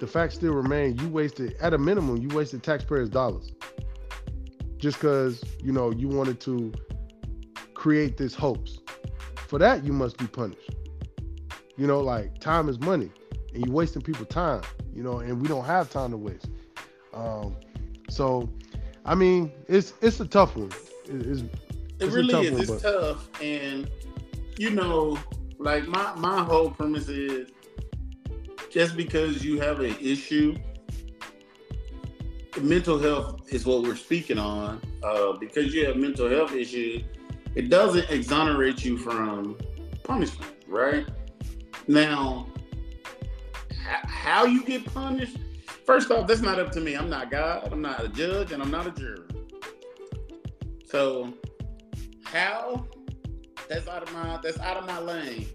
the 0.00 0.06
facts 0.06 0.36
still 0.36 0.54
remain. 0.54 0.98
You 0.98 1.08
wasted 1.10 1.54
at 1.60 1.74
a 1.74 1.78
minimum 1.78 2.16
you 2.16 2.28
wasted 2.34 2.62
taxpayers 2.62 3.10
dollars. 3.10 3.52
Just 4.78 4.96
because 4.96 5.44
you 5.62 5.72
know 5.72 5.90
you 5.90 6.08
wanted 6.08 6.40
to 6.40 6.72
create 7.74 8.16
this 8.16 8.34
hoax 8.34 8.78
for 9.36 9.58
that 9.58 9.84
you 9.84 9.92
must 9.92 10.16
be 10.16 10.26
punished. 10.26 10.70
You 11.76 11.86
know 11.86 12.00
like 12.00 12.40
time 12.40 12.70
is 12.70 12.80
money 12.80 13.10
and 13.52 13.66
you're 13.66 13.74
wasting 13.74 14.00
people 14.00 14.24
time 14.24 14.62
you 14.94 15.02
know 15.02 15.18
and 15.18 15.40
we 15.42 15.46
don't 15.46 15.64
have 15.64 15.90
time 15.90 16.10
to 16.10 16.16
waste 16.16 16.48
um 17.16 17.56
so 18.08 18.48
i 19.04 19.14
mean 19.14 19.50
it's 19.68 19.94
it's 20.02 20.20
a 20.20 20.26
tough 20.26 20.56
one 20.56 20.70
It- 21.08 21.26
it's, 21.26 21.42
It 21.98 22.10
really 22.10 22.34
is. 22.46 22.52
one, 22.52 22.60
it's 22.76 22.82
tough, 22.82 23.28
and 23.40 23.88
you 24.58 24.70
know, 24.70 25.18
like 25.58 25.86
my 25.88 26.14
my 26.16 26.42
whole 26.44 26.70
premise 26.70 27.08
is 27.08 27.48
just 28.70 28.96
because 28.96 29.42
you 29.44 29.58
have 29.60 29.80
an 29.80 29.96
issue, 30.00 30.54
mental 32.60 32.98
health 32.98 33.42
is 33.52 33.64
what 33.66 33.82
we're 33.82 33.96
speaking 33.96 34.38
on. 34.38 34.80
Uh, 35.02 35.32
because 35.38 35.72
you 35.74 35.86
have 35.86 35.96
mental 35.96 36.28
health 36.28 36.52
issues, 36.54 37.02
it 37.54 37.70
doesn't 37.70 38.10
exonerate 38.10 38.84
you 38.84 38.98
from 38.98 39.56
punishment, 40.04 40.52
right? 40.68 41.06
Now, 41.86 42.46
how 44.06 44.44
you 44.44 44.64
get 44.64 44.84
punished? 44.84 45.38
First 45.86 46.10
off, 46.10 46.26
that's 46.26 46.40
not 46.40 46.58
up 46.58 46.72
to 46.72 46.80
me. 46.80 46.94
I'm 46.94 47.08
not 47.08 47.30
God. 47.30 47.72
I'm 47.72 47.80
not 47.80 48.02
a 48.02 48.08
judge, 48.08 48.52
and 48.52 48.62
I'm 48.62 48.70
not 48.70 48.86
a 48.86 48.90
juror. 48.90 49.26
So 50.84 51.32
how 52.24 52.86
that's 53.68 53.88
out 53.88 54.02
of 54.02 54.12
my 54.12 54.38
that's 54.42 54.58
out 54.58 54.76
of 54.76 54.86
my 54.86 54.98
lane 54.98 55.46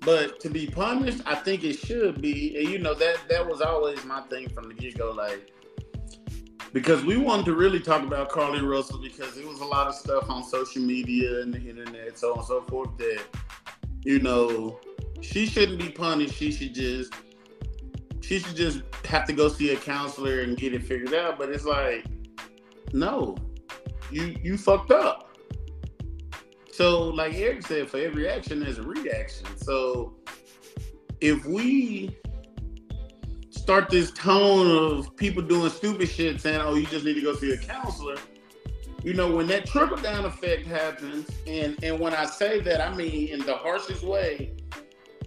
but 0.00 0.40
to 0.40 0.48
be 0.48 0.66
punished 0.66 1.20
i 1.26 1.34
think 1.34 1.64
it 1.64 1.78
should 1.78 2.20
be 2.20 2.56
and 2.58 2.68
you 2.68 2.78
know 2.78 2.94
that 2.94 3.16
that 3.28 3.46
was 3.46 3.60
always 3.60 4.04
my 4.04 4.20
thing 4.22 4.48
from 4.48 4.68
the 4.68 4.74
get-go 4.74 5.10
like 5.12 5.52
because 6.72 7.04
we 7.04 7.16
wanted 7.16 7.46
to 7.46 7.54
really 7.54 7.80
talk 7.80 8.02
about 8.02 8.28
Carlee 8.28 8.60
Russell 8.60 8.98
because 8.98 9.38
it 9.38 9.46
was 9.46 9.60
a 9.60 9.64
lot 9.64 9.86
of 9.86 9.94
stuff 9.94 10.28
on 10.28 10.44
social 10.44 10.82
media 10.82 11.40
and 11.40 11.52
the 11.52 11.60
internet 11.60 12.18
so 12.18 12.32
on 12.32 12.38
and 12.38 12.46
so 12.46 12.60
forth 12.62 12.96
that 12.98 13.22
you 14.04 14.18
know 14.20 14.78
she 15.20 15.46
shouldn't 15.46 15.78
be 15.78 15.88
punished 15.88 16.34
she 16.34 16.52
should 16.52 16.74
just 16.74 17.12
she 18.28 18.38
should 18.38 18.56
just 18.56 18.82
have 19.04 19.26
to 19.26 19.32
go 19.32 19.48
see 19.48 19.72
a 19.72 19.76
counselor 19.76 20.40
and 20.42 20.56
get 20.56 20.74
it 20.74 20.84
figured 20.84 21.14
out 21.14 21.38
but 21.38 21.48
it's 21.48 21.64
like 21.64 22.04
no 22.92 23.36
you 24.10 24.36
you 24.42 24.56
fucked 24.56 24.90
up 24.90 25.28
so, 26.78 27.08
like 27.08 27.34
Eric 27.34 27.66
said, 27.66 27.90
for 27.90 27.98
every 27.98 28.28
action, 28.28 28.60
there's 28.60 28.78
a 28.78 28.84
reaction. 28.84 29.46
So, 29.56 30.14
if 31.20 31.44
we 31.44 32.16
start 33.50 33.90
this 33.90 34.12
tone 34.12 34.70
of 34.70 35.16
people 35.16 35.42
doing 35.42 35.70
stupid 35.70 36.08
shit, 36.08 36.40
saying, 36.40 36.60
"Oh, 36.60 36.76
you 36.76 36.86
just 36.86 37.04
need 37.04 37.14
to 37.14 37.20
go 37.20 37.34
see 37.34 37.50
a 37.50 37.58
counselor," 37.58 38.14
you 39.02 39.12
know, 39.12 39.34
when 39.34 39.48
that 39.48 39.66
trickle 39.66 39.96
down 39.96 40.24
effect 40.24 40.68
happens, 40.68 41.28
and 41.48 41.76
and 41.82 41.98
when 41.98 42.14
I 42.14 42.26
say 42.26 42.60
that, 42.60 42.80
I 42.80 42.94
mean 42.94 43.26
in 43.26 43.40
the 43.40 43.56
harshest 43.56 44.04
way. 44.04 44.54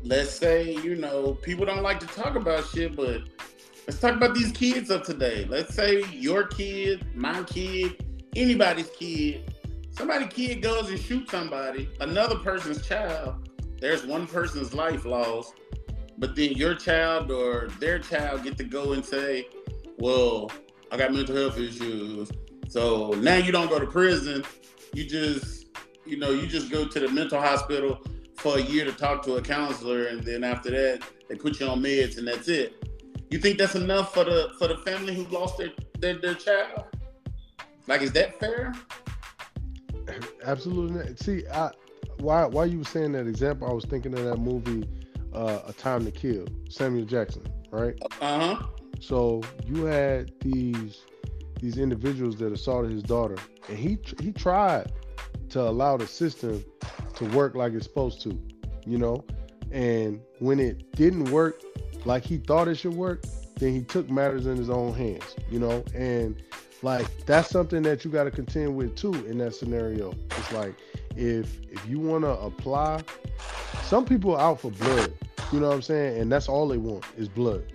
Let's 0.04 0.32
say, 0.32 0.74
you 0.84 0.96
know, 0.96 1.34
people 1.34 1.66
don't 1.66 1.84
like 1.84 2.00
to 2.00 2.08
talk 2.08 2.36
about 2.36 2.66
shit, 2.66 2.96
but 2.96 3.22
let's 3.88 4.00
talk 4.00 4.16
about 4.16 4.34
these 4.34 4.52
kids 4.52 4.90
of 4.90 5.04
today. 5.04 5.46
Let's 5.50 5.76
say 5.76 6.04
your 6.12 6.48
kid, 6.48 7.06
my 7.16 7.44
kid, 7.44 8.04
anybody's 8.36 8.90
kid 8.90 9.52
somebody 9.92 10.26
kid 10.26 10.62
goes 10.62 10.90
and 10.90 11.00
shoots 11.00 11.32
somebody, 11.32 11.90
another 12.00 12.36
person's 12.38 12.86
child, 12.86 13.50
there's 13.80 14.06
one 14.06 14.28
person's 14.28 14.74
life 14.74 15.06
lost, 15.06 15.54
but 16.18 16.36
then 16.36 16.54
your 16.54 16.76
child 16.76 17.32
or 17.32 17.68
their 17.80 18.00
child 18.00 18.44
get 18.44 18.58
to 18.58 18.64
go 18.64 18.94
and 18.94 19.06
say, 19.06 19.48
Well, 20.00 20.52
I 20.92 20.98
got 20.98 21.14
mental 21.14 21.36
health 21.36 21.58
issues. 21.58 22.32
So 22.68 23.12
now 23.12 23.38
you 23.38 23.52
don't 23.52 23.70
go 23.70 23.80
to 23.80 23.86
prison. 23.86 24.44
You 24.94 25.06
just, 25.06 25.68
you 26.06 26.18
know, 26.18 26.32
you 26.32 26.48
just 26.48 26.72
go 26.72 26.86
to 26.88 27.00
the 27.00 27.10
mental 27.10 27.40
hospital 27.40 28.02
for 28.42 28.58
a 28.58 28.62
year 28.62 28.86
to 28.86 28.92
talk 28.92 29.24
to 29.24 29.36
a 29.36 29.42
counselor, 29.42 30.06
and 30.06 30.24
then 30.24 30.44
after 30.44 30.72
that, 30.72 31.04
they 31.30 31.36
put 31.36 31.60
you 31.60 31.68
on 31.68 31.82
meds 31.82 32.18
and 32.18 32.28
that's 32.28 32.48
it. 32.48 32.84
You 33.30 33.40
think 33.40 33.58
that's 33.58 33.76
enough 33.76 34.14
for 34.14 34.24
the 34.24 34.52
for 34.58 34.68
the 34.68 34.78
family 34.78 35.14
who 35.14 35.24
lost 35.26 35.58
their 35.58 35.70
their, 36.00 36.16
their 36.16 36.34
child? 36.34 36.84
Like, 37.88 38.02
is 38.02 38.12
that 38.14 38.40
fair? 38.40 38.74
Absolutely. 40.44 40.98
not. 40.98 41.20
See, 41.20 41.44
I, 41.54 41.70
why 42.20 42.46
why 42.46 42.66
you 42.66 42.80
were 42.80 42.84
saying 42.84 43.14
that 43.14 43.28
example, 43.28 43.70
I 43.70 43.74
was 43.74 43.86
thinking 43.86 44.14
of 44.18 44.26
that 44.26 44.38
movie, 44.38 44.88
uh, 45.34 45.62
A 45.68 45.74
Time 45.74 46.04
to 46.06 46.12
Kill, 46.12 46.46
Samuel 46.70 47.06
Jackson, 47.06 47.44
right? 47.72 47.96
Uh 48.20 48.56
huh. 48.56 48.66
So 49.00 49.42
you 49.66 49.86
had 49.86 50.32
these 50.42 51.06
these 51.60 51.78
individuals 51.78 52.36
that 52.38 52.52
assaulted 52.52 52.92
his 52.92 53.04
daughter, 53.04 53.38
and 53.70 53.78
he 53.78 53.98
he 54.20 54.32
tried 54.32 54.92
to 55.52 55.62
allow 55.62 55.98
the 55.98 56.08
system 56.08 56.64
to 57.16 57.26
work 57.30 57.56
like 57.56 57.74
it's 57.74 57.86
supposed 57.86 58.22
to, 58.22 58.40
you 58.86 58.98
know. 58.98 59.24
And 59.72 60.22
when 60.40 60.60
it 60.60 60.92
didn't 60.96 61.26
work 61.32 61.62
like 62.06 62.24
he 62.24 62.38
thought 62.38 62.68
it 62.68 62.76
should 62.76 62.94
work, 62.96 63.24
then 63.58 63.74
he 63.74 63.84
took 63.84 64.10
matters 64.10 64.48
in 64.48 64.58
his 64.58 64.70
own 64.70 64.94
hands, 64.94 65.36
you 65.50 65.60
know. 65.60 65.84
And 65.94 66.42
like 66.82 67.08
that's 67.26 67.50
something 67.50 67.84
that 67.84 68.04
you 68.04 68.12
got 68.12 68.24
to 68.24 68.32
contend 68.32 68.76
with 68.76 68.96
too 68.96 69.14
in 69.28 69.38
that 69.38 69.54
scenario. 69.56 70.14
It's 70.32 70.52
like 70.52 70.76
if 71.16 71.62
if 71.70 71.88
you 71.88 72.00
want 72.00 72.24
to 72.24 72.32
apply, 72.32 73.02
some 73.84 74.06
people 74.06 74.36
are 74.36 74.42
out 74.42 74.62
for 74.62 74.72
blood, 74.72 75.14
you 75.52 75.60
know 75.60 75.68
what 75.68 75.76
I'm 75.76 75.82
saying, 75.82 76.20
and 76.20 76.32
that's 76.32 76.50
all 76.50 76.68
they 76.68 76.78
want 76.78 77.06
is 77.18 77.28
blood. 77.30 77.72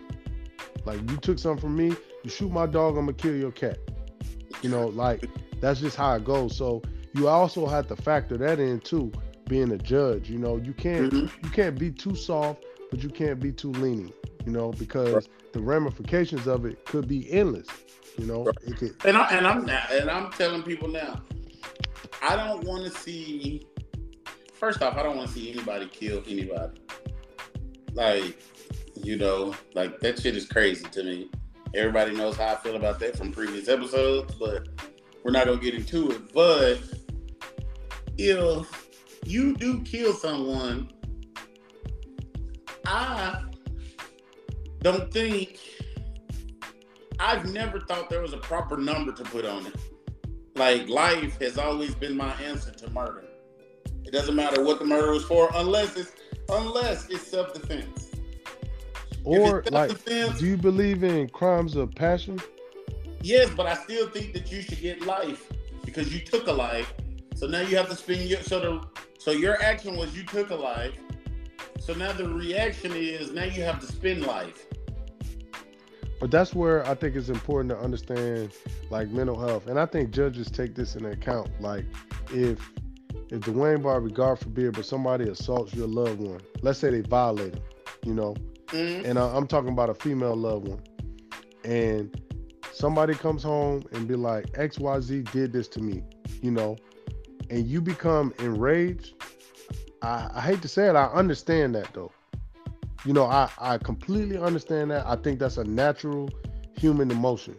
Like 0.85 0.99
you 1.11 1.17
took 1.19 1.39
something 1.39 1.61
from 1.61 1.77
me, 1.77 1.97
you 2.25 2.31
shoot 2.31 2.51
my 2.51 2.67
dog, 2.67 2.97
I'm 2.97 3.07
gonna 3.07 3.13
kill 3.13 3.37
your 3.37 3.53
cat. 3.53 3.79
You 4.63 4.71
know, 4.71 4.89
like 4.89 5.29
that's 5.61 5.81
just 5.81 5.97
how 5.97 6.15
it 6.15 6.25
goes. 6.25 6.57
So 6.57 6.83
you 7.17 7.29
also 7.29 7.67
have 7.67 7.89
to 7.89 7.97
factor 7.97 8.37
that 8.39 8.59
in 8.61 8.81
too, 8.81 9.11
being 9.49 9.73
a 9.73 9.79
judge. 9.79 10.29
You 10.31 10.39
know, 10.39 10.57
you 10.57 10.73
can't 10.73 11.13
Mhm. 11.13 11.31
you 11.45 11.51
can't 11.51 11.79
be 11.79 11.91
too 11.91 12.15
soft, 12.15 12.65
but 12.91 13.03
you 13.03 13.09
can't 13.09 13.41
be 13.41 13.53
too 13.53 13.73
lenient. 13.73 14.15
you 14.45 14.53
know, 14.53 14.71
because 14.79 15.13
right. 15.13 15.29
the 15.53 15.61
ramifications 15.61 16.47
of 16.47 16.65
it 16.67 16.85
could 16.85 17.09
be 17.09 17.29
endless. 17.33 17.67
You 18.17 18.27
know, 18.27 18.45
right. 18.45 18.55
it 18.65 18.77
could. 18.77 18.95
And, 19.05 19.17
I, 19.17 19.37
and 19.37 19.45
I'm 19.45 19.69
and 19.69 20.09
I'm 20.09 20.31
telling 20.33 20.63
people 20.63 20.87
now, 20.89 21.21
I 22.23 22.37
don't 22.37 22.63
want 22.65 22.85
to 22.85 22.91
see. 22.91 23.67
First 24.55 24.83
off, 24.83 24.97
I 24.97 25.03
don't 25.03 25.17
want 25.17 25.29
to 25.29 25.35
see 25.35 25.51
anybody 25.53 25.87
kill 25.87 26.23
anybody. 26.29 26.81
Like, 27.93 28.41
you 28.95 29.17
know, 29.17 29.55
like 29.75 29.99
that 30.01 30.21
shit 30.21 30.37
is 30.37 30.47
crazy 30.47 30.85
to 30.93 31.03
me. 31.03 31.31
Everybody 31.75 32.15
knows 32.15 32.37
how 32.37 32.53
I 32.53 32.57
feel 32.57 32.77
about 32.77 33.01
that 33.01 33.17
from 33.19 33.33
previous 33.33 33.69
episodes, 33.69 34.35
but 34.37 34.69
we're 35.25 35.33
not 35.33 35.47
gonna 35.47 35.61
get 35.61 35.75
into 35.75 36.13
it. 36.13 36.33
But 36.33 36.79
if 38.19 38.89
you 39.25 39.55
do 39.57 39.83
kill 39.83 40.13
someone, 40.13 40.91
I 42.87 43.43
don't 44.83 45.13
think 45.13 45.59
I've 47.19 47.53
never 47.53 47.81
thought 47.81 48.09
there 48.09 48.23
was 48.23 48.33
a 48.33 48.39
proper 48.39 48.77
number 48.77 49.13
to 49.13 49.25
put 49.25 49.45
on 49.45 49.67
it. 49.67 49.75
Like 50.55 50.89
life 50.89 51.41
has 51.41 51.59
always 51.59 51.95
been 51.95 52.17
my 52.17 52.33
answer 52.35 52.71
to 52.71 52.91
murder. 52.91 53.25
It 54.05 54.13
doesn't 54.13 54.37
matter 54.37 54.63
what 54.63 54.79
the 54.79 54.85
murder 54.85 55.13
was 55.13 55.25
for, 55.25 55.51
unless 55.55 55.97
it's 55.97 56.13
unless 56.49 57.09
it's 57.11 57.27
self 57.27 57.53
defense. 57.53 58.11
Or 59.25 59.65
like, 59.73 60.05
do 60.05 60.47
you 60.47 60.57
believe 60.57 61.03
in 61.03 61.29
crimes 61.31 61.75
of 61.75 61.93
passion? 61.95 62.39
Yes, 63.23 63.51
but 63.57 63.67
I 63.67 63.75
still 63.75 64.09
think 64.09 64.33
that 64.35 64.53
you 64.53 64.63
should 64.63 64.81
get 64.81 65.05
life 65.05 65.51
because 65.85 66.15
you 66.15 66.21
took 66.21 66.47
a 66.47 66.53
life. 66.53 66.95
So 67.37 67.47
now 67.47 67.61
you 67.61 67.77
have 67.77 67.89
to 67.89 67.97
spend 67.97 68.23
your 68.23 68.41
so 68.43 68.59
the 68.59 68.87
so 69.19 69.31
your 69.31 69.63
action 69.63 69.97
was 69.97 70.17
you 70.17 70.25
took 70.25 70.51
a 70.51 70.55
life. 70.55 70.95
So 71.79 71.95
now 71.95 72.13
the 72.13 72.29
reaction 72.29 72.93
is 72.93 73.31
now 73.33 73.45
you 73.45 73.63
have 73.63 73.79
to 73.81 73.87
spend 73.87 74.27
life. 74.27 74.67
But 76.19 76.31
that's 76.31 76.55
where 76.55 76.85
I 76.89 76.95
think 76.95 77.15
it's 77.15 77.29
important 77.29 77.71
to 77.71 77.79
understand 77.79 78.53
like 78.91 79.11
mental 79.11 79.39
health. 79.39 79.69
And 79.69 79.79
I 79.79 79.87
think 79.87 80.11
judges 80.11 80.51
take 80.51 80.75
this 80.75 80.97
into 80.97 81.11
account. 81.11 81.49
Like 81.61 81.85
if 82.33 82.59
if 83.29 83.41
Dwayne 83.41 83.83
Barbie, 83.83 84.11
God 84.11 84.39
forbid, 84.39 84.75
but 84.75 84.85
somebody 84.85 85.29
assaults 85.29 85.75
your 85.75 85.89
loved 85.89 86.21
one, 86.21 86.41
let's 86.63 86.79
say 86.79 86.91
they 86.91 87.03
violate 87.03 87.55
him, 87.55 87.63
you 88.05 88.15
know, 88.15 88.35
Mm-hmm. 88.69 89.07
And 89.07 89.19
I'm 89.19 89.47
talking 89.47 89.71
about 89.71 89.91
a 89.91 89.95
female 89.95 90.37
loved 90.37 90.69
one. 90.69 90.83
And 91.65 92.21
somebody 92.73 93.15
comes 93.15 93.43
home 93.43 93.85
and 93.93 94.07
be 94.09 94.17
like, 94.17 94.47
XYZ 94.53 95.31
did 95.31 95.53
this 95.53 95.69
to 95.69 95.81
me, 95.81 96.03
you 96.43 96.51
know, 96.51 96.77
and 97.51 97.67
you 97.67 97.81
become 97.81 98.33
enraged. 98.39 99.15
I, 100.03 100.31
I 100.35 100.41
hate 100.41 100.63
to 100.63 100.69
say 100.69 100.89
it, 100.89 100.97
I 100.97 101.07
understand 101.07 101.75
that 101.75 101.93
though. 101.93 102.13
You 103.05 103.13
know, 103.13 103.25
I, 103.25 103.49
I 103.59 103.79
completely 103.79 104.37
understand 104.37 104.91
that. 104.91 105.07
I 105.07 105.17
think 105.17 105.39
that's 105.39 105.59
a 105.59 105.65
natural 105.65 106.29
human 106.77 107.11
emotion. 107.11 107.57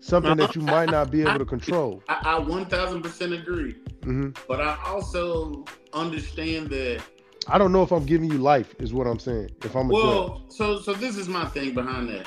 Something 0.00 0.36
that 0.36 0.54
you 0.54 0.62
might 0.62 0.90
not 0.90 1.10
be 1.10 1.22
able 1.22 1.38
to 1.38 1.44
control. 1.44 2.02
I, 2.08 2.36
I 2.36 2.40
1000% 2.40 3.40
agree. 3.40 3.74
Mm-hmm. 4.00 4.30
But 4.46 4.60
I 4.60 4.78
also 4.86 5.64
understand 5.94 6.68
that 6.70 7.02
I 7.46 7.58
don't 7.58 7.72
know 7.72 7.82
if 7.82 7.92
I'm 7.92 8.06
giving 8.06 8.30
you 8.30 8.38
life, 8.38 8.74
is 8.78 8.94
what 8.94 9.06
I'm 9.06 9.18
saying. 9.18 9.50
If 9.64 9.74
I'm 9.74 9.88
well, 9.88 10.38
judge. 10.38 10.52
so 10.52 10.80
so 10.80 10.94
this 10.94 11.16
is 11.16 11.28
my 11.28 11.44
thing 11.46 11.74
behind 11.74 12.08
that. 12.08 12.26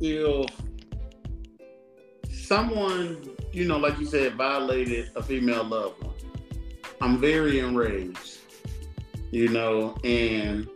If 0.00 0.50
someone, 2.30 3.33
you 3.54 3.64
know, 3.66 3.78
like 3.78 3.98
you 3.98 4.06
said, 4.06 4.34
violated 4.34 5.10
a 5.14 5.22
female 5.22 5.64
loved 5.64 6.02
one, 6.02 6.14
I'm 7.00 7.18
very 7.18 7.60
enraged. 7.60 8.38
You 9.30 9.48
know, 9.48 9.96
and 10.04 10.68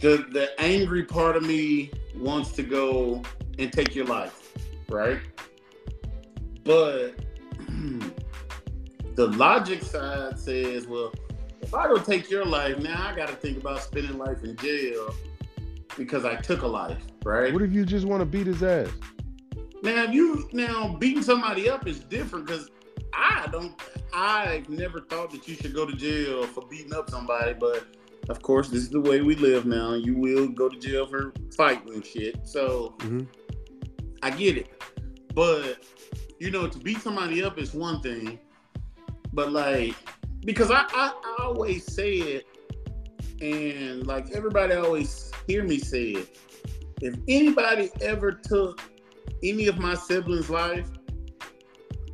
the 0.00 0.26
the 0.32 0.50
angry 0.58 1.04
part 1.04 1.36
of 1.36 1.42
me 1.42 1.90
wants 2.16 2.52
to 2.52 2.62
go 2.62 3.22
and 3.58 3.72
take 3.72 3.94
your 3.94 4.06
life, 4.06 4.52
right? 4.88 5.20
But 6.64 7.14
the 9.14 9.26
logic 9.28 9.82
side 9.82 10.38
says, 10.38 10.86
well, 10.86 11.12
if 11.60 11.74
I 11.74 11.86
go 11.86 11.98
take 11.98 12.30
your 12.30 12.44
life, 12.44 12.78
now 12.78 13.06
I 13.06 13.14
got 13.14 13.28
to 13.28 13.34
think 13.34 13.58
about 13.58 13.82
spending 13.82 14.18
life 14.18 14.42
in 14.42 14.56
jail 14.56 15.14
because 15.96 16.24
I 16.24 16.36
took 16.36 16.62
a 16.62 16.66
life, 16.66 17.02
right? 17.24 17.52
What 17.52 17.62
if 17.62 17.72
you 17.72 17.84
just 17.84 18.06
want 18.06 18.20
to 18.20 18.26
beat 18.26 18.46
his 18.46 18.62
ass? 18.62 18.88
Now 19.82 20.04
you 20.04 20.48
now 20.52 20.96
beating 20.98 21.22
somebody 21.22 21.68
up 21.68 21.86
is 21.86 22.00
different 22.00 22.46
because 22.46 22.70
I 23.14 23.48
don't. 23.50 23.80
I've 24.12 24.68
never 24.68 25.00
thought 25.00 25.30
that 25.32 25.46
you 25.46 25.54
should 25.54 25.74
go 25.74 25.86
to 25.86 25.94
jail 25.94 26.44
for 26.46 26.66
beating 26.68 26.94
up 26.94 27.10
somebody, 27.10 27.54
but 27.54 27.86
of 28.28 28.42
course, 28.42 28.68
this 28.68 28.82
is 28.82 28.90
the 28.90 29.00
way 29.00 29.22
we 29.22 29.36
live 29.36 29.66
now. 29.66 29.94
You 29.94 30.16
will 30.16 30.48
go 30.48 30.68
to 30.68 30.78
jail 30.78 31.06
for 31.06 31.32
fighting 31.56 31.94
and 31.94 32.04
shit. 32.04 32.46
So 32.46 32.94
mm-hmm. 32.98 33.22
I 34.22 34.30
get 34.30 34.56
it, 34.58 34.82
but 35.34 35.84
you 36.38 36.50
know, 36.50 36.66
to 36.66 36.78
beat 36.78 37.00
somebody 37.00 37.42
up 37.42 37.58
is 37.58 37.74
one 37.74 38.00
thing, 38.00 38.38
but 39.32 39.52
like 39.52 39.94
because 40.44 40.70
I, 40.70 40.84
I, 40.90 41.12
I 41.24 41.44
always 41.44 41.84
say 41.92 42.14
it, 42.14 42.46
and 43.40 44.06
like 44.06 44.30
everybody 44.32 44.74
always 44.74 45.32
hear 45.46 45.64
me 45.64 45.78
say 45.78 46.10
it. 46.10 46.38
If 47.00 47.16
anybody 47.28 47.90
ever 48.00 48.32
took 48.32 48.80
any 49.42 49.66
of 49.66 49.78
my 49.78 49.94
siblings' 49.94 50.50
life, 50.50 50.88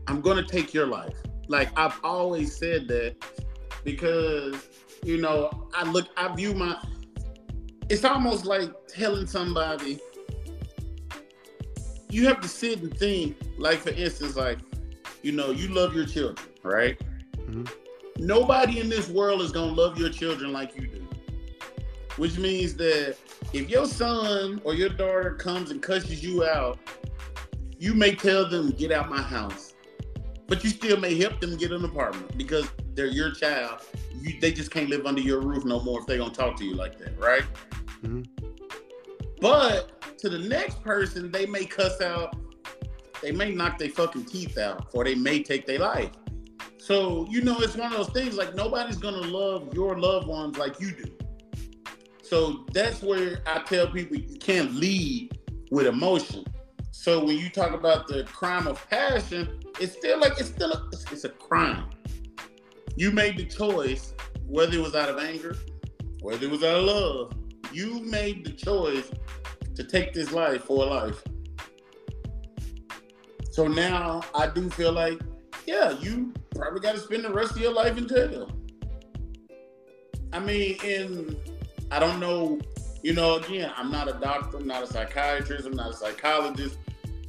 I'm 0.06 0.20
gonna 0.20 0.42
take 0.42 0.74
your 0.74 0.86
life. 0.86 1.16
Like 1.48 1.76
I've 1.78 1.98
always 2.04 2.56
said 2.56 2.88
that 2.88 3.16
because 3.84 4.68
you 5.02 5.18
know 5.18 5.68
I 5.74 5.84
look 5.90 6.08
I 6.16 6.34
view 6.34 6.54
my 6.54 6.78
it's 7.90 8.04
almost 8.04 8.46
like 8.46 8.70
telling 8.88 9.26
somebody 9.26 9.98
you 12.08 12.26
have 12.26 12.40
to 12.40 12.48
sit 12.48 12.80
and 12.80 12.96
think 12.96 13.36
like 13.58 13.80
for 13.80 13.90
instance 13.90 14.36
like 14.36 14.58
you 15.22 15.32
know 15.32 15.50
you 15.50 15.68
love 15.68 15.94
your 15.94 16.06
children 16.06 16.48
right 16.62 16.98
mm-hmm 17.36 17.64
nobody 18.18 18.80
in 18.80 18.88
this 18.88 19.08
world 19.08 19.40
is 19.40 19.52
gonna 19.52 19.72
love 19.72 19.98
your 19.98 20.10
children 20.10 20.52
like 20.52 20.76
you 20.76 20.86
do. 20.86 21.06
Which 22.16 22.38
means 22.38 22.74
that 22.76 23.16
if 23.52 23.68
your 23.68 23.86
son 23.86 24.60
or 24.64 24.74
your 24.74 24.88
daughter 24.88 25.34
comes 25.34 25.70
and 25.70 25.82
cusses 25.82 26.22
you 26.22 26.44
out, 26.44 26.78
you 27.84 27.92
may 27.92 28.14
tell 28.14 28.48
them, 28.48 28.70
get 28.70 28.90
out 28.90 29.10
my 29.10 29.20
house. 29.20 29.74
But 30.46 30.64
you 30.64 30.70
still 30.70 30.98
may 30.98 31.18
help 31.18 31.38
them 31.40 31.54
get 31.58 31.70
an 31.70 31.84
apartment 31.84 32.36
because 32.38 32.70
they're 32.94 33.06
your 33.06 33.30
child. 33.30 33.82
You, 34.14 34.40
they 34.40 34.52
just 34.52 34.70
can't 34.70 34.88
live 34.88 35.04
under 35.04 35.20
your 35.20 35.40
roof 35.40 35.66
no 35.66 35.80
more 35.80 36.00
if 36.00 36.06
they're 36.06 36.16
gonna 36.16 36.32
talk 36.32 36.56
to 36.56 36.64
you 36.64 36.74
like 36.74 36.98
that, 36.98 37.18
right? 37.18 37.44
Mm-hmm. 38.02 38.22
But 39.38 40.16
to 40.18 40.30
the 40.30 40.38
next 40.38 40.82
person, 40.82 41.30
they 41.30 41.44
may 41.44 41.66
cuss 41.66 42.00
out, 42.00 42.34
they 43.20 43.32
may 43.32 43.52
knock 43.52 43.76
their 43.76 43.90
fucking 43.90 44.24
teeth 44.24 44.56
out, 44.56 44.88
or 44.94 45.04
they 45.04 45.14
may 45.14 45.42
take 45.42 45.66
their 45.66 45.78
life. 45.78 46.12
So, 46.78 47.26
you 47.28 47.42
know, 47.42 47.58
it's 47.60 47.76
one 47.76 47.92
of 47.92 47.98
those 47.98 48.14
things 48.14 48.34
like 48.34 48.54
nobody's 48.54 48.96
gonna 48.96 49.26
love 49.26 49.74
your 49.74 49.98
loved 49.98 50.26
ones 50.26 50.56
like 50.56 50.80
you 50.80 50.92
do. 50.92 51.10
So 52.22 52.64
that's 52.72 53.02
where 53.02 53.42
I 53.46 53.58
tell 53.60 53.88
people 53.88 54.16
you 54.16 54.38
can't 54.38 54.74
lead 54.74 55.38
with 55.70 55.86
emotion. 55.86 56.46
So 57.04 57.22
when 57.22 57.36
you 57.36 57.50
talk 57.50 57.74
about 57.74 58.08
the 58.08 58.24
crime 58.24 58.66
of 58.66 58.88
passion, 58.88 59.60
it's 59.78 59.92
still 59.92 60.18
like 60.18 60.40
it's 60.40 60.48
still 60.48 60.72
a, 60.72 60.88
it's, 61.12 61.24
a 61.24 61.28
crime. 61.28 61.84
You 62.96 63.10
made 63.10 63.36
the 63.36 63.44
choice, 63.44 64.14
whether 64.46 64.78
it 64.78 64.80
was 64.80 64.94
out 64.94 65.10
of 65.10 65.18
anger, 65.18 65.54
whether 66.22 66.46
it 66.46 66.50
was 66.50 66.64
out 66.64 66.76
of 66.76 66.84
love. 66.84 67.34
You 67.74 68.00
made 68.00 68.46
the 68.46 68.52
choice 68.52 69.10
to 69.74 69.84
take 69.84 70.14
this 70.14 70.32
life 70.32 70.64
for 70.64 70.82
a 70.82 70.86
life. 70.86 71.22
So 73.50 73.66
now 73.66 74.22
I 74.34 74.46
do 74.46 74.70
feel 74.70 74.92
like, 74.92 75.20
yeah, 75.66 75.90
you 76.00 76.32
probably 76.56 76.80
got 76.80 76.94
to 76.94 77.00
spend 77.00 77.26
the 77.26 77.34
rest 77.34 77.50
of 77.50 77.58
your 77.58 77.74
life 77.74 77.98
in 77.98 78.08
jail. 78.08 78.50
I 80.32 80.38
mean, 80.38 80.78
in 80.82 81.36
I 81.90 81.98
don't 81.98 82.18
know, 82.18 82.62
you 83.02 83.12
know, 83.12 83.34
again, 83.34 83.70
I'm 83.76 83.90
not 83.90 84.08
a 84.08 84.18
doctor, 84.18 84.56
I'm 84.56 84.66
not 84.66 84.84
a 84.84 84.86
psychiatrist, 84.86 85.66
I'm 85.66 85.76
not 85.76 85.90
a 85.90 85.94
psychologist. 85.94 86.78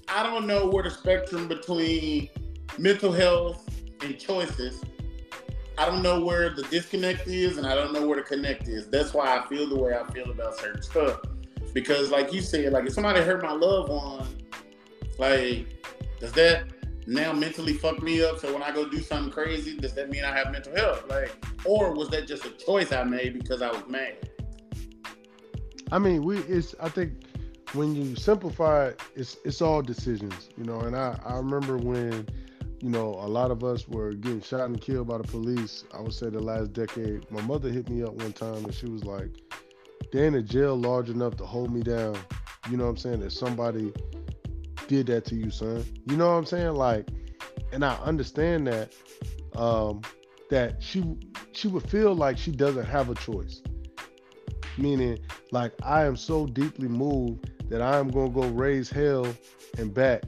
I 0.08 0.24
don't 0.24 0.48
know 0.48 0.68
where 0.68 0.84
the 0.84 0.92
spectrum 0.92 1.48
between 1.48 2.30
mental 2.78 3.12
health 3.12 3.68
and 4.02 4.20
choices. 4.20 4.82
I 5.78 5.86
don't 5.86 6.02
know 6.02 6.24
where 6.24 6.50
the 6.50 6.64
disconnect 6.64 7.28
is, 7.28 7.58
and 7.58 7.68
I 7.68 7.76
don't 7.76 7.92
know 7.92 8.08
where 8.08 8.18
the 8.18 8.24
connect 8.24 8.68
is. 8.68 8.88
That's 8.88 9.14
why 9.14 9.38
I 9.38 9.48
feel 9.48 9.68
the 9.68 9.76
way 9.76 9.94
I 9.94 10.10
feel 10.12 10.32
about 10.32 10.58
certain 10.58 10.82
stuff. 10.82 11.20
Because, 11.74 12.12
like 12.12 12.32
you 12.32 12.42
said, 12.42 12.72
like 12.72 12.86
if 12.86 12.94
somebody 12.94 13.22
hurt 13.22 13.44
my 13.44 13.52
loved 13.52 13.90
one, 13.90 14.28
like, 15.18 15.68
does 16.20 16.32
that 16.34 16.66
now 17.08 17.34
mentally 17.34 17.74
fuck 17.74 18.02
me 18.02 18.24
up. 18.24 18.40
So 18.40 18.52
when 18.54 18.64
I 18.64 18.72
go 18.72 18.88
do 18.88 19.00
something 19.00 19.32
crazy, 19.32 19.78
does 19.78 19.94
that 19.94 20.10
mean 20.10 20.24
I 20.24 20.36
have 20.36 20.52
mental 20.52 20.76
health? 20.76 21.06
Like, 21.10 21.32
or 21.64 21.94
was 21.94 22.10
that 22.10 22.28
just 22.28 22.46
a 22.46 22.52
choice 22.52 22.92
I 22.92 23.04
made 23.04 23.34
because 23.34 23.62
I 23.62 23.72
was 23.72 23.84
mad? 23.88 24.30
I 25.92 26.00
mean, 26.00 26.24
we 26.24 26.40
it's 26.40 26.74
I 26.80 26.90
think 26.90 27.14
when 27.76 27.94
you 27.96 28.16
simplify 28.16 28.88
it, 28.88 29.02
it's 29.16 29.38
it's 29.44 29.62
all 29.62 29.82
decisions, 29.82 30.50
you 30.58 30.64
know. 30.64 30.80
And 30.80 30.96
I 30.96 31.20
I 31.26 31.36
remember 31.36 31.78
when 31.78 32.28
you 32.80 32.90
know 32.90 33.10
a 33.10 33.28
lot 33.28 33.52
of 33.52 33.64
us 33.64 33.88
were 33.88 34.14
getting 34.14 34.42
shot 34.42 34.62
and 34.62 34.80
killed 34.80 35.08
by 35.08 35.18
the 35.18 35.24
police. 35.24 35.84
I 35.94 36.02
would 36.02 36.14
say 36.14 36.30
the 36.30 36.40
last 36.40 36.74
decade. 36.74 37.30
My 37.32 37.42
mother 37.42 37.70
hit 37.70 37.90
me 37.90 38.04
up 38.04 38.14
one 38.14 38.34
time 38.34 38.66
and 38.66 38.74
she 38.74 38.88
was 38.88 39.04
like, 39.04 39.30
they're 40.12 40.26
in 40.26 40.36
a 40.36 40.42
jail 40.42 40.76
large 40.76 41.10
enough 41.10 41.36
to 41.38 41.46
hold 41.46 41.74
me 41.74 41.82
down. 41.82 42.18
You 42.70 42.78
know 42.78 42.86
what 42.86 42.92
I'm 42.92 42.98
saying? 42.98 43.20
That 43.20 43.32
somebody 43.32 43.94
did 44.88 45.08
that 45.08 45.26
to 45.26 45.36
you, 45.36 45.52
son. 45.52 45.86
You 46.06 46.18
know 46.18 46.28
what 46.32 46.38
I'm 46.38 46.46
saying? 46.46 46.74
Like, 46.74 47.10
and 47.72 47.84
I 47.84 47.96
understand 47.98 48.68
that 48.68 48.94
um, 49.56 50.02
that 50.50 50.82
she 50.82 51.04
she 51.52 51.68
would 51.68 51.90
feel 51.90 52.16
like 52.16 52.38
she 52.38 52.52
doesn't 52.52 52.86
have 52.86 53.10
a 53.10 53.16
choice. 53.16 53.62
Meaning, 54.78 55.20
like 55.52 55.74
I 55.84 56.06
am 56.06 56.18
so 56.18 56.46
deeply 56.48 56.88
moved 56.88 57.52
that 57.70 57.82
I 57.82 57.98
am 57.98 58.10
gonna 58.10 58.30
go 58.30 58.48
raise 58.48 58.90
hell 58.90 59.28
and 59.78 59.94
back 59.94 60.24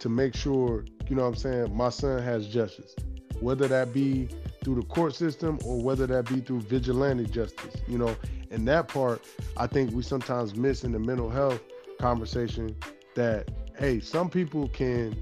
to 0.00 0.08
make 0.08 0.34
sure, 0.34 0.84
you 1.08 1.16
know 1.16 1.22
what 1.22 1.28
I'm 1.28 1.34
saying, 1.36 1.76
my 1.76 1.88
son 1.88 2.22
has 2.22 2.46
justice. 2.46 2.94
Whether 3.40 3.68
that 3.68 3.92
be 3.92 4.28
through 4.64 4.76
the 4.76 4.82
court 4.82 5.14
system 5.14 5.58
or 5.64 5.80
whether 5.80 6.06
that 6.06 6.28
be 6.28 6.40
through 6.40 6.62
vigilante 6.62 7.26
justice, 7.26 7.76
you 7.86 7.98
know. 7.98 8.16
And 8.50 8.66
that 8.66 8.88
part 8.88 9.22
I 9.56 9.66
think 9.66 9.92
we 9.92 10.02
sometimes 10.02 10.56
miss 10.56 10.84
in 10.84 10.92
the 10.92 10.98
mental 10.98 11.30
health 11.30 11.60
conversation 12.00 12.76
that 13.14 13.50
hey, 13.78 14.00
some 14.00 14.28
people 14.28 14.68
can 14.68 15.16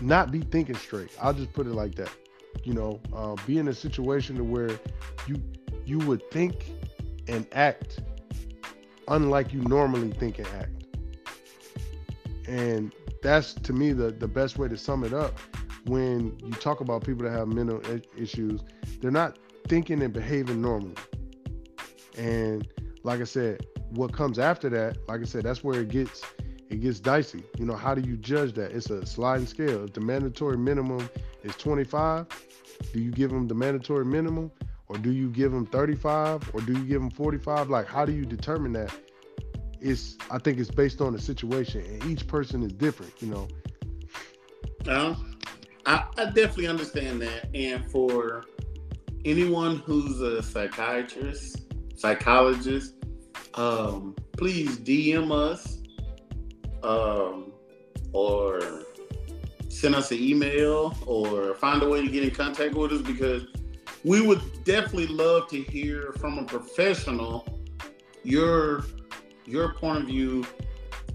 not 0.00 0.30
be 0.30 0.40
thinking 0.40 0.76
straight. 0.76 1.10
I'll 1.20 1.34
just 1.34 1.52
put 1.52 1.66
it 1.66 1.74
like 1.74 1.94
that. 1.96 2.10
You 2.64 2.74
know, 2.74 3.00
uh, 3.14 3.36
be 3.46 3.58
in 3.58 3.68
a 3.68 3.74
situation 3.74 4.36
to 4.36 4.44
where 4.44 4.78
you 5.26 5.42
you 5.84 5.98
would 6.00 6.28
think 6.30 6.72
and 7.28 7.46
act 7.52 8.00
unlike 9.08 9.52
you 9.52 9.60
normally 9.62 10.10
think 10.12 10.38
and 10.38 10.48
act. 10.48 10.84
And 12.48 12.94
that's 13.22 13.54
to 13.54 13.72
me 13.72 13.92
the 13.92 14.12
the 14.12 14.28
best 14.28 14.58
way 14.58 14.68
to 14.68 14.76
sum 14.76 15.04
it 15.04 15.12
up. 15.12 15.38
When 15.86 16.36
you 16.44 16.52
talk 16.52 16.80
about 16.80 17.04
people 17.04 17.24
that 17.24 17.32
have 17.32 17.48
mental 17.48 17.80
issues, 18.16 18.60
they're 19.00 19.10
not 19.10 19.38
thinking 19.68 20.02
and 20.02 20.12
behaving 20.12 20.60
normally. 20.60 20.96
And 22.16 22.66
like 23.04 23.20
I 23.20 23.24
said, 23.24 23.66
what 23.90 24.12
comes 24.12 24.38
after 24.38 24.68
that, 24.70 24.98
like 25.08 25.20
I 25.20 25.24
said, 25.24 25.44
that's 25.44 25.62
where 25.62 25.80
it 25.80 25.88
gets 25.88 26.22
it 26.68 26.80
gets 26.80 26.98
dicey. 26.98 27.44
You 27.58 27.66
know, 27.66 27.76
how 27.76 27.94
do 27.94 28.00
you 28.08 28.16
judge 28.16 28.54
that? 28.54 28.72
It's 28.72 28.90
a 28.90 29.06
sliding 29.06 29.46
scale. 29.46 29.84
If 29.84 29.92
the 29.92 30.00
mandatory 30.00 30.58
minimum 30.58 31.08
is 31.44 31.54
25, 31.56 32.26
do 32.92 33.00
you 33.00 33.10
give 33.12 33.30
them 33.30 33.46
the 33.46 33.54
mandatory 33.54 34.04
minimum? 34.04 34.50
Or 34.88 34.98
do 34.98 35.12
you 35.12 35.28
give 35.30 35.52
them 35.52 35.66
35? 35.66 36.54
Or 36.54 36.60
do 36.60 36.72
you 36.72 36.84
give 36.84 37.00
them 37.00 37.10
45? 37.10 37.70
Like, 37.70 37.86
how 37.86 38.04
do 38.04 38.12
you 38.12 38.24
determine 38.24 38.72
that? 38.74 38.94
It's, 39.80 40.16
I 40.30 40.38
think 40.38 40.58
it's 40.58 40.70
based 40.70 41.00
on 41.00 41.12
the 41.12 41.20
situation, 41.20 41.84
and 41.84 42.04
each 42.04 42.26
person 42.26 42.62
is 42.62 42.72
different, 42.72 43.12
you 43.20 43.28
know. 43.28 43.48
I, 45.84 46.04
I 46.16 46.24
definitely 46.26 46.68
understand 46.68 47.20
that. 47.22 47.48
And 47.54 47.88
for 47.90 48.44
anyone 49.24 49.76
who's 49.78 50.20
a 50.20 50.42
psychiatrist, 50.42 51.62
psychologist, 51.96 52.94
um, 53.54 54.14
please 54.36 54.78
DM 54.78 55.32
us 55.32 55.78
um, 56.82 57.52
or 58.12 58.60
send 59.68 59.94
us 59.94 60.10
an 60.10 60.18
email 60.18 60.96
or 61.06 61.54
find 61.54 61.82
a 61.82 61.88
way 61.88 62.00
to 62.00 62.08
get 62.08 62.22
in 62.22 62.30
contact 62.30 62.74
with 62.74 62.92
us 62.92 63.02
because 63.02 63.46
we 64.04 64.20
would 64.20 64.40
definitely 64.64 65.06
love 65.06 65.48
to 65.48 65.62
hear 65.62 66.12
from 66.18 66.38
a 66.38 66.44
professional 66.44 67.46
your 68.22 68.84
your 69.44 69.74
point 69.74 69.98
of 69.98 70.06
view 70.06 70.44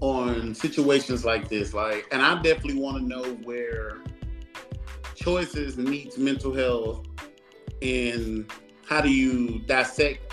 on 0.00 0.54
situations 0.54 1.24
like 1.24 1.48
this 1.48 1.74
like 1.74 2.06
and 2.12 2.22
i 2.22 2.34
definitely 2.42 2.78
want 2.80 2.96
to 2.96 3.04
know 3.04 3.22
where 3.44 4.02
choices 5.14 5.76
meets 5.76 6.18
mental 6.18 6.52
health 6.52 7.06
and 7.82 8.50
how 8.88 9.00
do 9.00 9.10
you 9.10 9.60
dissect 9.66 10.32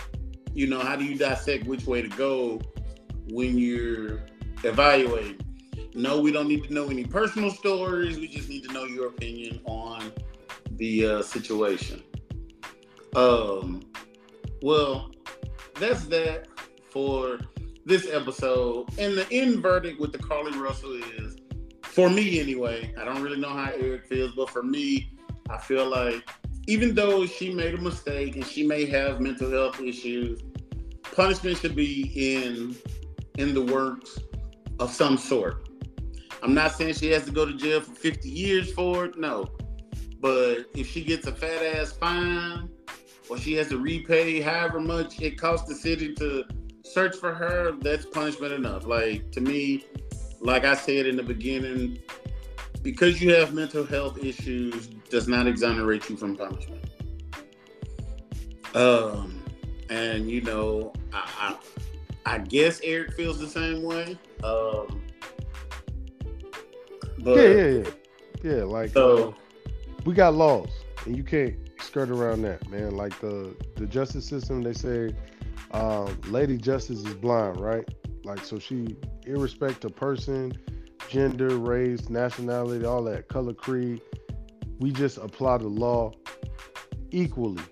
you 0.54 0.68
know 0.68 0.80
how 0.80 0.96
do 0.96 1.04
you 1.04 1.18
dissect 1.18 1.66
which 1.66 1.86
way 1.86 2.02
to 2.02 2.10
go 2.10 2.60
when 3.32 3.58
you're 3.58 4.22
evaluating. 4.64 5.40
No, 5.96 6.20
we 6.22 6.32
don't 6.32 6.48
need 6.48 6.64
to 6.66 6.74
know 6.74 6.90
any 6.90 7.04
personal 7.04 7.52
stories. 7.52 8.18
We 8.18 8.28
just 8.28 8.50
need 8.50 8.64
to 8.66 8.74
know 8.74 8.86
your 8.86 9.08
opinion 9.08 9.62
on 9.66 10.12
the 10.72 11.06
uh, 11.06 11.22
situation. 11.22 12.04
Um, 13.16 13.82
well, 14.62 15.12
that's 15.80 16.06
that 16.06 16.48
for 16.90 17.40
this 17.86 18.08
episode. 18.12 18.88
And 18.98 19.18
the 19.18 19.28
end 19.32 19.62
verdict 19.62 20.00
with 20.00 20.12
the 20.12 20.20
Carlee 20.20 20.60
Russell 20.60 20.94
is, 21.18 21.38
for 21.84 22.10
me 22.10 22.40
anyway, 22.40 22.94
I 23.00 23.04
don't 23.04 23.22
really 23.22 23.40
know 23.40 23.50
how 23.50 23.72
Eric 23.72 24.06
feels, 24.06 24.34
but 24.36 24.50
for 24.50 24.64
me, 24.64 25.12
I 25.50 25.58
feel 25.58 25.90
like 25.90 26.24
even 26.68 26.94
though 26.94 27.26
she 27.26 27.52
made 27.52 27.74
a 27.74 27.78
mistake 27.78 28.36
and 28.36 28.46
she 28.46 28.66
may 28.66 28.86
have 28.86 29.20
mental 29.20 29.50
health 29.50 29.82
issues, 29.82 30.42
punishment 31.02 31.58
should 31.58 31.76
be 31.76 32.12
in 32.16 32.76
in 33.38 33.54
the 33.54 33.62
works 33.62 34.20
of 34.80 34.92
some 34.92 35.18
sort. 35.18 35.68
I'm 36.44 36.54
not 36.54 36.74
saying 36.74 36.94
she 36.94 37.10
has 37.12 37.26
to 37.26 37.32
go 37.32 37.46
to 37.46 37.54
jail 37.54 37.82
for 37.82 37.94
50 37.94 38.30
years 38.30 38.72
for 38.72 39.06
it, 39.06 39.18
no. 39.18 39.50
But 40.20 40.66
if 40.76 40.90
she 40.90 41.04
gets 41.04 41.28
a 41.28 41.32
fat 41.32 41.64
ass 41.76 41.94
fine 41.94 42.70
or 43.30 43.38
she 43.38 43.54
has 43.54 43.70
to 43.70 43.78
repay 43.78 44.42
however 44.42 44.80
much 44.80 45.22
it 45.22 45.40
costs 45.40 45.68
the 45.68 45.76
city 45.76 46.14
to 46.16 46.44
search 46.84 47.16
for 47.16 47.34
her, 47.34 47.72
that's 47.80 48.06
punishment 48.06 48.54
enough. 48.54 48.86
Like 48.86 49.32
to 49.32 49.42
me, 49.42 49.86
like 50.42 50.66
I 50.66 50.76
said 50.76 51.06
in 51.06 51.16
the 51.16 51.24
beginning, 51.24 52.00
because 52.82 53.22
you 53.22 53.34
have 53.34 53.54
mental 53.54 53.86
health 53.86 54.24
issues 54.24 54.88
does 55.10 55.28
not 55.28 55.48
exonerate 55.48 56.10
you 56.10 56.18
from 56.18 56.36
punishment. 56.36 56.86
Um, 58.76 59.44
and 59.90 60.30
you 60.30 60.42
know, 60.42 60.94
I, 61.14 61.58
I, 62.26 62.36
I 62.36 62.38
guess 62.40 62.80
Eric 62.84 63.14
feels 63.14 63.40
the 63.40 63.48
same 63.48 63.84
way. 63.84 64.18
Um, 64.44 65.02
but, 67.20 67.36
yeah, 67.36 67.48
yeah, 67.48 67.68
yeah, 67.68 67.90
yeah. 68.44 68.64
Like 68.64 68.92
so, 68.92 69.30
uh, 69.30 69.34
we 70.06 70.14
got 70.14 70.34
laws, 70.34 70.70
and 71.06 71.16
you 71.16 71.24
can't 71.24 71.56
skirt 71.82 72.10
around 72.10 72.42
that, 72.44 72.70
man. 72.70 72.96
Like 72.96 73.20
the 73.20 73.56
the 73.76 73.86
justice 73.86 74.26
system, 74.26 74.62
they 74.62 74.74
say, 74.74 75.14
um, 75.72 76.20
Lady 76.28 76.58
Justice 76.58 77.00
is 77.00 77.14
blind, 77.16 77.60
right? 77.60 77.88
Like 78.24 78.44
so, 78.44 78.60
she, 78.60 78.96
irrespective 79.26 79.92
of 79.92 79.98
person, 79.98 80.54
gender, 81.08 81.58
race, 81.58 82.10
nationality, 82.10 82.86
all 82.86 83.04
that, 83.04 83.28
color, 83.28 83.54
creed, 83.54 84.02
we 84.80 84.92
just 84.92 85.18
apply 85.18 85.58
the 85.58 85.68
law 85.68 86.12
equally. 87.12 87.64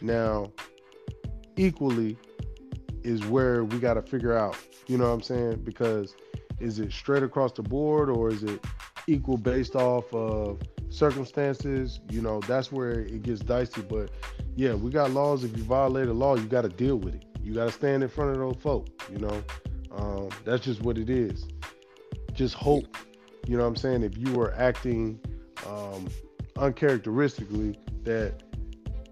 Now, 0.00 0.52
equally 1.56 2.16
is 3.02 3.24
where 3.26 3.64
we 3.64 3.78
got 3.78 3.94
to 3.94 4.02
figure 4.02 4.36
out 4.36 4.56
you 4.88 4.96
know 4.96 5.04
what 5.04 5.14
I'm 5.14 5.22
saying? 5.22 5.60
Because 5.64 6.16
is 6.58 6.80
it 6.80 6.92
straight 6.92 7.22
across 7.22 7.52
the 7.52 7.62
board 7.62 8.08
or 8.08 8.30
is 8.30 8.42
it 8.42 8.64
equal 9.06 9.36
based 9.36 9.76
off 9.76 10.12
of 10.12 10.60
circumstances? 10.90 12.00
You 12.10 12.22
know, 12.22 12.40
that's 12.40 12.72
where 12.72 13.00
it 13.00 13.22
gets 13.22 13.40
dicey. 13.40 13.82
But 13.82 14.10
yeah, 14.56 14.74
we 14.74 14.90
got 14.90 15.10
laws. 15.10 15.44
If 15.44 15.56
you 15.56 15.62
violate 15.62 16.08
a 16.08 16.12
law, 16.12 16.36
you 16.36 16.44
got 16.44 16.62
to 16.62 16.68
deal 16.68 16.96
with 16.96 17.14
it. 17.14 17.24
You 17.42 17.54
got 17.54 17.66
to 17.66 17.72
stand 17.72 18.02
in 18.02 18.08
front 18.08 18.32
of 18.32 18.38
those 18.38 18.56
folk. 18.62 18.88
You 19.10 19.18
know, 19.18 19.42
um, 19.92 20.28
that's 20.44 20.64
just 20.64 20.82
what 20.82 20.98
it 20.98 21.10
is. 21.10 21.46
Just 22.32 22.54
hope, 22.54 22.96
you 23.46 23.56
know 23.56 23.62
what 23.62 23.70
I'm 23.70 23.76
saying? 23.76 24.02
If 24.02 24.16
you 24.16 24.32
were 24.32 24.54
acting 24.54 25.18
um, 25.66 26.08
uncharacteristically, 26.56 27.78
that 28.04 28.42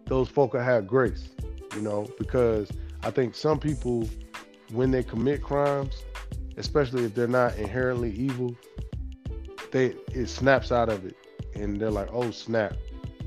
those 0.06 0.28
folk 0.28 0.54
will 0.54 0.60
have 0.60 0.86
grace, 0.86 1.28
you 1.74 1.82
know, 1.82 2.06
because 2.18 2.70
I 3.02 3.10
think 3.10 3.34
some 3.34 3.58
people 3.58 4.08
when 4.72 4.90
they 4.90 5.02
commit 5.02 5.42
crimes, 5.42 6.04
especially 6.56 7.04
if 7.04 7.14
they're 7.14 7.26
not 7.26 7.56
inherently 7.56 8.12
evil, 8.12 8.56
they 9.70 9.94
it 10.12 10.28
snaps 10.28 10.72
out 10.72 10.88
of 10.88 11.04
it, 11.04 11.16
and 11.56 11.80
they're 11.80 11.90
like, 11.90 12.08
"Oh 12.12 12.30
snap, 12.30 12.74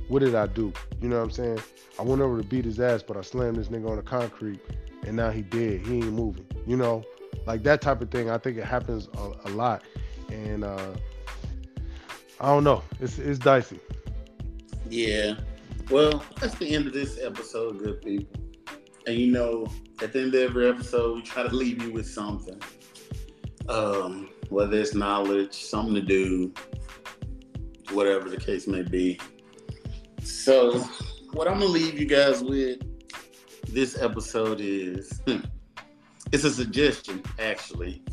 what 0.08 0.20
did 0.20 0.36
I 0.36 0.48
do?" 0.48 0.74
You 1.02 1.10
know 1.10 1.18
what 1.18 1.24
I'm 1.24 1.32
saying? 1.32 1.60
I 1.98 2.04
went 2.04 2.22
over 2.22 2.38
to 2.38 2.48
beat 2.48 2.66
his 2.66 2.80
ass, 2.80 3.04
but 3.04 3.18
I 3.18 3.22
slammed 3.22 3.58
this 3.58 3.68
nigga 3.68 3.90
on 3.90 3.98
the 3.98 4.02
concrete, 4.02 4.60
and 5.06 5.16
now 5.18 5.30
he 5.32 5.42
dead. 5.42 5.86
He 5.86 5.98
ain't 5.98 6.14
moving. 6.14 6.46
You 6.66 6.78
know, 6.78 7.04
like 7.46 7.64
that 7.64 7.82
type 7.82 8.02
of 8.02 8.12
thing. 8.12 8.30
I 8.30 8.38
think 8.38 8.58
it 8.58 8.66
happens 8.66 9.10
a, 9.18 9.32
a 9.46 9.50
lot, 9.50 9.84
and 10.32 10.64
uh, 10.64 10.94
I 12.40 12.48
don't 12.48 12.64
know. 12.64 12.84
It's 13.00 13.20
it's 13.20 13.40
dicey. 13.40 13.80
Yeah. 14.90 15.36
Well, 15.90 16.24
that's 16.40 16.56
the 16.56 16.76
end 16.76 16.88
of 16.88 16.94
this 16.94 17.20
episode, 17.20 17.80
good 17.80 18.02
people. 18.02 18.40
And 19.08 19.18
you 19.18 19.32
know, 19.32 19.68
at 20.02 20.14
the 20.14 20.22
end 20.22 20.36
of 20.36 20.42
every 20.42 20.70
episode, 20.70 21.16
we 21.16 21.22
try 21.24 21.44
to 21.44 21.56
leave 21.56 21.82
you 21.82 21.92
with 21.92 22.08
something. 22.08 22.62
Um, 23.68 24.30
whether 24.50 24.78
it's 24.78 24.94
knowledge, 24.94 25.54
something 25.54 25.96
to 25.96 26.02
do, 26.02 26.54
whatever 27.92 28.30
the 28.30 28.38
case 28.38 28.68
may 28.68 28.84
be. 28.84 29.20
So, 30.24 30.80
what 31.34 31.48
I'm 31.48 31.60
gonna 31.60 31.66
leave 31.66 32.00
you 32.00 32.06
guys 32.06 32.44
with 32.44 32.80
this 33.68 34.02
episode 34.02 34.60
is 34.62 35.22
hmm, 35.28 35.40
it's 36.32 36.44
a 36.44 36.52
suggestion, 36.52 37.24
actually. 37.40 38.04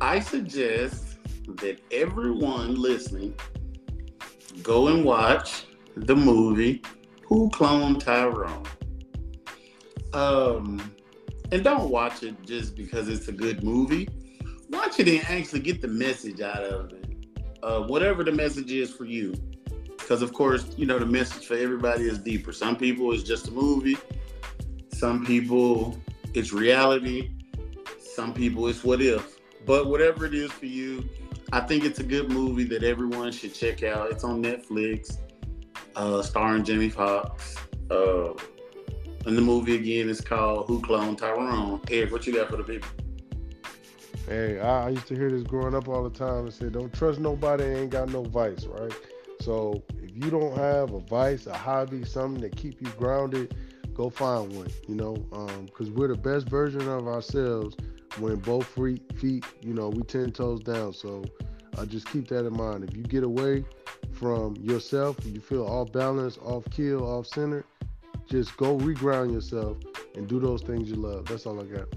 I 0.00 0.20
suggest 0.20 1.18
that 1.46 1.80
everyone 1.90 2.74
listening 2.74 3.34
go 4.62 4.88
and 4.88 5.04
watch 5.04 5.64
the 5.96 6.14
movie 6.14 6.82
Who 7.26 7.50
Cloned 7.50 8.00
Tyrone. 8.00 8.64
Um, 10.12 10.92
and 11.52 11.64
don't 11.64 11.90
watch 11.90 12.22
it 12.22 12.42
just 12.44 12.76
because 12.76 13.08
it's 13.08 13.28
a 13.28 13.32
good 13.32 13.62
movie. 13.62 14.08
Watch 14.70 15.00
it 15.00 15.08
and 15.08 15.24
actually 15.28 15.60
get 15.60 15.80
the 15.80 15.88
message 15.88 16.40
out 16.40 16.62
of 16.62 16.92
it. 16.92 17.03
Uh, 17.64 17.80
whatever 17.80 18.22
the 18.22 18.30
message 18.30 18.70
is 18.70 18.92
for 18.92 19.06
you. 19.06 19.34
Because, 19.86 20.20
of 20.20 20.34
course, 20.34 20.66
you 20.76 20.84
know, 20.84 20.98
the 20.98 21.06
message 21.06 21.46
for 21.46 21.56
everybody 21.56 22.04
is 22.04 22.18
deeper. 22.18 22.52
Some 22.52 22.76
people 22.76 23.10
it's 23.14 23.22
just 23.22 23.48
a 23.48 23.50
movie, 23.50 23.96
some 24.92 25.24
people 25.24 25.98
it's 26.34 26.52
reality, 26.52 27.30
some 27.98 28.34
people 28.34 28.68
it's 28.68 28.84
what 28.84 29.00
if. 29.00 29.38
But 29.64 29.86
whatever 29.86 30.26
it 30.26 30.34
is 30.34 30.52
for 30.52 30.66
you, 30.66 31.08
I 31.52 31.60
think 31.60 31.84
it's 31.84 32.00
a 32.00 32.04
good 32.04 32.28
movie 32.28 32.64
that 32.64 32.84
everyone 32.84 33.32
should 33.32 33.54
check 33.54 33.82
out. 33.82 34.10
It's 34.10 34.24
on 34.24 34.42
Netflix, 34.42 35.16
uh, 35.96 36.20
starring 36.20 36.64
Jamie 36.64 36.90
Foxx. 36.90 37.56
Uh, 37.90 38.34
and 39.24 39.38
the 39.38 39.40
movie 39.40 39.76
again 39.76 40.10
is 40.10 40.20
called 40.20 40.66
Who 40.66 40.82
Cloned 40.82 41.16
Tyrone. 41.16 41.80
Eric, 41.90 42.12
what 42.12 42.26
you 42.26 42.34
got 42.34 42.50
for 42.50 42.58
the 42.58 42.64
people? 42.64 42.90
Hey, 44.26 44.58
I, 44.58 44.86
I 44.86 44.88
used 44.90 45.06
to 45.08 45.14
hear 45.14 45.30
this 45.30 45.42
growing 45.42 45.74
up 45.74 45.88
all 45.88 46.02
the 46.02 46.16
time 46.18 46.44
and 46.44 46.52
say, 46.52 46.70
"Don't 46.70 46.92
trust 46.92 47.20
nobody. 47.20 47.64
Ain't 47.64 47.90
got 47.90 48.08
no 48.08 48.22
vice, 48.22 48.64
right?" 48.66 48.92
So 49.40 49.82
if 50.02 50.16
you 50.16 50.30
don't 50.30 50.56
have 50.56 50.92
a 50.92 51.00
vice, 51.00 51.46
a 51.46 51.54
hobby, 51.54 52.04
something 52.04 52.40
to 52.40 52.48
keep 52.48 52.80
you 52.80 52.88
grounded, 52.96 53.54
go 53.92 54.08
find 54.08 54.50
one. 54.56 54.68
You 54.88 54.94
know, 54.94 55.12
because 55.66 55.88
um, 55.88 55.94
we're 55.94 56.08
the 56.08 56.16
best 56.16 56.48
version 56.48 56.88
of 56.88 57.06
ourselves 57.06 57.76
when 58.18 58.36
both 58.36 58.66
feet, 58.66 59.02
feet, 59.18 59.44
you 59.60 59.74
know, 59.74 59.90
we 59.90 60.02
ten 60.02 60.30
toes 60.30 60.60
down. 60.60 60.94
So 60.94 61.24
uh, 61.76 61.84
just 61.84 62.08
keep 62.10 62.28
that 62.28 62.46
in 62.46 62.56
mind. 62.56 62.84
If 62.84 62.96
you 62.96 63.02
get 63.02 63.24
away 63.24 63.64
from 64.12 64.56
yourself, 64.56 65.18
you 65.24 65.40
feel 65.40 65.66
off 65.66 65.92
balance, 65.92 66.38
off 66.38 66.64
kill, 66.70 67.04
off 67.04 67.26
center, 67.26 67.64
just 68.26 68.56
go 68.56 68.78
reground 68.78 69.32
yourself 69.32 69.76
and 70.14 70.26
do 70.26 70.40
those 70.40 70.62
things 70.62 70.88
you 70.88 70.96
love. 70.96 71.26
That's 71.26 71.44
all 71.44 71.60
I 71.60 71.64
got. 71.64 71.88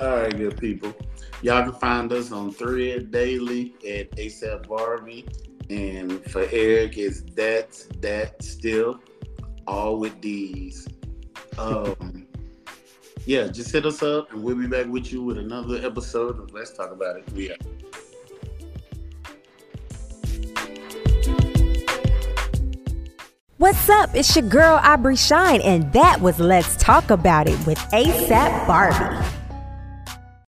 All 0.00 0.16
right, 0.16 0.36
good 0.36 0.56
people. 0.60 0.94
Y'all 1.42 1.64
can 1.64 1.72
find 1.72 2.12
us 2.12 2.30
on 2.30 2.52
Thread 2.52 3.10
Daily 3.10 3.74
at 3.84 4.12
ASAP 4.12 4.68
Barbie. 4.68 5.26
And 5.70 6.24
for 6.30 6.46
Eric, 6.52 6.96
it's 6.96 7.22
that's 7.34 7.86
that 8.00 8.40
still 8.40 9.00
all 9.66 9.98
with 9.98 10.20
D's. 10.20 10.86
Um, 11.58 12.28
yeah, 13.26 13.48
just 13.48 13.72
hit 13.72 13.86
us 13.86 14.00
up 14.04 14.32
and 14.32 14.40
we'll 14.40 14.54
be 14.54 14.68
back 14.68 14.86
with 14.86 15.12
you 15.12 15.22
with 15.24 15.36
another 15.36 15.84
episode 15.84 16.38
of 16.38 16.52
Let's 16.52 16.72
Talk 16.72 16.92
About 16.92 17.16
It. 17.16 17.32
We 17.32 17.50
are. 17.50 17.56
What's 23.56 23.88
up? 23.90 24.14
It's 24.14 24.36
your 24.36 24.48
girl 24.48 24.78
Aubrey 24.84 25.16
Shine, 25.16 25.60
and 25.62 25.92
that 25.92 26.20
was 26.20 26.38
Let's 26.38 26.76
Talk 26.76 27.10
About 27.10 27.48
It 27.48 27.66
with 27.66 27.78
ASAP 27.90 28.66
Barbie. 28.68 29.37